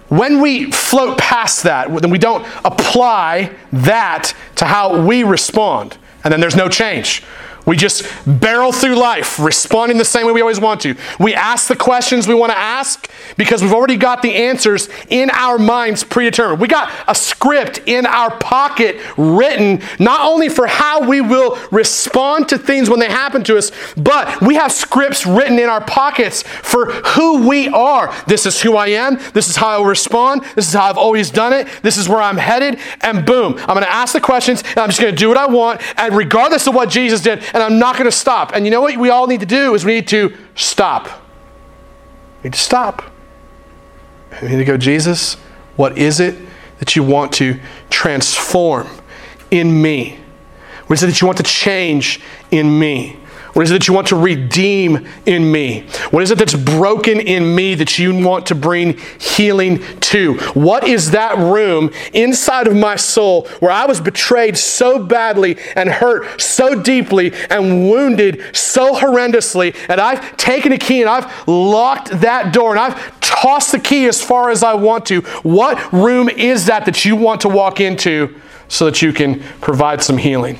when 0.09 0.41
we 0.41 0.71
float 0.71 1.17
past 1.17 1.63
that, 1.63 1.93
then 2.01 2.11
we 2.11 2.17
don't 2.17 2.45
apply 2.65 3.51
that 3.71 4.33
to 4.57 4.65
how 4.65 5.05
we 5.05 5.23
respond. 5.23 5.97
And 6.23 6.31
then 6.31 6.39
there's 6.39 6.55
no 6.55 6.69
change. 6.69 7.23
We 7.65 7.77
just 7.77 8.05
barrel 8.25 8.71
through 8.71 8.95
life, 8.95 9.39
responding 9.39 9.97
the 9.97 10.05
same 10.05 10.25
way 10.25 10.33
we 10.33 10.41
always 10.41 10.59
want 10.59 10.81
to. 10.81 10.95
We 11.19 11.33
ask 11.33 11.67
the 11.67 11.75
questions 11.75 12.27
we 12.27 12.33
want 12.33 12.51
to 12.51 12.57
ask 12.57 13.09
because 13.37 13.61
we've 13.61 13.73
already 13.73 13.95
got 13.95 14.21
the 14.21 14.33
answers 14.33 14.89
in 15.09 15.29
our 15.29 15.57
minds 15.57 16.03
predetermined. 16.03 16.59
We 16.59 16.67
got 16.67 16.91
a 17.07 17.15
script 17.15 17.81
in 17.85 18.05
our 18.05 18.37
pocket 18.37 18.99
written 19.17 19.81
not 19.99 20.21
only 20.21 20.49
for 20.49 20.67
how 20.67 21.07
we 21.07 21.21
will 21.21 21.57
respond 21.71 22.49
to 22.49 22.57
things 22.57 22.89
when 22.89 22.99
they 22.99 23.09
happen 23.09 23.43
to 23.45 23.57
us, 23.57 23.71
but 23.95 24.41
we 24.41 24.55
have 24.55 24.71
scripts 24.71 25.25
written 25.25 25.57
in 25.57 25.69
our 25.69 25.81
pockets 25.81 26.43
for 26.43 26.91
who 26.91 27.47
we 27.47 27.69
are. 27.69 28.13
This 28.27 28.45
is 28.45 28.61
who 28.61 28.75
I 28.75 28.87
am. 28.87 29.17
This 29.33 29.47
is 29.47 29.55
how 29.55 29.69
I 29.69 29.77
will 29.77 29.85
respond. 29.85 30.43
This 30.55 30.67
is 30.67 30.73
how 30.73 30.89
I've 30.89 30.97
always 30.97 31.31
done 31.31 31.53
it. 31.53 31.67
This 31.81 31.97
is 31.97 32.09
where 32.09 32.21
I'm 32.21 32.37
headed. 32.37 32.79
And 33.01 33.25
boom, 33.25 33.53
I'm 33.59 33.75
going 33.75 33.83
to 33.83 33.91
ask 33.91 34.13
the 34.13 34.21
questions 34.21 34.63
and 34.63 34.79
I'm 34.79 34.89
just 34.89 34.99
going 34.99 35.13
to 35.13 35.19
do 35.19 35.29
what 35.29 35.37
I 35.37 35.45
want. 35.45 35.81
And 35.97 36.15
regardless 36.15 36.67
of 36.67 36.75
what 36.75 36.89
Jesus 36.89 37.21
did, 37.21 37.41
and 37.53 37.61
I'm 37.61 37.79
not 37.79 37.95
going 37.95 38.05
to 38.05 38.11
stop. 38.11 38.51
And 38.53 38.65
you 38.65 38.71
know 38.71 38.81
what 38.81 38.97
we 38.97 39.09
all 39.09 39.27
need 39.27 39.39
to 39.41 39.45
do 39.45 39.75
is 39.75 39.85
we 39.85 39.93
need 39.93 40.07
to 40.09 40.35
stop. 40.55 41.05
We 42.41 42.49
need 42.49 42.53
to 42.53 42.59
stop. 42.59 43.03
We 44.41 44.49
need 44.49 44.57
to 44.57 44.65
go, 44.65 44.77
Jesus, 44.77 45.35
what 45.75 45.97
is 45.97 46.19
it 46.19 46.35
that 46.79 46.95
you 46.95 47.03
want 47.03 47.31
to 47.33 47.59
transform 47.89 48.87
in 49.51 49.81
me? 49.81 50.19
What 50.87 50.95
is 50.95 51.03
it 51.03 51.07
that 51.07 51.21
you 51.21 51.27
want 51.27 51.37
to 51.37 51.43
change 51.43 52.19
in 52.51 52.77
me? 52.77 53.17
What 53.53 53.61
is 53.61 53.69
it 53.69 53.73
that 53.75 53.87
you 53.87 53.93
want 53.93 54.07
to 54.07 54.15
redeem 54.15 55.07
in 55.27 55.51
me? 55.51 55.81
What 56.09 56.23
is 56.23 56.31
it 56.31 56.39
that's 56.39 56.55
broken 56.55 57.19
in 57.19 57.53
me 57.53 57.75
that 57.75 57.99
you 57.99 58.25
want 58.25 58.47
to 58.47 58.55
bring 58.55 58.97
healing 59.19 59.83
to? 59.99 60.37
What 60.55 60.87
is 60.87 61.11
that 61.11 61.37
room 61.37 61.91
inside 62.13 62.65
of 62.65 62.75
my 62.75 62.95
soul 62.95 63.47
where 63.59 63.71
I 63.71 63.85
was 63.85 64.01
betrayed 64.01 64.57
so 64.57 64.97
badly 65.03 65.57
and 65.75 65.87
hurt 65.87 66.41
so 66.41 66.81
deeply 66.81 67.31
and 67.51 67.89
wounded 67.89 68.55
so 68.55 68.95
horrendously, 68.95 69.75
and 69.87 70.01
I've 70.01 70.35
taken 70.35 70.71
a 70.71 70.77
key 70.77 71.01
and 71.01 71.09
I've 71.09 71.47
locked 71.47 72.09
that 72.21 72.53
door 72.53 72.71
and 72.71 72.79
I've 72.79 73.19
tossed 73.21 73.71
the 73.71 73.79
key 73.79 74.07
as 74.07 74.19
far 74.19 74.49
as 74.49 74.63
I 74.63 74.73
want 74.73 75.05
to? 75.07 75.21
What 75.43 75.93
room 75.93 76.27
is 76.27 76.65
that 76.65 76.85
that 76.85 77.05
you 77.05 77.15
want 77.15 77.41
to 77.41 77.49
walk 77.49 77.79
into 77.79 78.39
so 78.67 78.85
that 78.85 79.03
you 79.03 79.13
can 79.13 79.41
provide 79.61 80.01
some 80.01 80.17
healing? 80.17 80.57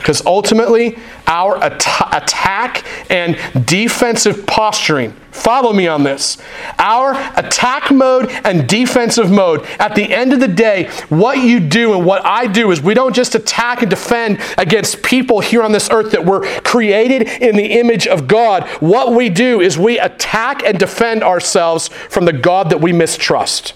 Because 0.00 0.24
ultimately, 0.24 0.98
our 1.26 1.62
at- 1.62 1.86
attack 2.12 2.84
and 3.10 3.36
defensive 3.66 4.46
posturing, 4.46 5.12
follow 5.30 5.74
me 5.74 5.86
on 5.86 6.04
this, 6.04 6.38
our 6.78 7.12
attack 7.36 7.90
mode 7.90 8.30
and 8.44 8.66
defensive 8.66 9.30
mode, 9.30 9.62
at 9.78 9.94
the 9.94 10.12
end 10.12 10.32
of 10.32 10.40
the 10.40 10.48
day, 10.48 10.88
what 11.10 11.38
you 11.38 11.60
do 11.60 11.92
and 11.92 12.06
what 12.06 12.24
I 12.24 12.46
do 12.46 12.70
is 12.70 12.80
we 12.80 12.94
don't 12.94 13.14
just 13.14 13.34
attack 13.34 13.82
and 13.82 13.90
defend 13.90 14.40
against 14.56 15.02
people 15.02 15.40
here 15.40 15.62
on 15.62 15.72
this 15.72 15.90
earth 15.90 16.12
that 16.12 16.24
were 16.24 16.40
created 16.62 17.28
in 17.42 17.56
the 17.56 17.78
image 17.78 18.06
of 18.06 18.26
God. 18.26 18.66
What 18.80 19.12
we 19.12 19.28
do 19.28 19.60
is 19.60 19.76
we 19.76 19.98
attack 19.98 20.62
and 20.64 20.78
defend 20.78 21.22
ourselves 21.22 21.88
from 21.88 22.24
the 22.24 22.32
God 22.32 22.70
that 22.70 22.80
we 22.80 22.92
mistrust. 22.92 23.74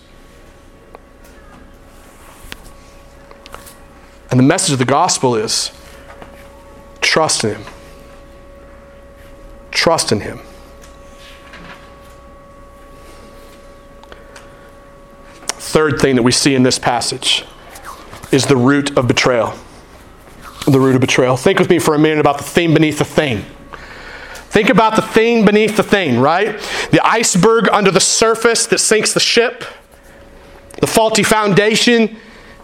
And 4.31 4.41
the 4.41 4.45
message 4.45 4.73
of 4.73 4.79
the 4.79 4.85
gospel 4.87 5.37
is 5.37 5.71
Trust 7.05 7.45
in 7.45 7.51
Him. 7.51 7.65
Trust 9.71 10.11
in 10.11 10.21
Him. 10.21 10.41
Third 15.47 16.01
thing 16.01 16.17
that 16.17 16.23
we 16.23 16.33
see 16.33 16.55
in 16.55 16.63
this 16.63 16.79
passage 16.79 17.45
is 18.33 18.47
the 18.47 18.57
root 18.57 18.97
of 18.97 19.07
betrayal. 19.07 19.55
The 20.67 20.81
root 20.81 20.95
of 20.95 21.03
betrayal. 21.03 21.37
Think 21.37 21.59
with 21.59 21.69
me 21.69 21.79
for 21.79 21.95
a 21.95 21.99
minute 21.99 22.21
about 22.21 22.39
the 22.39 22.45
thing 22.45 22.73
beneath 22.73 22.99
the 22.99 23.05
thing. 23.05 23.45
Think 24.49 24.71
about 24.71 24.97
the 24.97 25.03
thing 25.03 25.45
beneath 25.45 25.77
the 25.77 25.83
thing, 25.83 26.19
right? 26.19 26.59
The 26.91 27.01
iceberg 27.05 27.69
under 27.71 27.91
the 27.91 28.01
surface 28.01 28.67
that 28.69 28.79
sinks 28.79 29.13
the 29.13 29.21
ship, 29.21 29.63
the 30.81 30.87
faulty 30.87 31.23
foundation 31.23 32.17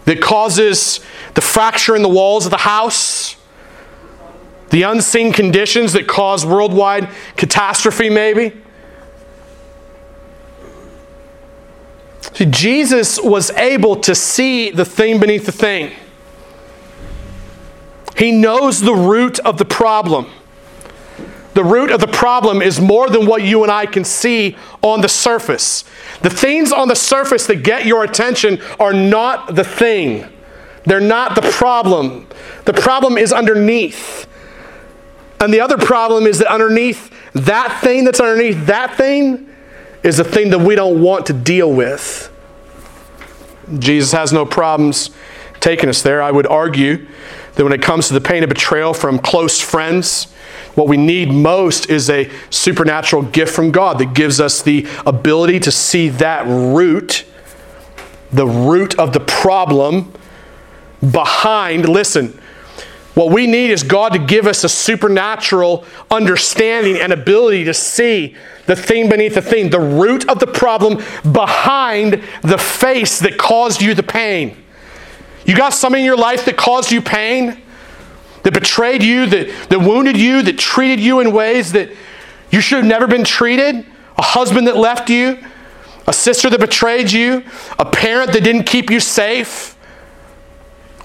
that 0.05 0.19
causes 0.19 0.99
the 1.35 1.41
fracture 1.41 1.95
in 1.95 2.01
the 2.01 2.09
walls 2.09 2.45
of 2.45 2.51
the 2.51 2.57
house, 2.57 3.20
the 4.71 4.83
unseen 4.83 5.31
conditions 5.31 5.93
that 5.93 6.07
cause 6.07 6.45
worldwide 6.45 7.09
catastrophe, 7.35 8.09
maybe. 8.09 8.53
See, 12.33 12.45
Jesus 12.45 13.19
was 13.21 13.51
able 13.51 13.97
to 13.97 14.15
see 14.15 14.71
the 14.71 14.85
thing 14.85 15.19
beneath 15.19 15.45
the 15.45 15.51
thing. 15.51 15.91
He 18.17 18.31
knows 18.31 18.81
the 18.81 18.93
root 18.93 19.39
of 19.39 19.57
the 19.57 19.65
problem. 19.65 20.27
the 21.53 21.63
root 21.65 21.91
of 21.91 21.99
the 21.99 22.07
problem 22.07 22.61
is 22.61 22.79
more 22.79 23.09
than 23.09 23.25
what 23.25 23.43
you 23.43 23.63
and 23.63 23.71
I 23.71 23.85
can 23.85 24.05
see 24.05 24.55
on 24.81 25.01
the 25.01 25.09
surface. 25.09 25.83
The 26.21 26.29
things 26.29 26.71
on 26.71 26.87
the 26.87 26.95
surface 26.95 27.45
that 27.47 27.57
get 27.57 27.85
your 27.85 28.05
attention 28.05 28.61
are 28.79 28.93
not 28.93 29.55
the 29.55 29.65
thing, 29.65 30.25
they're 30.85 31.01
not 31.01 31.35
the 31.35 31.41
problem. 31.41 32.27
The 32.63 32.73
problem 32.73 33.17
is 33.17 33.33
underneath. 33.33 34.27
And 35.41 35.51
the 35.51 35.59
other 35.59 35.77
problem 35.77 36.27
is 36.27 36.37
that 36.39 36.51
underneath 36.51 37.11
that 37.33 37.81
thing 37.81 38.05
that's 38.05 38.19
underneath 38.19 38.67
that 38.67 38.95
thing 38.95 39.49
is 40.03 40.17
the 40.17 40.23
thing 40.23 40.51
that 40.51 40.59
we 40.59 40.75
don't 40.75 41.01
want 41.01 41.25
to 41.27 41.33
deal 41.33 41.71
with. 41.71 42.31
Jesus 43.79 44.11
has 44.11 44.31
no 44.31 44.45
problems 44.45 45.09
taking 45.59 45.89
us 45.89 46.03
there. 46.03 46.21
I 46.21 46.29
would 46.29 46.45
argue 46.47 47.07
that 47.55 47.63
when 47.63 47.73
it 47.73 47.81
comes 47.81 48.07
to 48.07 48.13
the 48.13 48.21
pain 48.21 48.43
of 48.43 48.49
betrayal 48.49 48.93
from 48.93 49.17
close 49.19 49.59
friends, 49.59 50.31
what 50.75 50.87
we 50.87 50.97
need 50.97 51.31
most 51.31 51.89
is 51.89 52.09
a 52.09 52.29
supernatural 52.49 53.23
gift 53.23 53.53
from 53.53 53.71
God 53.71 53.97
that 53.99 54.13
gives 54.13 54.39
us 54.39 54.61
the 54.61 54.87
ability 55.05 55.59
to 55.61 55.71
see 55.71 56.09
that 56.09 56.45
root, 56.47 57.25
the 58.31 58.47
root 58.47 58.97
of 58.99 59.13
the 59.13 59.19
problem 59.19 60.13
behind. 61.11 61.89
Listen, 61.89 62.39
what 63.13 63.31
we 63.31 63.45
need 63.45 63.71
is 63.71 63.83
God 63.83 64.13
to 64.13 64.19
give 64.19 64.47
us 64.47 64.63
a 64.63 64.69
supernatural 64.69 65.85
understanding 66.09 66.97
and 66.97 67.11
ability 67.11 67.65
to 67.65 67.73
see 67.73 68.35
the 68.67 68.75
thing 68.75 69.09
beneath 69.09 69.35
the 69.35 69.41
thing, 69.41 69.69
the 69.69 69.79
root 69.79 70.29
of 70.29 70.39
the 70.39 70.47
problem 70.47 71.03
behind 71.31 72.23
the 72.41 72.57
face 72.57 73.19
that 73.19 73.37
caused 73.37 73.81
you 73.81 73.93
the 73.93 74.03
pain. 74.03 74.55
You 75.45 75.57
got 75.57 75.73
something 75.73 75.99
in 75.99 76.05
your 76.05 76.17
life 76.17 76.45
that 76.45 76.55
caused 76.55 76.91
you 76.91 77.01
pain? 77.01 77.61
that 78.43 78.53
betrayed 78.53 79.03
you, 79.03 79.25
that, 79.27 79.69
that 79.69 79.79
wounded 79.79 80.17
you, 80.17 80.41
that 80.43 80.57
treated 80.57 80.99
you 80.99 81.19
in 81.19 81.31
ways 81.31 81.71
that 81.73 81.89
you 82.51 82.61
should 82.61 82.79
have 82.79 82.87
never 82.87 83.07
been 83.07 83.23
treated, 83.23 83.85
a 84.17 84.21
husband 84.21 84.67
that 84.67 84.77
left 84.77 85.09
you, 85.09 85.37
a 86.07 86.13
sister 86.13 86.49
that 86.49 86.59
betrayed 86.59 87.11
you, 87.11 87.43
a 87.77 87.85
parent 87.85 88.33
that 88.33 88.43
didn't 88.43 88.63
keep 88.63 88.89
you 88.89 88.99
safe. 88.99 89.73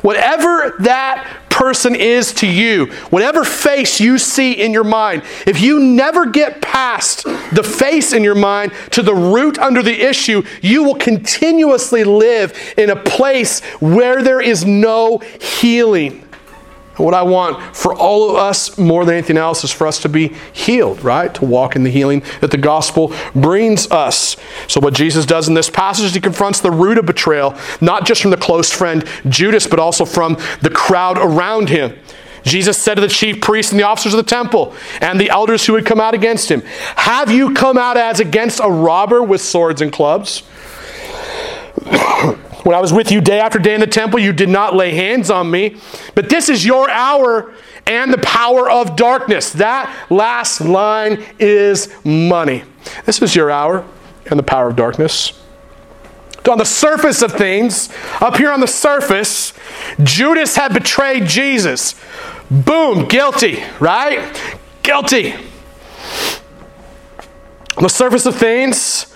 Whatever 0.00 0.76
that 0.80 1.45
person 1.56 1.94
is 1.94 2.34
to 2.34 2.46
you, 2.46 2.84
whatever 3.08 3.42
face 3.42 3.98
you 3.98 4.18
see 4.18 4.52
in 4.52 4.74
your 4.74 4.84
mind, 4.84 5.22
if 5.46 5.58
you 5.58 5.80
never 5.80 6.26
get 6.26 6.60
past 6.60 7.24
the 7.24 7.62
face 7.62 8.12
in 8.12 8.22
your 8.22 8.34
mind 8.34 8.72
to 8.90 9.02
the 9.02 9.14
root 9.14 9.58
under 9.58 9.82
the 9.82 10.02
issue, 10.02 10.42
you 10.60 10.84
will 10.84 10.96
continuously 10.96 12.04
live 12.04 12.52
in 12.76 12.90
a 12.90 12.96
place 12.96 13.60
where 13.80 14.22
there 14.22 14.42
is 14.42 14.66
no 14.66 15.16
healing. 15.40 16.25
And 16.96 17.04
what 17.04 17.14
I 17.14 17.22
want 17.22 17.76
for 17.76 17.94
all 17.94 18.30
of 18.30 18.36
us 18.36 18.78
more 18.78 19.04
than 19.04 19.14
anything 19.14 19.36
else 19.36 19.64
is 19.64 19.70
for 19.70 19.86
us 19.86 20.00
to 20.02 20.08
be 20.08 20.34
healed, 20.52 21.02
right? 21.02 21.32
To 21.34 21.44
walk 21.44 21.76
in 21.76 21.82
the 21.82 21.90
healing 21.90 22.22
that 22.40 22.50
the 22.50 22.58
gospel 22.58 23.14
brings 23.34 23.90
us. 23.90 24.36
So, 24.66 24.80
what 24.80 24.94
Jesus 24.94 25.26
does 25.26 25.48
in 25.48 25.54
this 25.54 25.68
passage 25.68 26.06
is 26.06 26.14
he 26.14 26.20
confronts 26.20 26.60
the 26.60 26.70
root 26.70 26.98
of 26.98 27.06
betrayal, 27.06 27.54
not 27.80 28.06
just 28.06 28.22
from 28.22 28.30
the 28.30 28.36
close 28.36 28.72
friend 28.72 29.06
Judas, 29.28 29.66
but 29.66 29.78
also 29.78 30.04
from 30.04 30.38
the 30.62 30.70
crowd 30.70 31.18
around 31.18 31.68
him. 31.68 31.96
Jesus 32.46 32.78
said 32.78 32.94
to 32.94 33.00
the 33.00 33.08
chief 33.08 33.40
priests 33.40 33.72
and 33.72 33.78
the 33.78 33.84
officers 33.84 34.14
of 34.14 34.18
the 34.18 34.30
temple 34.30 34.74
and 35.00 35.20
the 35.20 35.28
elders 35.30 35.66
who 35.66 35.74
had 35.74 35.84
come 35.84 36.00
out 36.00 36.14
against 36.14 36.48
him, 36.48 36.62
Have 36.96 37.30
you 37.30 37.52
come 37.52 37.76
out 37.76 37.96
as 37.96 38.20
against 38.20 38.60
a 38.62 38.70
robber 38.70 39.22
with 39.22 39.40
swords 39.40 39.82
and 39.82 39.92
clubs? 39.92 40.44
When 42.66 42.74
I 42.74 42.80
was 42.80 42.92
with 42.92 43.12
you 43.12 43.20
day 43.20 43.38
after 43.38 43.60
day 43.60 43.74
in 43.74 43.80
the 43.80 43.86
temple, 43.86 44.18
you 44.18 44.32
did 44.32 44.48
not 44.48 44.74
lay 44.74 44.90
hands 44.90 45.30
on 45.30 45.48
me. 45.48 45.76
But 46.16 46.28
this 46.28 46.48
is 46.48 46.66
your 46.66 46.90
hour 46.90 47.54
and 47.86 48.12
the 48.12 48.18
power 48.18 48.68
of 48.68 48.96
darkness. 48.96 49.52
That 49.52 49.96
last 50.10 50.60
line 50.60 51.24
is 51.38 51.94
money. 52.04 52.64
This 53.04 53.22
is 53.22 53.36
your 53.36 53.52
hour 53.52 53.86
and 54.28 54.36
the 54.36 54.42
power 54.42 54.66
of 54.66 54.74
darkness. 54.74 55.40
On 56.50 56.58
the 56.58 56.64
surface 56.64 57.22
of 57.22 57.30
things, 57.30 57.88
up 58.20 58.36
here 58.36 58.50
on 58.50 58.58
the 58.58 58.66
surface, 58.66 59.52
Judas 60.02 60.56
had 60.56 60.74
betrayed 60.74 61.26
Jesus. 61.26 61.94
Boom, 62.50 63.06
guilty, 63.06 63.62
right? 63.78 64.42
Guilty. 64.82 65.34
On 67.76 67.84
the 67.84 67.88
surface 67.88 68.26
of 68.26 68.34
things, 68.34 69.15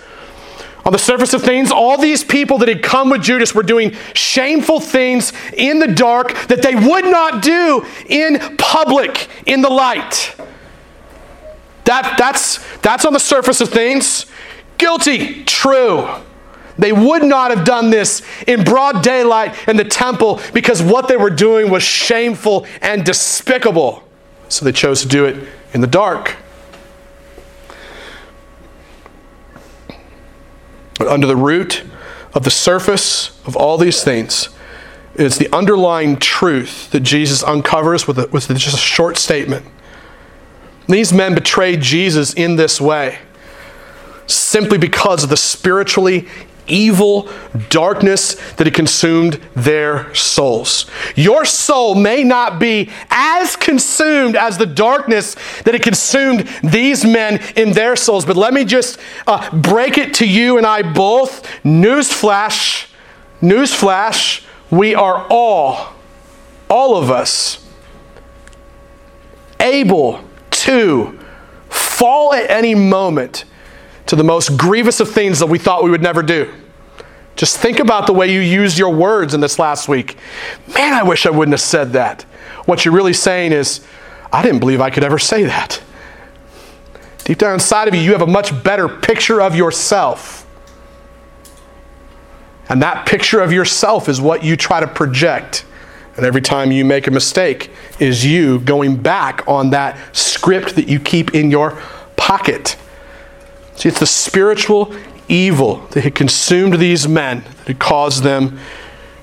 on 0.85 0.91
the 0.91 0.99
surface 0.99 1.33
of 1.33 1.41
things, 1.41 1.71
all 1.71 1.97
these 1.97 2.23
people 2.23 2.57
that 2.59 2.67
had 2.67 2.81
come 2.81 3.09
with 3.09 3.21
Judas 3.21 3.53
were 3.53 3.63
doing 3.63 3.95
shameful 4.13 4.79
things 4.79 5.31
in 5.53 5.79
the 5.79 5.87
dark 5.87 6.33
that 6.47 6.61
they 6.61 6.75
would 6.75 7.05
not 7.05 7.43
do 7.43 7.85
in 8.07 8.57
public, 8.57 9.27
in 9.45 9.61
the 9.61 9.69
light. 9.69 10.35
That, 11.85 12.15
that's, 12.17 12.59
that's 12.77 13.05
on 13.05 13.13
the 13.13 13.19
surface 13.19 13.61
of 13.61 13.69
things. 13.69 14.25
Guilty, 14.77 15.43
true. 15.43 16.07
They 16.77 16.91
would 16.91 17.23
not 17.23 17.51
have 17.55 17.65
done 17.65 17.89
this 17.89 18.23
in 18.47 18.63
broad 18.63 19.03
daylight 19.03 19.55
in 19.67 19.77
the 19.77 19.83
temple 19.83 20.39
because 20.53 20.81
what 20.81 21.07
they 21.07 21.17
were 21.17 21.29
doing 21.29 21.69
was 21.69 21.83
shameful 21.83 22.65
and 22.81 23.05
despicable. 23.05 24.03
So 24.49 24.65
they 24.65 24.71
chose 24.71 25.01
to 25.01 25.07
do 25.07 25.25
it 25.25 25.47
in 25.73 25.81
the 25.81 25.87
dark. 25.87 26.37
But 31.01 31.07
under 31.07 31.25
the 31.25 31.35
root 31.35 31.83
of 32.35 32.43
the 32.43 32.51
surface 32.51 33.35
of 33.47 33.55
all 33.55 33.79
these 33.79 34.03
things 34.03 34.49
is 35.15 35.39
the 35.39 35.51
underlying 35.51 36.15
truth 36.17 36.91
that 36.91 36.99
Jesus 36.99 37.41
uncovers 37.41 38.05
with, 38.05 38.19
a, 38.19 38.27
with 38.27 38.47
just 38.49 38.75
a 38.75 38.79
short 38.79 39.17
statement. 39.17 39.65
These 40.87 41.11
men 41.11 41.33
betrayed 41.33 41.81
Jesus 41.81 42.35
in 42.35 42.55
this 42.55 42.79
way 42.79 43.17
simply 44.27 44.77
because 44.77 45.23
of 45.23 45.31
the 45.31 45.37
spiritually 45.37 46.27
evil 46.67 47.29
darkness 47.69 48.35
that 48.53 48.67
had 48.67 48.73
consumed 48.73 49.39
their 49.55 50.13
souls. 50.13 50.85
Your 51.15 51.45
soul 51.45 51.95
may 51.95 52.23
not 52.23 52.59
be 52.59 52.89
as 53.09 53.55
consumed 53.55 54.35
as 54.35 54.57
the 54.57 54.65
darkness 54.65 55.35
that 55.63 55.73
had 55.73 55.83
consumed 55.83 56.47
these 56.63 57.05
men 57.05 57.41
in 57.55 57.73
their 57.73 57.95
souls, 57.95 58.25
but 58.25 58.37
let 58.37 58.53
me 58.53 58.65
just 58.65 58.99
uh, 59.27 59.49
break 59.55 59.97
it 59.97 60.13
to 60.15 60.27
you 60.27 60.57
and 60.57 60.65
I 60.65 60.81
both. 60.81 61.43
Newsflash, 61.63 62.87
newsflash, 63.41 64.45
we 64.69 64.95
are 64.95 65.27
all, 65.29 65.93
all 66.69 66.97
of 66.97 67.11
us, 67.11 67.65
able 69.59 70.23
to 70.49 71.19
fall 71.69 72.33
at 72.33 72.49
any 72.49 72.73
moment 72.73 73.45
to 74.11 74.17
the 74.17 74.23
most 74.25 74.57
grievous 74.57 74.99
of 74.99 75.09
things 75.09 75.39
that 75.39 75.45
we 75.45 75.57
thought 75.57 75.85
we 75.85 75.89
would 75.89 76.01
never 76.01 76.21
do. 76.21 76.53
Just 77.37 77.59
think 77.59 77.79
about 77.79 78.07
the 78.07 78.13
way 78.13 78.29
you 78.29 78.41
used 78.41 78.77
your 78.77 78.93
words 78.93 79.33
in 79.33 79.39
this 79.39 79.57
last 79.57 79.87
week. 79.87 80.17
Man, 80.75 80.93
I 80.93 81.01
wish 81.01 81.25
I 81.25 81.29
wouldn't 81.29 81.53
have 81.53 81.61
said 81.61 81.93
that. 81.93 82.23
What 82.65 82.83
you're 82.83 82.93
really 82.93 83.13
saying 83.13 83.53
is, 83.53 83.87
I 84.33 84.43
didn't 84.43 84.59
believe 84.59 84.81
I 84.81 84.89
could 84.89 85.05
ever 85.05 85.17
say 85.17 85.43
that. 85.43 85.81
Deep 87.23 87.37
down 87.37 87.53
inside 87.53 87.87
of 87.87 87.95
you, 87.95 88.01
you 88.01 88.11
have 88.11 88.21
a 88.21 88.27
much 88.27 88.61
better 88.65 88.89
picture 88.89 89.41
of 89.41 89.55
yourself. 89.55 90.45
And 92.67 92.81
that 92.81 93.07
picture 93.07 93.39
of 93.39 93.53
yourself 93.53 94.09
is 94.09 94.19
what 94.19 94.43
you 94.43 94.57
try 94.57 94.81
to 94.81 94.87
project. 94.87 95.63
And 96.17 96.25
every 96.25 96.41
time 96.41 96.73
you 96.73 96.83
make 96.83 97.07
a 97.07 97.11
mistake, 97.11 97.71
is 97.97 98.25
you 98.25 98.59
going 98.59 98.97
back 98.97 99.47
on 99.47 99.69
that 99.69 99.97
script 100.13 100.75
that 100.75 100.89
you 100.89 100.99
keep 100.99 101.33
in 101.33 101.49
your 101.49 101.81
pocket. 102.17 102.75
See, 103.81 103.89
it's 103.89 103.99
the 103.99 104.05
spiritual 104.05 104.93
evil 105.27 105.77
that 105.89 106.03
had 106.03 106.13
consumed 106.13 106.75
these 106.75 107.07
men 107.07 107.39
that 107.39 107.67
had 107.67 107.79
caused 107.79 108.21
them 108.21 108.59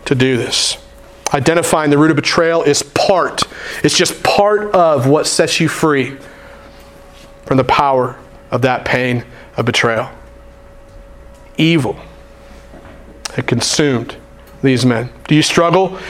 to 0.05 0.17
do 0.17 0.37
this. 0.37 0.85
Identifying 1.33 1.91
the 1.91 1.97
root 1.97 2.11
of 2.11 2.17
betrayal 2.17 2.65
is 2.65 2.83
part, 2.83 3.45
it's 3.85 3.97
just 3.97 4.21
part 4.25 4.75
of 4.75 5.07
what 5.07 5.29
sets 5.29 5.61
you 5.61 5.69
free 5.69 6.17
from 7.47 7.57
the 7.57 7.63
power 7.63 8.19
of 8.51 8.63
that 8.63 8.85
pain 8.85 9.25
of 9.57 9.65
betrayal. 9.65 10.11
Evil 11.57 11.97
had 13.35 13.47
consumed 13.47 14.17
these 14.61 14.85
men. 14.85 15.09
Do 15.29 15.37
you 15.37 15.43
struggle? 15.43 16.01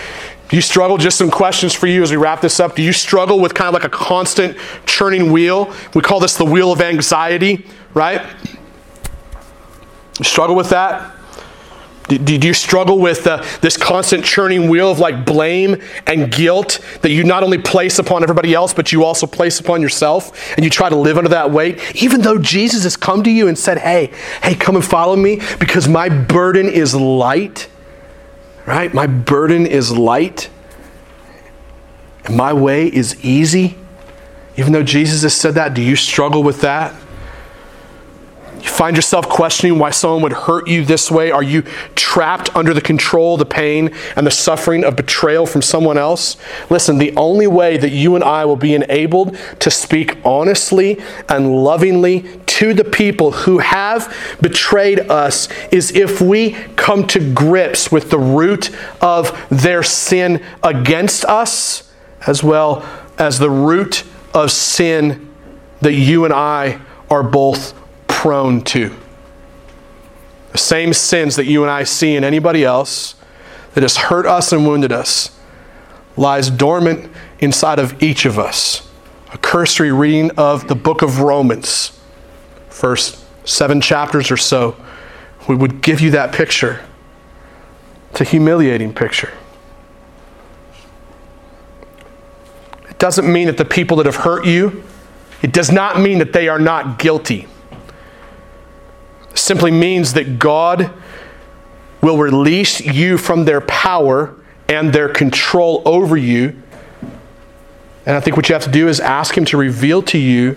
Do 0.49 0.57
you 0.57 0.63
struggle? 0.63 0.97
Just 0.97 1.19
some 1.19 1.31
questions 1.31 1.75
for 1.75 1.87
you 1.87 2.03
as 2.03 2.11
we 2.11 2.17
wrap 2.17 2.41
this 2.41 2.61
up. 2.61 2.77
Do 2.77 2.83
you 2.83 2.95
struggle 2.95 3.41
with 3.41 3.53
kind 3.53 3.69
of 3.69 3.75
like 3.75 3.85
a 3.85 3.95
constant 3.95 4.57
churning 4.87 5.33
wheel? 5.33 5.71
We 5.93 6.01
call 6.01 6.19
this 6.19 6.39
the 6.39 6.47
wheel 6.47 6.73
of 6.73 6.81
anxiety, 6.81 7.67
right? 7.95 8.25
You 10.19 10.25
struggle 10.25 10.57
with 10.57 10.71
that? 10.71 11.15
Did 12.09 12.43
you 12.43 12.55
struggle 12.55 12.99
with 12.99 13.27
uh, 13.27 13.45
this 13.61 13.77
constant 13.77 14.25
churning 14.25 14.71
wheel 14.71 14.91
of 14.91 14.99
like 14.99 15.27
blame 15.27 15.83
and 16.07 16.33
guilt 16.33 16.81
that 17.03 17.11
you 17.11 17.23
not 17.23 17.43
only 17.43 17.59
place 17.59 17.99
upon 17.99 18.23
everybody 18.23 18.55
else, 18.55 18.73
but 18.73 18.93
you 18.93 19.05
also 19.05 19.27
place 19.27 19.61
upon 19.61 19.83
yourself 19.83 20.57
and 20.57 20.65
you 20.65 20.71
try 20.71 20.89
to 20.89 20.97
live 20.97 21.19
under 21.19 21.29
that 21.29 21.51
weight? 21.51 21.79
Even 22.03 22.23
though 22.23 22.39
Jesus 22.39 22.85
has 22.85 22.97
come 22.97 23.23
to 23.25 23.31
you 23.31 23.47
and 23.47 23.59
said, 23.59 23.77
Hey, 23.77 24.11
hey, 24.43 24.55
come 24.55 24.75
and 24.75 24.85
follow 24.85 25.17
me 25.17 25.43
because 25.61 25.87
my 25.87 26.09
burden 26.09 26.67
is 26.67 26.95
light, 26.95 27.69
right? 28.65 28.93
My 28.95 29.07
burden 29.07 29.67
is 29.67 29.93
light 29.95 30.49
and 32.25 32.39
my 32.39 32.55
way 32.55 32.87
is 32.87 33.23
easy. 33.23 33.77
Even 34.57 34.73
though 34.73 34.83
Jesus 34.83 35.23
has 35.23 35.35
said 35.35 35.55
that, 35.55 35.75
do 35.75 35.83
you 35.83 35.95
struggle 35.95 36.43
with 36.43 36.63
that? 36.63 36.95
You 38.61 38.69
find 38.69 38.97
yourself 38.97 39.29
questioning 39.29 39.79
why 39.79 39.91
someone 39.91 40.23
would 40.23 40.33
hurt 40.33 40.69
you 40.69 40.85
this 40.85 41.11
way? 41.11 41.31
Are 41.31 41.43
you 41.43 41.63
trapped 41.95 42.55
under 42.57 42.75
the 42.75 42.81
control, 42.81 43.37
the 43.37 43.47
pain, 43.47 43.95
and 44.17 44.27
the 44.27 44.31
suffering 44.31 44.85
of 44.85 44.97
betrayal 44.97 45.47
from 45.47 45.63
someone 45.63 45.97
else? 45.97 46.37
Listen, 46.69 46.99
the 46.99 47.15
only 47.17 47.47
way 47.47 47.77
that 47.77 47.91
you 47.91 48.17
and 48.17 48.25
I 48.25 48.45
will 48.45 48.57
be 48.57 48.75
enabled 48.75 49.37
to 49.61 49.71
speak 49.71 50.17
honestly 50.25 51.01
and 51.29 51.55
lovingly 51.55 52.41
to 52.47 52.75
the 52.75 52.85
people 52.85 53.31
who 53.31 53.59
have 53.59 54.13
betrayed 54.41 55.01
us 55.11 55.49
is 55.71 55.93
if 55.93 56.21
we 56.21 56.53
come 56.75 57.07
to 57.07 57.33
grips 57.33 57.93
with 57.93 58.11
the 58.11 58.19
root 58.19 58.71
of 59.01 59.47
their 59.51 59.85
sin 59.85 60.45
against 60.65 61.25
us, 61.27 61.93
as 62.27 62.43
well 62.43 62.85
as 63.19 63.39
the 63.39 63.51
root 63.51 64.03
of 64.35 64.51
sin 64.51 65.33
that 65.81 65.95
you 65.95 66.25
and 66.25 66.35
I 66.35 66.81
are 67.09 67.23
both 67.23 67.75
prone 68.19 68.61
to. 68.61 68.93
The 70.51 70.59
same 70.59 70.93
sins 70.93 71.37
that 71.37 71.45
you 71.45 71.63
and 71.63 71.71
I 71.71 71.85
see 71.85 72.17
in 72.17 72.25
anybody 72.25 72.65
else 72.65 73.15
that 73.75 73.85
has 73.85 73.97
hurt 73.97 74.27
us 74.27 74.53
and 74.53 74.67
wounded 74.67 74.91
us 74.91 75.39
lies 76.17 76.51
dormant 76.51 77.13
inside 77.39 77.79
of 77.79 78.03
each 78.03 78.25
of 78.25 78.37
us. 78.37 78.91
A 79.33 79.39
cursory 79.39 79.93
reading 79.93 80.33
of 80.33 80.67
the 80.67 80.75
book 80.75 81.01
of 81.03 81.21
Romans, 81.21 81.97
first 82.69 83.25
seven 83.49 83.81
chapters 83.81 84.33
or 84.33 84.37
so, 84.37 84.77
we 85.49 85.55
would 85.55 85.81
give 85.81 86.01
you 86.01 86.11
that 86.11 86.33
picture. 86.33 86.85
It's 88.11 88.21
a 88.23 88.25
humiliating 88.25 88.95
picture. 88.95 89.33
It 92.91 92.99
doesn't 92.99 93.33
mean 93.33 93.47
that 93.47 93.59
the 93.59 93.65
people 93.65 93.99
that 93.99 94.07
have 94.07 94.17
hurt 94.17 94.45
you, 94.45 94.83
it 95.41 95.53
does 95.53 95.71
not 95.71 96.01
mean 96.01 96.19
that 96.19 96.33
they 96.33 96.49
are 96.49 96.59
not 96.59 96.99
guilty 96.99 97.47
simply 99.39 99.71
means 99.71 100.15
that 100.15 100.39
God 100.39 100.93
will 102.01 102.19
release 102.19 102.81
you 102.81 103.19
from 103.19 103.45
their 103.45 103.61
power 103.63 104.35
and 104.69 104.93
their 104.93 105.09
control 105.09 105.83
over 105.85 106.17
you. 106.17 106.61
And 108.07 108.17
I 108.17 108.21
think 108.21 108.37
what 108.37 108.49
you 108.49 108.55
have 108.55 108.65
to 108.65 108.71
do 108.71 108.89
is 108.89 109.01
ask 109.01 109.37
Him 109.37 109.45
to 109.47 109.57
reveal 109.57 110.03
to 110.05 110.19
you 110.19 110.57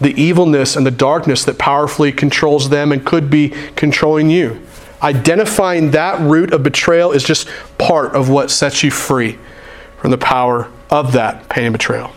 the 0.00 0.20
evilness 0.20 0.76
and 0.76 0.86
the 0.86 0.90
darkness 0.90 1.44
that 1.44 1.58
powerfully 1.58 2.12
controls 2.12 2.68
them 2.68 2.92
and 2.92 3.04
could 3.04 3.30
be 3.30 3.50
controlling 3.76 4.30
you. 4.30 4.60
Identifying 5.02 5.92
that 5.92 6.20
root 6.20 6.52
of 6.52 6.62
betrayal 6.62 7.12
is 7.12 7.22
just 7.22 7.48
part 7.78 8.14
of 8.14 8.28
what 8.28 8.50
sets 8.50 8.82
you 8.82 8.90
free 8.90 9.38
from 9.98 10.10
the 10.10 10.18
power 10.18 10.70
of 10.90 11.12
that 11.12 11.48
pain 11.48 11.64
and 11.64 11.72
betrayal. 11.72 12.12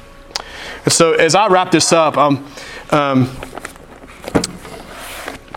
And 0.86 0.94
so, 0.94 1.14
as 1.14 1.36
I 1.36 1.48
wrap 1.48 1.72
this 1.72 1.92
up, 1.92 2.18
um, 2.18 2.48
um, 2.92 3.30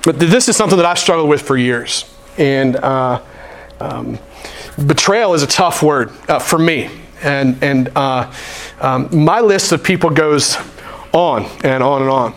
but 0.04 0.18
this 0.18 0.48
is 0.48 0.56
something 0.56 0.76
that 0.76 0.86
I've 0.86 0.98
struggled 0.98 1.28
with 1.28 1.42
for 1.42 1.56
years. 1.56 2.04
And 2.38 2.76
uh, 2.76 3.22
um, 3.80 4.18
betrayal 4.86 5.34
is 5.34 5.42
a 5.42 5.46
tough 5.46 5.82
word 5.82 6.10
uh, 6.28 6.38
for 6.38 6.58
me. 6.58 6.90
And, 7.22 7.62
and 7.62 7.88
uh, 7.94 8.32
um, 8.80 9.24
my 9.24 9.40
list 9.40 9.70
of 9.70 9.84
people 9.84 10.10
goes 10.10 10.56
on 11.12 11.44
and 11.62 11.82
on 11.82 12.02
and 12.02 12.10
on. 12.10 12.34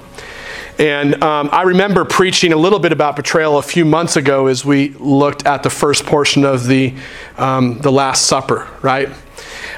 And 0.77 1.23
um, 1.23 1.49
I 1.53 1.63
remember 1.63 2.03
preaching 2.03 2.51
a 2.51 2.57
little 2.57 2.79
bit 2.79 2.91
about 2.91 3.15
betrayal 3.15 3.57
a 3.57 3.63
few 3.63 3.85
months 3.85 4.17
ago 4.17 4.47
as 4.47 4.65
we 4.65 4.89
looked 4.99 5.45
at 5.45 5.63
the 5.63 5.69
first 5.69 6.05
portion 6.05 6.43
of 6.43 6.67
the, 6.67 6.93
um, 7.37 7.79
the 7.79 7.91
Last 7.91 8.25
Supper, 8.25 8.67
right? 8.81 9.09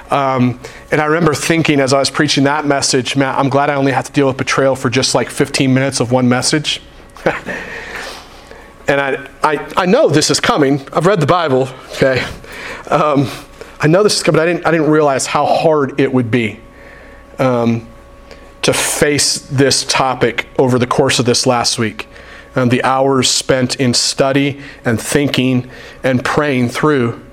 Um, 0.10 0.60
and 0.92 1.00
I 1.00 1.06
remember 1.06 1.36
thinking 1.36 1.80
as 1.80 1.94
I 1.94 2.00
was 2.00 2.10
preaching 2.10 2.46
that 2.46 2.66
message, 2.66 3.16
man, 3.16 3.36
I'm 3.36 3.50
glad 3.50 3.70
I 3.70 3.76
only 3.76 3.92
had 3.92 4.06
to 4.06 4.12
deal 4.12 4.28
with 4.28 4.38
betrayal 4.38 4.76
for 4.76 4.90
just 4.90 5.14
like 5.14 5.30
15 5.30 5.72
minutes 5.74 6.00
of 6.00 6.12
one 6.12 6.28
message. 6.28 6.82
and 8.88 9.02
I, 9.02 9.30
I, 9.44 9.74
I 9.76 9.86
know 9.86 10.08
this 10.10 10.30
is 10.30 10.40
coming. 10.40 10.82
I've 10.94 11.06
read 11.06 11.20
the 11.20 11.28
Bible, 11.28 11.70
okay? 11.96 12.26
Um, 12.90 13.30
I 13.80 13.88
know 13.88 14.02
this 14.02 14.16
is 14.16 14.24
coming, 14.24 14.40
but 14.40 14.48
I 14.48 14.54
didn't, 14.54 14.66
I 14.66 14.72
didn't 14.72 14.90
realize 14.90 15.28
how 15.28 15.46
hard 15.46 16.00
it 16.00 16.14
would 16.14 16.32
be 16.32 16.60
um, 17.38 17.88
to 18.62 18.72
face 18.72 19.40
this 19.40 19.84
topic 19.84 20.48
over 20.58 20.80
the 20.80 20.88
course 20.88 21.20
of 21.20 21.26
this 21.26 21.46
last 21.46 21.78
week. 21.78 22.08
Um, 22.56 22.70
the 22.70 22.84
hours 22.84 23.30
spent 23.30 23.76
in 23.76 23.94
study 23.94 24.62
and 24.86 25.00
thinking 25.00 25.70
and 26.04 26.24
praying 26.24 26.70
through 26.70 27.24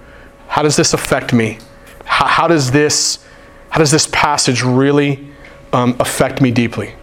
how 0.49 0.63
does 0.63 0.77
this 0.77 0.93
affect 0.93 1.33
me? 1.33 1.59
How, 2.05 2.27
how 2.27 2.49
does, 2.49 2.71
this, 2.71 3.25
how 3.71 3.79
does 3.79 3.91
this 3.91 4.07
passage 4.13 4.63
really 4.63 5.27
um, 5.73 5.97
affect 5.99 6.41
me 6.41 6.51
deeply? 6.51 6.95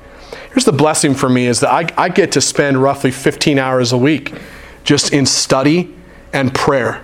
Here's 0.51 0.65
the 0.65 0.73
blessing 0.73 1.15
for 1.15 1.29
me 1.29 1.47
is 1.47 1.61
that 1.61 1.71
I, 1.71 1.87
I 1.97 2.09
get 2.09 2.33
to 2.33 2.41
spend 2.41 2.81
roughly 2.81 3.09
15 3.09 3.57
hours 3.57 3.93
a 3.93 3.97
week 3.97 4.33
just 4.83 5.13
in 5.13 5.25
study 5.25 5.95
and 6.33 6.53
prayer. 6.53 7.03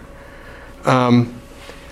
Um, 0.84 1.40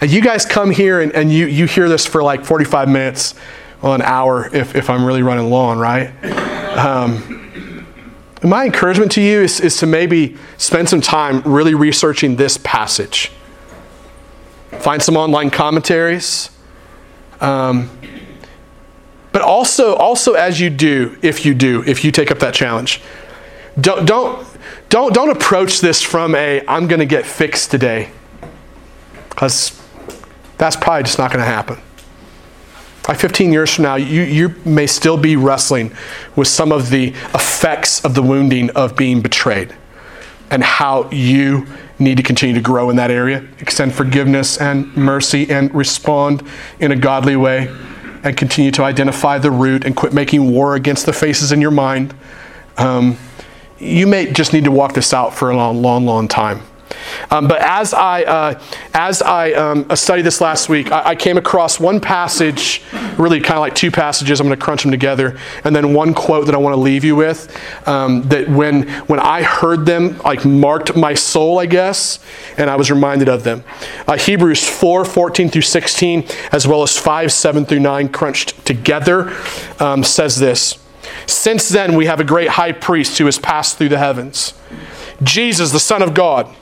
and 0.01 0.11
you 0.11 0.21
guys 0.21 0.45
come 0.45 0.71
here 0.71 0.99
and, 0.99 1.13
and 1.13 1.31
you, 1.31 1.45
you 1.45 1.65
hear 1.65 1.87
this 1.87 2.05
for 2.05 2.21
like 2.21 2.43
45 2.43 2.89
minutes, 2.89 3.35
well, 3.81 3.93
an 3.93 4.01
hour 4.01 4.53
if, 4.53 4.75
if 4.75 4.89
I'm 4.89 5.05
really 5.05 5.23
running 5.23 5.49
long, 5.49 5.79
right? 5.79 6.11
Um, 6.75 7.87
my 8.43 8.65
encouragement 8.65 9.13
to 9.13 9.21
you 9.21 9.41
is, 9.41 9.61
is 9.61 9.77
to 9.77 9.85
maybe 9.85 10.35
spend 10.57 10.89
some 10.89 10.99
time 10.99 11.41
really 11.43 11.73
researching 11.73 12.35
this 12.35 12.57
passage. 12.57 13.31
Find 14.79 15.01
some 15.01 15.15
online 15.15 15.49
commentaries. 15.49 16.49
Um, 17.39 17.89
but 19.35 19.41
also, 19.41 19.95
also 19.95 20.35
as 20.35 20.61
you 20.61 20.69
do, 20.69 21.17
if 21.21 21.45
you 21.45 21.53
do, 21.53 21.83
if 21.85 22.05
you 22.05 22.11
take 22.13 22.31
up 22.31 22.39
that 22.39 22.53
challenge, 22.53 23.01
don't, 23.77 24.05
don't, 24.05 24.47
don't, 24.87 25.13
don't 25.13 25.29
approach 25.29 25.81
this 25.81 26.01
from 26.01 26.35
a, 26.35 26.63
I'm 26.69 26.87
going 26.87 27.01
to 27.01 27.05
get 27.05 27.25
fixed 27.25 27.69
today. 27.69 28.11
Because 29.27 29.77
that's 30.57 30.77
probably 30.77 31.03
just 31.03 31.17
not 31.17 31.33
going 31.33 31.43
to 31.43 31.51
happen. 31.51 31.77
By 33.05 33.13
15 33.13 33.51
years 33.51 33.73
from 33.73 33.83
now, 33.83 33.95
you, 33.95 34.21
you 34.21 34.55
may 34.63 34.87
still 34.87 35.17
be 35.17 35.35
wrestling 35.35 35.91
with 36.37 36.47
some 36.47 36.71
of 36.71 36.89
the 36.89 37.09
effects 37.33 38.05
of 38.05 38.15
the 38.15 38.23
wounding 38.23 38.69
of 38.69 38.95
being 38.95 39.19
betrayed 39.19 39.75
and 40.49 40.63
how 40.63 41.11
you 41.11 41.67
need 41.99 42.15
to 42.15 42.23
continue 42.23 42.55
to 42.55 42.61
grow 42.61 42.89
in 42.89 42.95
that 42.95 43.11
area, 43.11 43.45
extend 43.59 43.93
forgiveness 43.93 44.57
and 44.61 44.95
mercy, 44.95 45.51
and 45.51 45.75
respond 45.75 46.41
in 46.79 46.93
a 46.93 46.95
godly 46.95 47.35
way 47.35 47.69
and 48.25 48.35
continue 48.35 48.71
to 48.71 48.83
identify 48.83 49.37
the 49.37 49.51
root 49.51 49.85
and 49.85 49.95
quit 49.95 50.11
making 50.11 50.51
war 50.51 50.75
against 50.75 51.05
the 51.05 51.13
faces 51.13 51.51
in 51.51 51.61
your 51.61 51.71
mind. 51.71 52.13
Um, 52.77 53.17
you 53.77 54.07
may 54.07 54.31
just 54.31 54.51
need 54.51 54.63
to 54.63 54.71
walk 54.71 54.93
this 54.93 55.13
out 55.13 55.33
for 55.33 55.51
a 55.51 55.55
long, 55.55 55.81
long, 55.81 56.05
long 56.05 56.27
time. 56.27 56.61
Um, 57.31 57.47
but 57.47 57.61
as 57.61 57.93
I, 57.93 58.23
uh, 58.23 58.61
as 58.93 59.21
I 59.21 59.51
um, 59.53 59.89
studied 59.95 60.23
this 60.23 60.41
last 60.41 60.69
week, 60.69 60.91
I, 60.91 61.09
I, 61.09 61.15
came 61.15 61.37
across 61.37 61.79
one 61.79 61.99
passage, 61.99 62.81
really 63.17 63.39
kind 63.39 63.55
of 63.55 63.61
like 63.61 63.75
two 63.75 63.91
passages. 63.91 64.39
I'm 64.39 64.47
going 64.47 64.57
to 64.57 64.63
crunch 64.63 64.83
them 64.83 64.91
together, 64.91 65.37
and 65.63 65.75
then 65.75 65.93
one 65.93 66.13
quote 66.13 66.45
that 66.45 66.55
I 66.55 66.57
want 66.57 66.73
to 66.73 66.79
leave 66.79 67.03
you 67.03 67.15
with. 67.15 67.55
Um, 67.87 68.27
that 68.29 68.49
when 68.49 68.87
when 69.07 69.19
I 69.19 69.43
heard 69.43 69.85
them, 69.85 70.17
like 70.19 70.45
marked 70.45 70.95
my 70.95 71.13
soul, 71.13 71.59
I 71.59 71.65
guess, 71.65 72.19
and 72.57 72.69
I 72.69 72.75
was 72.75 72.91
reminded 72.91 73.29
of 73.29 73.43
them. 73.43 73.63
Uh, 74.07 74.17
Hebrews 74.17 74.67
4, 74.67 75.05
14 75.05 75.49
through 75.49 75.61
16, 75.61 76.25
as 76.51 76.67
well 76.67 76.83
as 76.83 76.97
5, 76.97 77.31
7 77.31 77.65
through 77.65 77.79
9, 77.79 78.09
crunched 78.09 78.65
together, 78.65 79.35
um, 79.79 80.03
says 80.03 80.39
this. 80.39 80.77
Since 81.27 81.69
then, 81.69 81.95
we 81.95 82.05
have 82.05 82.19
a 82.19 82.23
great 82.23 82.49
high 82.49 82.71
priest 82.71 83.17
who 83.17 83.25
has 83.25 83.39
passed 83.39 83.77
through 83.77 83.89
the 83.89 83.97
heavens 83.97 84.53
Jesus, 85.23 85.71
the 85.71 85.79
Son 85.79 86.01
of 86.01 86.13
God. 86.13 86.53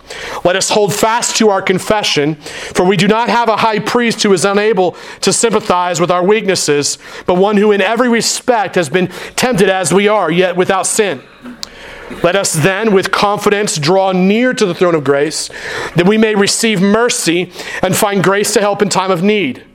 Let 0.44 0.56
us 0.56 0.70
hold 0.70 0.94
fast 0.94 1.36
to 1.38 1.50
our 1.50 1.62
confession, 1.62 2.36
for 2.36 2.86
we 2.86 2.98
do 2.98 3.08
not 3.08 3.30
have 3.30 3.50
a 3.50 3.58
high 3.58 3.80
priest 3.80 4.24
who 4.24 4.34
is 4.34 4.46
unable 4.46 4.96
to 5.22 5.34
sympathize 5.34 6.00
with 6.00 6.12
our 6.12 6.24
weaknesses, 6.24 6.98
but 7.26 7.36
one 7.36 7.58
who 7.58 7.72
in 7.72 7.82
every 7.82 8.10
respect 8.10 8.76
has 8.76 8.90
been 8.90 9.08
tempted 9.36 9.70
as 9.70 9.94
we 9.94 10.08
are, 10.08 10.32
yet 10.32 10.56
without 10.56 10.88
sin. 10.88 11.22
Let 12.22 12.36
us 12.36 12.54
then, 12.54 12.94
with 12.94 13.12
confidence, 13.12 13.78
draw 13.78 14.12
near 14.12 14.54
to 14.54 14.66
the 14.66 14.76
throne 14.76 14.96
of 14.96 15.04
grace, 15.04 15.50
that 15.96 16.06
we 16.06 16.18
may 16.18 16.36
receive 16.36 16.82
mercy 16.82 17.52
and 17.82 17.96
find 17.96 18.24
grace 18.24 18.54
to 18.54 18.62
help 18.62 18.82
in 18.82 18.90
time 18.90 19.10
of 19.10 19.24
need. 19.24 19.66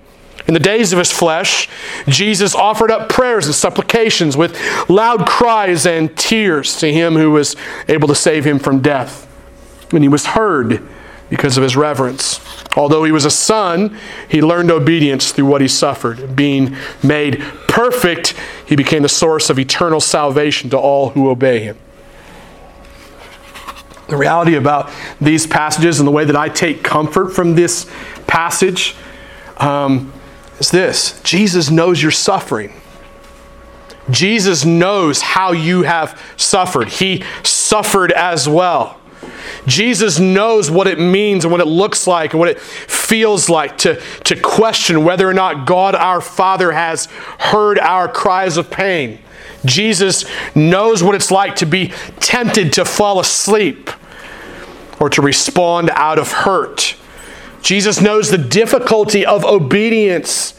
In 0.49 0.55
the 0.55 0.61
days 0.61 0.95
of 0.95 0.99
his 0.99 1.13
flesh, 1.13 1.69
Jesus 2.09 2.55
offered 2.55 2.91
up 2.91 3.11
prayers 3.11 3.45
and 3.45 3.55
supplications 3.55 4.35
with 4.35 4.59
loud 4.89 5.27
cries 5.27 5.85
and 5.85 6.17
tears 6.17 6.79
to 6.79 6.91
him 6.91 7.17
who 7.17 7.31
was 7.31 7.55
able 7.87 8.09
to 8.09 8.15
save 8.15 8.47
him 8.47 8.59
from 8.59 8.81
death. 8.81 9.27
And 9.93 10.03
he 10.03 10.09
was 10.09 10.25
heard 10.25 10.83
because 11.29 11.59
of 11.59 11.63
his 11.63 11.77
reverence. 11.77 12.41
Although 12.79 13.05
he 13.05 13.13
was 13.13 13.27
a 13.27 13.31
son, 13.31 13.99
he 14.31 14.41
learned 14.41 14.71
obedience 14.71 15.33
through 15.33 15.45
what 15.45 15.61
he 15.61 15.69
suffered. 15.69 16.35
Being 16.35 16.75
made 17.03 17.43
perfect, 17.69 18.35
he 18.67 18.75
became 18.75 19.03
the 19.03 19.09
source 19.11 19.51
of 19.51 19.59
eternal 19.59 20.01
salvation 20.01 20.71
to 20.71 20.79
all 20.79 21.11
who 21.11 21.29
obey 21.29 21.61
him. 21.61 21.77
The 24.09 24.17
reality 24.17 24.55
about 24.55 24.91
these 25.21 25.47
passages 25.47 26.01
and 26.01 26.07
the 26.07 26.13
way 26.13 26.25
that 26.25 26.37
I 26.37 26.49
take 26.49 26.83
comfort 26.83 27.35
from 27.35 27.55
this 27.55 27.87
passage 28.27 28.97
um, 29.59 30.13
is 30.61 30.71
this 30.71 31.21
Jesus 31.23 31.71
knows 31.71 32.03
you're 32.03 32.11
suffering. 32.11 32.73
Jesus 34.11 34.65
knows 34.65 35.21
how 35.21 35.53
you 35.53 35.83
have 35.83 36.21
suffered. 36.37 36.89
He 36.89 37.23
suffered 37.43 38.11
as 38.13 38.49
well. 38.49 38.99
Jesus 39.67 40.19
knows 40.19 40.71
what 40.71 40.87
it 40.87 40.99
means 40.99 41.45
and 41.45 41.53
what 41.53 41.61
it 41.61 41.67
looks 41.67 42.07
like 42.07 42.33
and 42.33 42.41
what 42.41 42.49
it 42.49 42.59
feels 42.59 43.49
like 43.49 43.77
to, 43.79 44.01
to 44.25 44.41
question 44.41 45.05
whether 45.05 45.29
or 45.29 45.35
not 45.35 45.67
God 45.67 45.95
our 45.95 46.21
Father 46.21 46.73
has 46.73 47.07
heard 47.39 47.79
our 47.79 48.09
cries 48.09 48.57
of 48.57 48.71
pain. 48.71 49.19
Jesus 49.65 50.25
knows 50.55 51.03
what 51.03 51.15
it's 51.15 51.31
like 51.31 51.57
to 51.57 51.67
be 51.67 51.89
tempted 52.21 52.73
to 52.75 52.85
fall 52.85 53.21
asleep 53.21 53.91
or 55.01 55.11
to 55.11 55.21
respond 55.21 55.91
out 55.91 56.19
of 56.19 56.31
hurt. 56.33 56.97
Jesus 57.69 58.01
knows 58.01 58.31
the 58.31 58.39
difficulty 58.39 59.27
of 59.27 59.45
obedience 59.45 60.59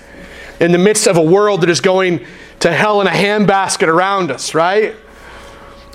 in 0.59 0.71
the 0.71 0.77
midst 0.77 1.07
of 1.07 1.17
a 1.17 1.23
world 1.23 1.61
that 1.61 1.69
is 1.71 1.81
going 1.81 2.23
to 2.59 2.71
hell 2.71 3.01
in 3.01 3.07
a 3.07 3.09
handbasket 3.09 3.87
around 3.87 4.29
us, 4.29 4.53
right? 4.53 4.93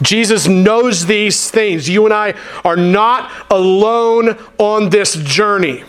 Jesus 0.02 0.48
knows 0.48 1.06
these 1.06 1.52
things. 1.52 1.88
You 1.88 2.04
and 2.04 2.12
I 2.12 2.34
are 2.64 2.74
not 2.74 3.30
alone 3.48 4.36
on 4.58 4.90
this 4.90 5.14
journey. 5.14 5.84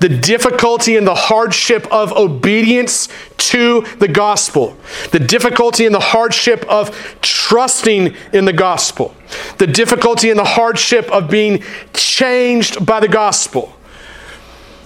The 0.00 0.08
difficulty 0.08 0.96
and 0.96 1.06
the 1.06 1.14
hardship 1.14 1.86
of 1.92 2.10
obedience 2.12 3.10
to 3.36 3.82
the 3.98 4.08
gospel, 4.08 4.74
the 5.12 5.20
difficulty 5.20 5.84
and 5.84 5.94
the 5.94 6.00
hardship 6.00 6.64
of 6.66 6.96
trusting 7.20 8.16
in 8.32 8.46
the 8.46 8.54
gospel, 8.54 9.14
the 9.58 9.66
difficulty 9.66 10.30
and 10.30 10.38
the 10.38 10.44
hardship 10.44 11.10
of 11.10 11.28
being 11.28 11.62
changed 11.92 12.86
by 12.86 13.00
the 13.00 13.08
gospel. 13.08 13.76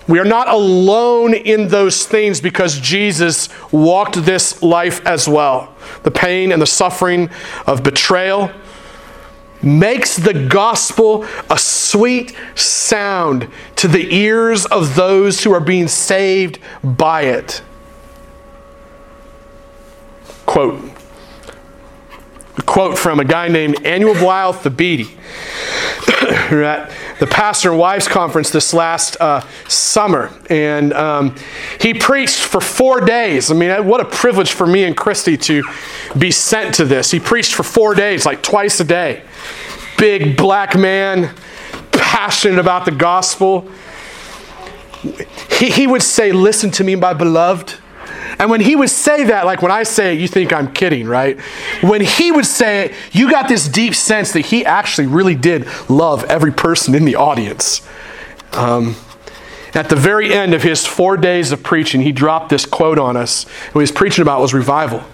We 0.09 0.18
are 0.18 0.24
not 0.24 0.48
alone 0.48 1.34
in 1.34 1.68
those 1.68 2.06
things 2.06 2.40
because 2.40 2.80
Jesus 2.80 3.48
walked 3.70 4.24
this 4.24 4.62
life 4.62 5.04
as 5.06 5.28
well. 5.28 5.74
The 6.02 6.11
pain 6.11 6.50
and 6.50 6.62
the 6.62 6.66
suffering 6.66 7.28
of 7.66 7.82
betrayal 7.82 8.50
makes 9.62 10.16
the 10.16 10.46
gospel 10.46 11.26
a 11.50 11.59
sweet 11.59 12.34
sound 12.54 13.48
to 13.76 13.88
the 13.88 14.14
ears 14.14 14.64
of 14.66 14.94
those 14.94 15.44
who 15.44 15.52
are 15.52 15.61
being 15.61 15.88
saved 15.88 16.59
by 16.82 17.22
it. 17.22 17.61
Quote. 20.46 20.90
A 22.56 22.62
quote 22.62 22.96
from 22.96 23.20
a 23.20 23.24
guy 23.24 23.48
named 23.48 23.76
Anyabwile 23.82 24.54
Thabiti. 24.54 25.16
at 26.50 26.90
the 27.19 27.27
pastor 27.27 27.71
and 27.71 27.79
wives 27.79 28.07
conference 28.07 28.51
this 28.51 28.73
last 28.73 29.16
uh, 29.21 29.41
summer, 29.69 30.33
and 30.49 30.93
um, 30.93 31.35
he 31.81 31.95
preached 31.95 32.41
for 32.41 32.61
four 32.61 33.01
days. 33.01 33.51
I 33.51 33.55
mean, 33.55 33.87
what 33.87 34.01
a 34.01 34.05
privilege 34.05 34.53
for 34.53 34.66
me 34.66 34.85
and 34.85 34.97
Christy 34.97 35.37
to 35.37 35.62
be 36.16 36.31
sent 36.31 36.75
to 36.77 36.85
this. 36.85 37.11
He 37.11 37.21
preached 37.21 37.55
for 37.55 37.62
four 37.62 37.95
days, 37.95 38.25
like 38.25 38.43
twice 38.43 38.79
a 38.81 38.85
day. 38.85 39.23
Big 39.97 40.37
black 40.37 40.77
man, 40.77 41.35
passionate 41.91 42.61
about 42.61 42.85
the 42.85 42.93
gospel. 42.93 43.69
He, 45.59 45.71
he 45.71 45.87
would 45.87 46.03
say, 46.03 46.33
Listen 46.33 46.71
to 46.73 46.85
me, 46.85 46.95
my 46.95 47.14
beloved. 47.14 47.75
And 48.39 48.51
when 48.51 48.61
he 48.61 48.76
would 48.76 48.91
say 48.91 49.24
that, 49.24 49.47
like 49.47 49.62
when 49.62 49.72
I 49.72 49.83
say 49.83 50.14
it, 50.14 50.20
you 50.20 50.29
think 50.29 50.53
I'm 50.53 50.72
kidding, 50.72 51.07
right? 51.07 51.39
When 51.83 52.01
he 52.01 52.33
would 52.33 52.47
say 52.47 52.87
it, 52.87 52.95
you 53.12 53.31
got 53.31 53.49
this 53.49 53.68
deep 53.68 53.95
sense 53.95 54.33
that 54.33 54.47
he 54.47 54.64
actually 54.64 55.07
really 55.07 55.35
did 55.35 55.66
love 55.89 56.24
every 56.24 56.53
person 56.53 56.95
in 56.95 57.05
the 57.05 57.16
audience. 57.16 57.81
Um, 58.53 58.97
at 59.74 59.89
the 59.89 59.97
very 59.97 60.33
end 60.33 60.55
of 60.55 60.62
his 60.62 60.87
four 60.87 61.16
days 61.16 61.53
of 61.53 61.62
preaching, 61.62 62.01
he 62.01 62.12
dropped 62.12 62.49
this 62.49 62.64
quote 62.64 62.99
on 62.99 63.16
us. 63.16 63.45
What 63.45 63.81
he 63.81 63.83
was 63.83 63.93
preaching 63.93 64.22
about 64.22 64.41
was 64.41 64.55
revival. 64.55 65.05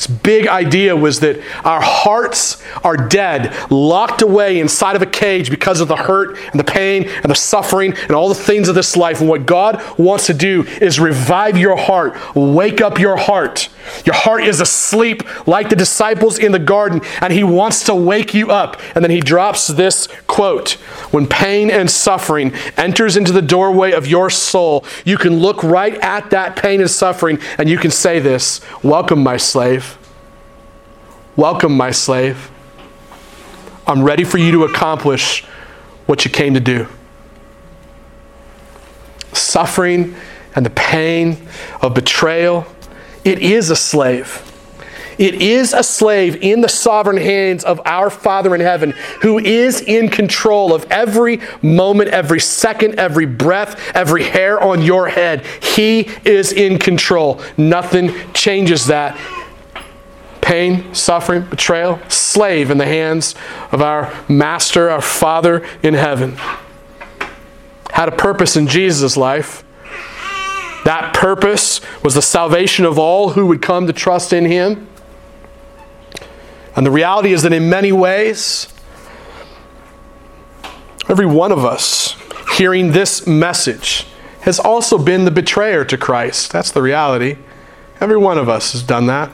This 0.00 0.06
big 0.06 0.48
idea 0.48 0.96
was 0.96 1.20
that 1.20 1.42
our 1.62 1.82
hearts 1.82 2.62
are 2.82 2.96
dead, 2.96 3.54
locked 3.70 4.22
away 4.22 4.58
inside 4.58 4.96
of 4.96 5.02
a 5.02 5.06
cage 5.06 5.50
because 5.50 5.82
of 5.82 5.88
the 5.88 5.96
hurt 5.96 6.38
and 6.52 6.58
the 6.58 6.64
pain 6.64 7.06
and 7.06 7.30
the 7.30 7.34
suffering 7.34 7.92
and 7.92 8.12
all 8.12 8.30
the 8.30 8.34
things 8.34 8.70
of 8.70 8.74
this 8.74 8.96
life. 8.96 9.20
And 9.20 9.28
what 9.28 9.44
God 9.44 9.82
wants 9.98 10.24
to 10.28 10.32
do 10.32 10.62
is 10.80 10.98
revive 10.98 11.58
your 11.58 11.76
heart, 11.76 12.18
wake 12.34 12.80
up 12.80 12.98
your 12.98 13.18
heart. 13.18 13.68
Your 14.06 14.14
heart 14.14 14.44
is 14.44 14.60
asleep 14.60 15.22
like 15.46 15.68
the 15.68 15.76
disciples 15.76 16.38
in 16.38 16.52
the 16.52 16.58
garden, 16.58 17.02
and 17.20 17.30
He 17.32 17.44
wants 17.44 17.84
to 17.84 17.94
wake 17.94 18.32
you 18.32 18.50
up. 18.50 18.80
And 18.94 19.04
then 19.04 19.10
He 19.10 19.20
drops 19.20 19.66
this 19.66 20.08
quote 20.26 20.72
When 21.12 21.26
pain 21.26 21.70
and 21.70 21.90
suffering 21.90 22.54
enters 22.78 23.16
into 23.18 23.32
the 23.32 23.42
doorway 23.42 23.92
of 23.92 24.06
your 24.06 24.30
soul, 24.30 24.84
you 25.04 25.18
can 25.18 25.40
look 25.40 25.62
right 25.62 25.94
at 25.96 26.30
that 26.30 26.56
pain 26.56 26.80
and 26.80 26.90
suffering 26.90 27.38
and 27.58 27.68
you 27.68 27.76
can 27.76 27.90
say 27.90 28.18
this 28.18 28.60
Welcome, 28.82 29.22
my 29.22 29.36
slave. 29.36 29.89
Welcome, 31.40 31.74
my 31.74 31.90
slave. 31.90 32.50
I'm 33.86 34.02
ready 34.02 34.24
for 34.24 34.36
you 34.36 34.52
to 34.52 34.64
accomplish 34.64 35.42
what 36.04 36.26
you 36.26 36.30
came 36.30 36.52
to 36.52 36.60
do. 36.60 36.86
Suffering 39.32 40.14
and 40.54 40.66
the 40.66 40.70
pain 40.70 41.48
of 41.80 41.94
betrayal, 41.94 42.66
it 43.24 43.38
is 43.38 43.70
a 43.70 43.76
slave. 43.76 44.46
It 45.16 45.36
is 45.36 45.72
a 45.72 45.82
slave 45.82 46.36
in 46.42 46.60
the 46.60 46.68
sovereign 46.68 47.16
hands 47.16 47.64
of 47.64 47.80
our 47.86 48.10
Father 48.10 48.54
in 48.54 48.60
heaven 48.60 48.90
who 49.22 49.38
is 49.38 49.80
in 49.80 50.10
control 50.10 50.74
of 50.74 50.84
every 50.90 51.40
moment, 51.62 52.10
every 52.10 52.40
second, 52.40 52.98
every 52.98 53.24
breath, 53.24 53.80
every 53.94 54.24
hair 54.24 54.62
on 54.62 54.82
your 54.82 55.08
head. 55.08 55.46
He 55.62 56.00
is 56.22 56.52
in 56.52 56.78
control. 56.78 57.40
Nothing 57.56 58.12
changes 58.34 58.88
that 58.88 59.18
pain, 60.40 60.94
suffering, 60.94 61.42
betrayal, 61.42 62.00
slave 62.08 62.70
in 62.70 62.78
the 62.78 62.86
hands 62.86 63.34
of 63.72 63.82
our 63.82 64.12
Master, 64.28 64.90
our 64.90 65.00
Father 65.00 65.66
in 65.82 65.94
heaven. 65.94 66.36
Had 67.92 68.08
a 68.08 68.16
purpose 68.16 68.56
in 68.56 68.66
Jesus' 68.66 69.16
life. 69.16 69.64
That 70.84 71.12
purpose 71.12 71.80
was 72.02 72.14
the 72.14 72.22
salvation 72.22 72.84
of 72.84 72.98
all 72.98 73.30
who 73.30 73.46
would 73.46 73.60
come 73.60 73.86
to 73.86 73.92
trust 73.92 74.32
in 74.32 74.46
Him. 74.46 74.88
And 76.74 76.86
the 76.86 76.90
reality 76.90 77.32
is 77.32 77.42
that 77.42 77.52
in 77.52 77.68
many 77.68 77.92
ways, 77.92 78.72
every 81.08 81.26
one 81.26 81.52
of 81.52 81.64
us 81.64 82.16
hearing 82.56 82.92
this 82.92 83.26
message 83.26 84.06
has 84.42 84.58
also 84.58 84.96
been 84.96 85.26
the 85.26 85.30
betrayer 85.30 85.84
to 85.84 85.98
Christ. 85.98 86.50
That's 86.52 86.70
the 86.70 86.80
reality. 86.80 87.36
Every 88.00 88.16
one 88.16 88.38
of 88.38 88.48
us 88.48 88.72
has 88.72 88.82
done 88.82 89.06
that 89.06 89.30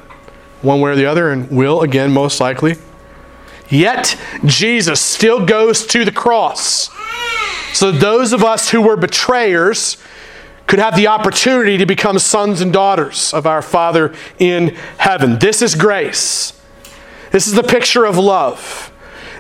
one 0.67 0.81
way 0.81 0.91
or 0.91 0.97
the 0.97 1.07
other, 1.07 1.31
and 1.31 1.51
will 1.51 1.83
again, 1.83 2.13
most 2.13 2.41
likely. 2.41 2.77
Yet, 3.69 4.19
Jesus 4.45 5.01
still 5.01 5.45
goes 5.45 5.87
to 5.87 6.05
the 6.05 6.13
cross. 6.13 6.91
So, 7.73 7.91
those 7.91 8.33
of 8.33 8.45
us 8.45 8.71
who 8.71 8.83
were 8.83 8.97
betrayers 8.97 9.97
could 10.67 10.79
have 10.79 10.97
the 10.97 11.07
opportunity 11.07 11.79
to 11.79 11.87
become 11.87 12.19
sons 12.19 12.61
and 12.61 12.73
daughters 12.73 13.33
of 13.33 13.47
our 13.47 13.63
Father 13.63 14.15
in 14.39 14.75
heaven. 14.99 15.39
This 15.39 15.63
is 15.63 15.75
grace. 15.75 16.61
This 17.31 17.47
is 17.47 17.55
the 17.55 17.63
picture 17.63 18.05
of 18.05 18.19
love. 18.19 18.93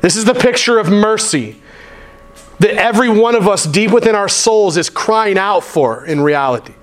This 0.02 0.16
is 0.16 0.24
the 0.24 0.34
picture 0.34 0.78
of 0.78 0.88
mercy 0.88 1.60
that 2.58 2.70
every 2.70 3.08
one 3.08 3.34
of 3.34 3.48
us 3.48 3.64
deep 3.64 3.90
within 3.90 4.14
our 4.14 4.28
souls 4.28 4.76
is 4.76 4.88
crying 4.88 5.36
out 5.38 5.64
for 5.64 6.04
in 6.06 6.20
reality. 6.20 6.74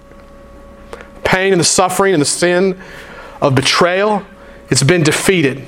Pain 1.23 1.53
and 1.53 1.59
the 1.59 1.65
suffering 1.65 2.13
and 2.13 2.21
the 2.21 2.25
sin 2.25 2.79
of 3.41 3.55
betrayal, 3.55 4.25
it's 4.73 4.81
been 4.81 5.03
defeated. 5.03 5.61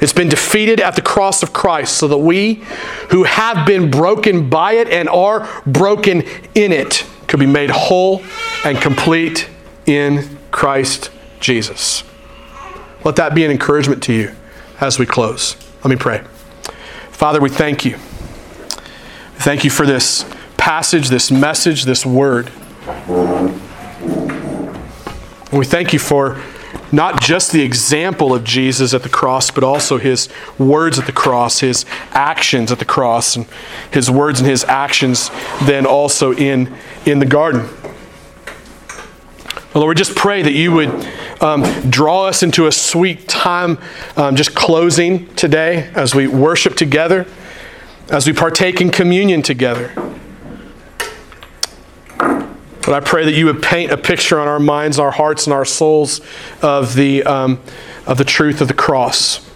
It's 0.00 0.14
been 0.14 0.30
defeated 0.30 0.80
at 0.80 0.96
the 0.96 1.02
cross 1.02 1.42
of 1.42 1.52
Christ 1.52 1.98
so 1.98 2.08
that 2.08 2.16
we 2.16 2.64
who 3.10 3.24
have 3.24 3.66
been 3.66 3.90
broken 3.90 4.48
by 4.48 4.72
it 4.72 4.88
and 4.88 5.06
are 5.06 5.46
broken 5.66 6.22
in 6.54 6.72
it 6.72 7.04
could 7.26 7.40
be 7.40 7.44
made 7.44 7.68
whole 7.68 8.22
and 8.64 8.80
complete 8.80 9.50
in 9.84 10.38
Christ 10.50 11.10
Jesus. 11.40 12.04
Let 13.04 13.16
that 13.16 13.34
be 13.34 13.44
an 13.44 13.50
encouragement 13.50 14.02
to 14.04 14.14
you 14.14 14.34
as 14.80 14.98
we 14.98 15.04
close. 15.04 15.54
Let 15.84 15.90
me 15.90 15.96
pray. 15.96 16.24
Father, 17.10 17.42
we 17.42 17.50
thank 17.50 17.84
you. 17.84 17.98
Thank 19.34 19.62
you 19.62 19.68
for 19.68 19.84
this 19.84 20.24
passage, 20.56 21.10
this 21.10 21.30
message, 21.30 21.84
this 21.84 22.06
word. 22.06 22.50
we 25.52 25.66
thank 25.66 25.92
you 25.92 25.98
for 25.98 26.40
not 26.90 27.20
just 27.20 27.52
the 27.52 27.62
example 27.62 28.34
of 28.34 28.44
Jesus 28.44 28.94
at 28.94 29.02
the 29.02 29.08
cross, 29.08 29.50
but 29.50 29.62
also 29.62 29.98
his 29.98 30.28
words 30.58 30.98
at 30.98 31.06
the 31.06 31.12
cross, 31.12 31.60
his 31.60 31.84
actions 32.12 32.72
at 32.72 32.78
the 32.78 32.84
cross, 32.84 33.36
and 33.36 33.46
his 33.92 34.10
words 34.10 34.40
and 34.40 34.48
his 34.48 34.64
actions 34.64 35.30
then 35.62 35.86
also 35.86 36.32
in, 36.32 36.74
in 37.04 37.18
the 37.18 37.26
garden. 37.26 37.68
Lord, 39.74 39.96
we 39.96 39.98
just 39.98 40.16
pray 40.16 40.42
that 40.42 40.52
you 40.52 40.72
would 40.72 40.88
um, 41.40 41.62
draw 41.88 42.24
us 42.24 42.42
into 42.42 42.66
a 42.66 42.72
sweet 42.72 43.28
time, 43.28 43.78
um, 44.16 44.34
just 44.34 44.54
closing 44.54 45.32
today 45.34 45.90
as 45.94 46.14
we 46.14 46.26
worship 46.26 46.74
together, 46.74 47.26
as 48.08 48.26
we 48.26 48.32
partake 48.32 48.80
in 48.80 48.90
communion 48.90 49.42
together. 49.42 49.92
But 52.88 52.94
I 52.94 53.06
pray 53.06 53.26
that 53.26 53.34
you 53.34 53.44
would 53.44 53.62
paint 53.62 53.92
a 53.92 53.98
picture 53.98 54.40
on 54.40 54.48
our 54.48 54.58
minds, 54.58 54.98
our 54.98 55.10
hearts, 55.10 55.46
and 55.46 55.52
our 55.52 55.66
souls 55.66 56.22
of 56.62 56.94
the, 56.94 57.22
um, 57.24 57.60
of 58.06 58.16
the 58.16 58.24
truth 58.24 58.62
of 58.62 58.68
the 58.68 58.72
cross 58.72 59.46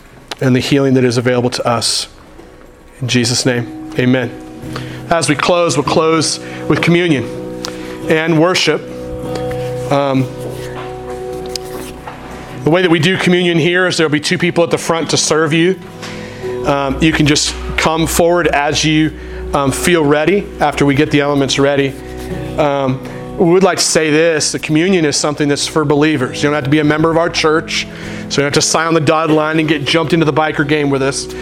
and 0.42 0.54
the 0.54 0.60
healing 0.60 0.92
that 0.92 1.04
is 1.04 1.16
available 1.16 1.48
to 1.48 1.66
us. 1.66 2.14
In 3.00 3.08
Jesus' 3.08 3.46
name, 3.46 3.90
amen. 3.98 4.28
As 5.10 5.30
we 5.30 5.34
close, 5.34 5.78
we'll 5.78 5.86
close 5.86 6.40
with 6.68 6.82
communion 6.82 7.24
and 8.10 8.38
worship. 8.38 8.82
Um, 9.90 10.24
the 12.64 12.70
way 12.70 12.82
that 12.82 12.90
we 12.90 12.98
do 12.98 13.16
communion 13.16 13.56
here 13.56 13.86
is 13.86 13.96
there 13.96 14.06
will 14.06 14.12
be 14.12 14.20
two 14.20 14.36
people 14.36 14.62
at 14.62 14.70
the 14.70 14.76
front 14.76 15.08
to 15.08 15.16
serve 15.16 15.54
you. 15.54 15.80
Um, 16.66 17.02
you 17.02 17.12
can 17.14 17.24
just 17.24 17.54
come 17.78 18.06
forward 18.06 18.48
as 18.48 18.84
you 18.84 19.18
um, 19.54 19.72
feel 19.72 20.04
ready 20.04 20.46
after 20.60 20.84
we 20.84 20.94
get 20.94 21.10
the 21.10 21.22
elements 21.22 21.58
ready. 21.58 21.96
Um, 22.58 23.02
we 23.38 23.50
would 23.50 23.62
like 23.62 23.78
to 23.78 23.84
say 23.84 24.10
this 24.10 24.52
the 24.52 24.58
communion 24.58 25.04
is 25.04 25.16
something 25.16 25.48
that's 25.48 25.66
for 25.66 25.84
believers. 25.84 26.42
You 26.42 26.48
don't 26.48 26.54
have 26.54 26.64
to 26.64 26.70
be 26.70 26.80
a 26.80 26.84
member 26.84 27.10
of 27.10 27.16
our 27.16 27.30
church, 27.30 27.84
so 27.84 27.90
you 27.90 28.28
don't 28.28 28.44
have 28.44 28.52
to 28.54 28.62
sign 28.62 28.86
on 28.86 28.94
the 28.94 29.00
dotted 29.00 29.34
line 29.34 29.58
and 29.58 29.68
get 29.68 29.84
jumped 29.84 30.12
into 30.12 30.26
the 30.26 30.32
biker 30.32 30.66
game 30.66 30.90
with 30.90 31.02
us 31.02 31.32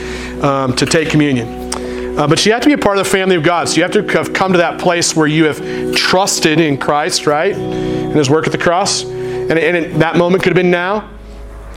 um, 0.43 0.75
to 0.77 0.87
take 0.87 1.11
communion. 1.11 1.71
Uh, 2.19 2.27
but 2.27 2.45
you 2.45 2.53
have 2.53 2.63
to 2.63 2.69
be 2.69 2.75
a 2.75 2.79
part 2.79 2.99
of 2.99 3.05
the 3.05 3.11
family 3.11 3.37
of 3.37 3.43
God. 3.43 3.69
So 3.69 3.77
you 3.77 3.83
have 3.83 3.93
to 3.93 4.03
have 4.19 4.33
come 4.33 4.53
to 4.53 4.59
that 4.59 4.81
place 4.81 5.15
where 5.17 5.27
you 5.27 5.45
have 5.45 5.95
trusted 5.95 6.61
in 6.61 6.77
Christ, 6.77 7.27
right? 7.27 7.55
And 7.55 8.15
his 8.15 8.29
work 8.29 8.47
at 8.47 8.53
the 8.53 8.59
cross. 8.59 9.05
And, 9.05 9.53
and 9.53 9.77
it, 9.77 9.99
that 10.01 10.17
moment 10.17 10.43
could 10.43 10.51
have 10.51 10.57
been 10.57 10.71
now, 10.71 11.09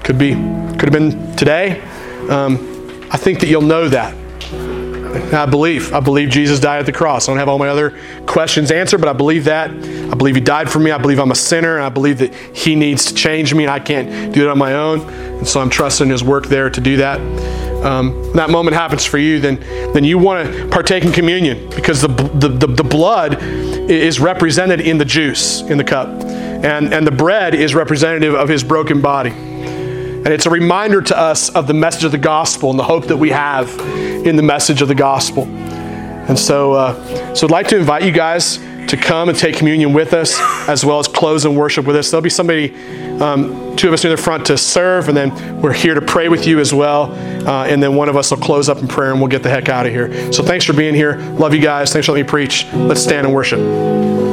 could 0.03 0.17
be, 0.17 0.33
could 0.33 0.81
have 0.81 0.91
been 0.91 1.35
today. 1.35 1.81
Um, 2.29 3.07
I 3.11 3.17
think 3.17 3.39
that 3.39 3.47
you'll 3.47 3.61
know 3.61 3.87
that. 3.89 4.22
I 5.13 5.45
believe. 5.45 5.93
I 5.93 5.99
believe 5.99 6.29
Jesus 6.29 6.59
died 6.59 6.79
at 6.79 6.85
the 6.85 6.91
cross. 6.91 7.27
I 7.27 7.31
don't 7.31 7.39
have 7.39 7.49
all 7.49 7.59
my 7.59 7.69
other 7.69 7.99
questions 8.25 8.71
answered, 8.71 8.99
but 8.99 9.09
I 9.09 9.13
believe 9.13 9.45
that. 9.45 9.69
I 9.69 10.15
believe 10.15 10.35
He 10.35 10.41
died 10.41 10.69
for 10.69 10.79
me. 10.79 10.91
I 10.91 10.97
believe 10.97 11.19
I'm 11.19 11.31
a 11.31 11.35
sinner. 11.35 11.75
And 11.75 11.85
I 11.85 11.89
believe 11.89 12.17
that 12.19 12.33
He 12.33 12.75
needs 12.75 13.05
to 13.05 13.13
change 13.13 13.53
me, 13.53 13.63
and 13.63 13.71
I 13.71 13.79
can't 13.79 14.33
do 14.33 14.43
it 14.43 14.49
on 14.49 14.57
my 14.57 14.73
own. 14.73 15.01
And 15.09 15.47
so 15.47 15.61
I'm 15.61 15.69
trusting 15.69 16.09
His 16.09 16.23
work 16.23 16.47
there 16.47 16.69
to 16.69 16.81
do 16.81 16.97
that. 16.97 17.19
Um, 17.83 18.31
that 18.33 18.49
moment 18.49 18.77
happens 18.77 19.03
for 19.03 19.17
you, 19.17 19.41
then 19.41 19.59
then 19.93 20.05
you 20.05 20.17
want 20.17 20.51
to 20.51 20.67
partake 20.69 21.03
in 21.03 21.11
communion 21.11 21.69
because 21.69 22.01
the, 22.01 22.07
the, 22.07 22.47
the, 22.47 22.67
the 22.67 22.83
blood 22.83 23.43
is 23.43 24.21
represented 24.21 24.79
in 24.79 24.97
the 24.97 25.03
juice 25.03 25.59
in 25.61 25.77
the 25.77 25.83
cup, 25.83 26.07
and 26.07 26.93
and 26.93 27.05
the 27.05 27.11
bread 27.11 27.53
is 27.53 27.75
representative 27.75 28.33
of 28.33 28.47
His 28.47 28.63
broken 28.63 29.01
body. 29.01 29.31
And 30.25 30.33
it's 30.33 30.45
a 30.45 30.49
reminder 30.49 31.01
to 31.01 31.17
us 31.17 31.49
of 31.49 31.67
the 31.67 31.73
message 31.73 32.05
of 32.05 32.11
the 32.11 32.17
gospel 32.17 32.69
and 32.69 32.79
the 32.79 32.83
hope 32.83 33.07
that 33.07 33.17
we 33.17 33.31
have 33.31 33.69
in 34.25 34.37
the 34.37 34.43
message 34.43 34.81
of 34.81 34.87
the 34.87 34.95
gospel. 34.95 35.43
And 35.43 36.39
so, 36.39 36.71
uh, 36.71 37.35
so 37.35 37.45
I'd 37.45 37.51
like 37.51 37.67
to 37.67 37.77
invite 37.77 38.03
you 38.03 38.11
guys 38.11 38.57
to 38.87 38.97
come 38.97 39.27
and 39.27 39.37
take 39.37 39.57
communion 39.57 39.91
with 39.91 40.13
us, 40.13 40.39
as 40.69 40.85
well 40.85 40.99
as 40.99 41.07
close 41.07 41.45
and 41.45 41.57
worship 41.57 41.85
with 41.85 41.95
us. 41.95 42.11
There'll 42.11 42.21
be 42.21 42.29
somebody, 42.29 42.73
um, 43.19 43.75
two 43.75 43.87
of 43.87 43.93
us 43.93 44.03
near 44.03 44.15
the 44.15 44.21
front 44.21 44.45
to 44.47 44.57
serve, 44.57 45.09
and 45.09 45.17
then 45.17 45.61
we're 45.61 45.73
here 45.73 45.93
to 45.93 46.01
pray 46.01 46.29
with 46.29 46.47
you 46.47 46.59
as 46.59 46.73
well. 46.73 47.11
Uh, 47.45 47.65
and 47.65 47.81
then 47.81 47.95
one 47.95 48.07
of 48.07 48.15
us 48.15 48.31
will 48.31 48.37
close 48.37 48.69
up 48.69 48.77
in 48.77 48.87
prayer, 48.87 49.11
and 49.11 49.19
we'll 49.19 49.29
get 49.29 49.43
the 49.43 49.49
heck 49.49 49.67
out 49.67 49.85
of 49.85 49.91
here. 49.91 50.31
So 50.31 50.43
thanks 50.43 50.63
for 50.63 50.73
being 50.73 50.95
here. 50.95 51.17
Love 51.17 51.53
you 51.53 51.61
guys. 51.61 51.91
Thanks 51.91 52.05
for 52.05 52.13
letting 52.13 52.25
me 52.25 52.29
preach. 52.29 52.65
Let's 52.73 53.01
stand 53.01 53.25
and 53.25 53.35
worship. 53.35 54.32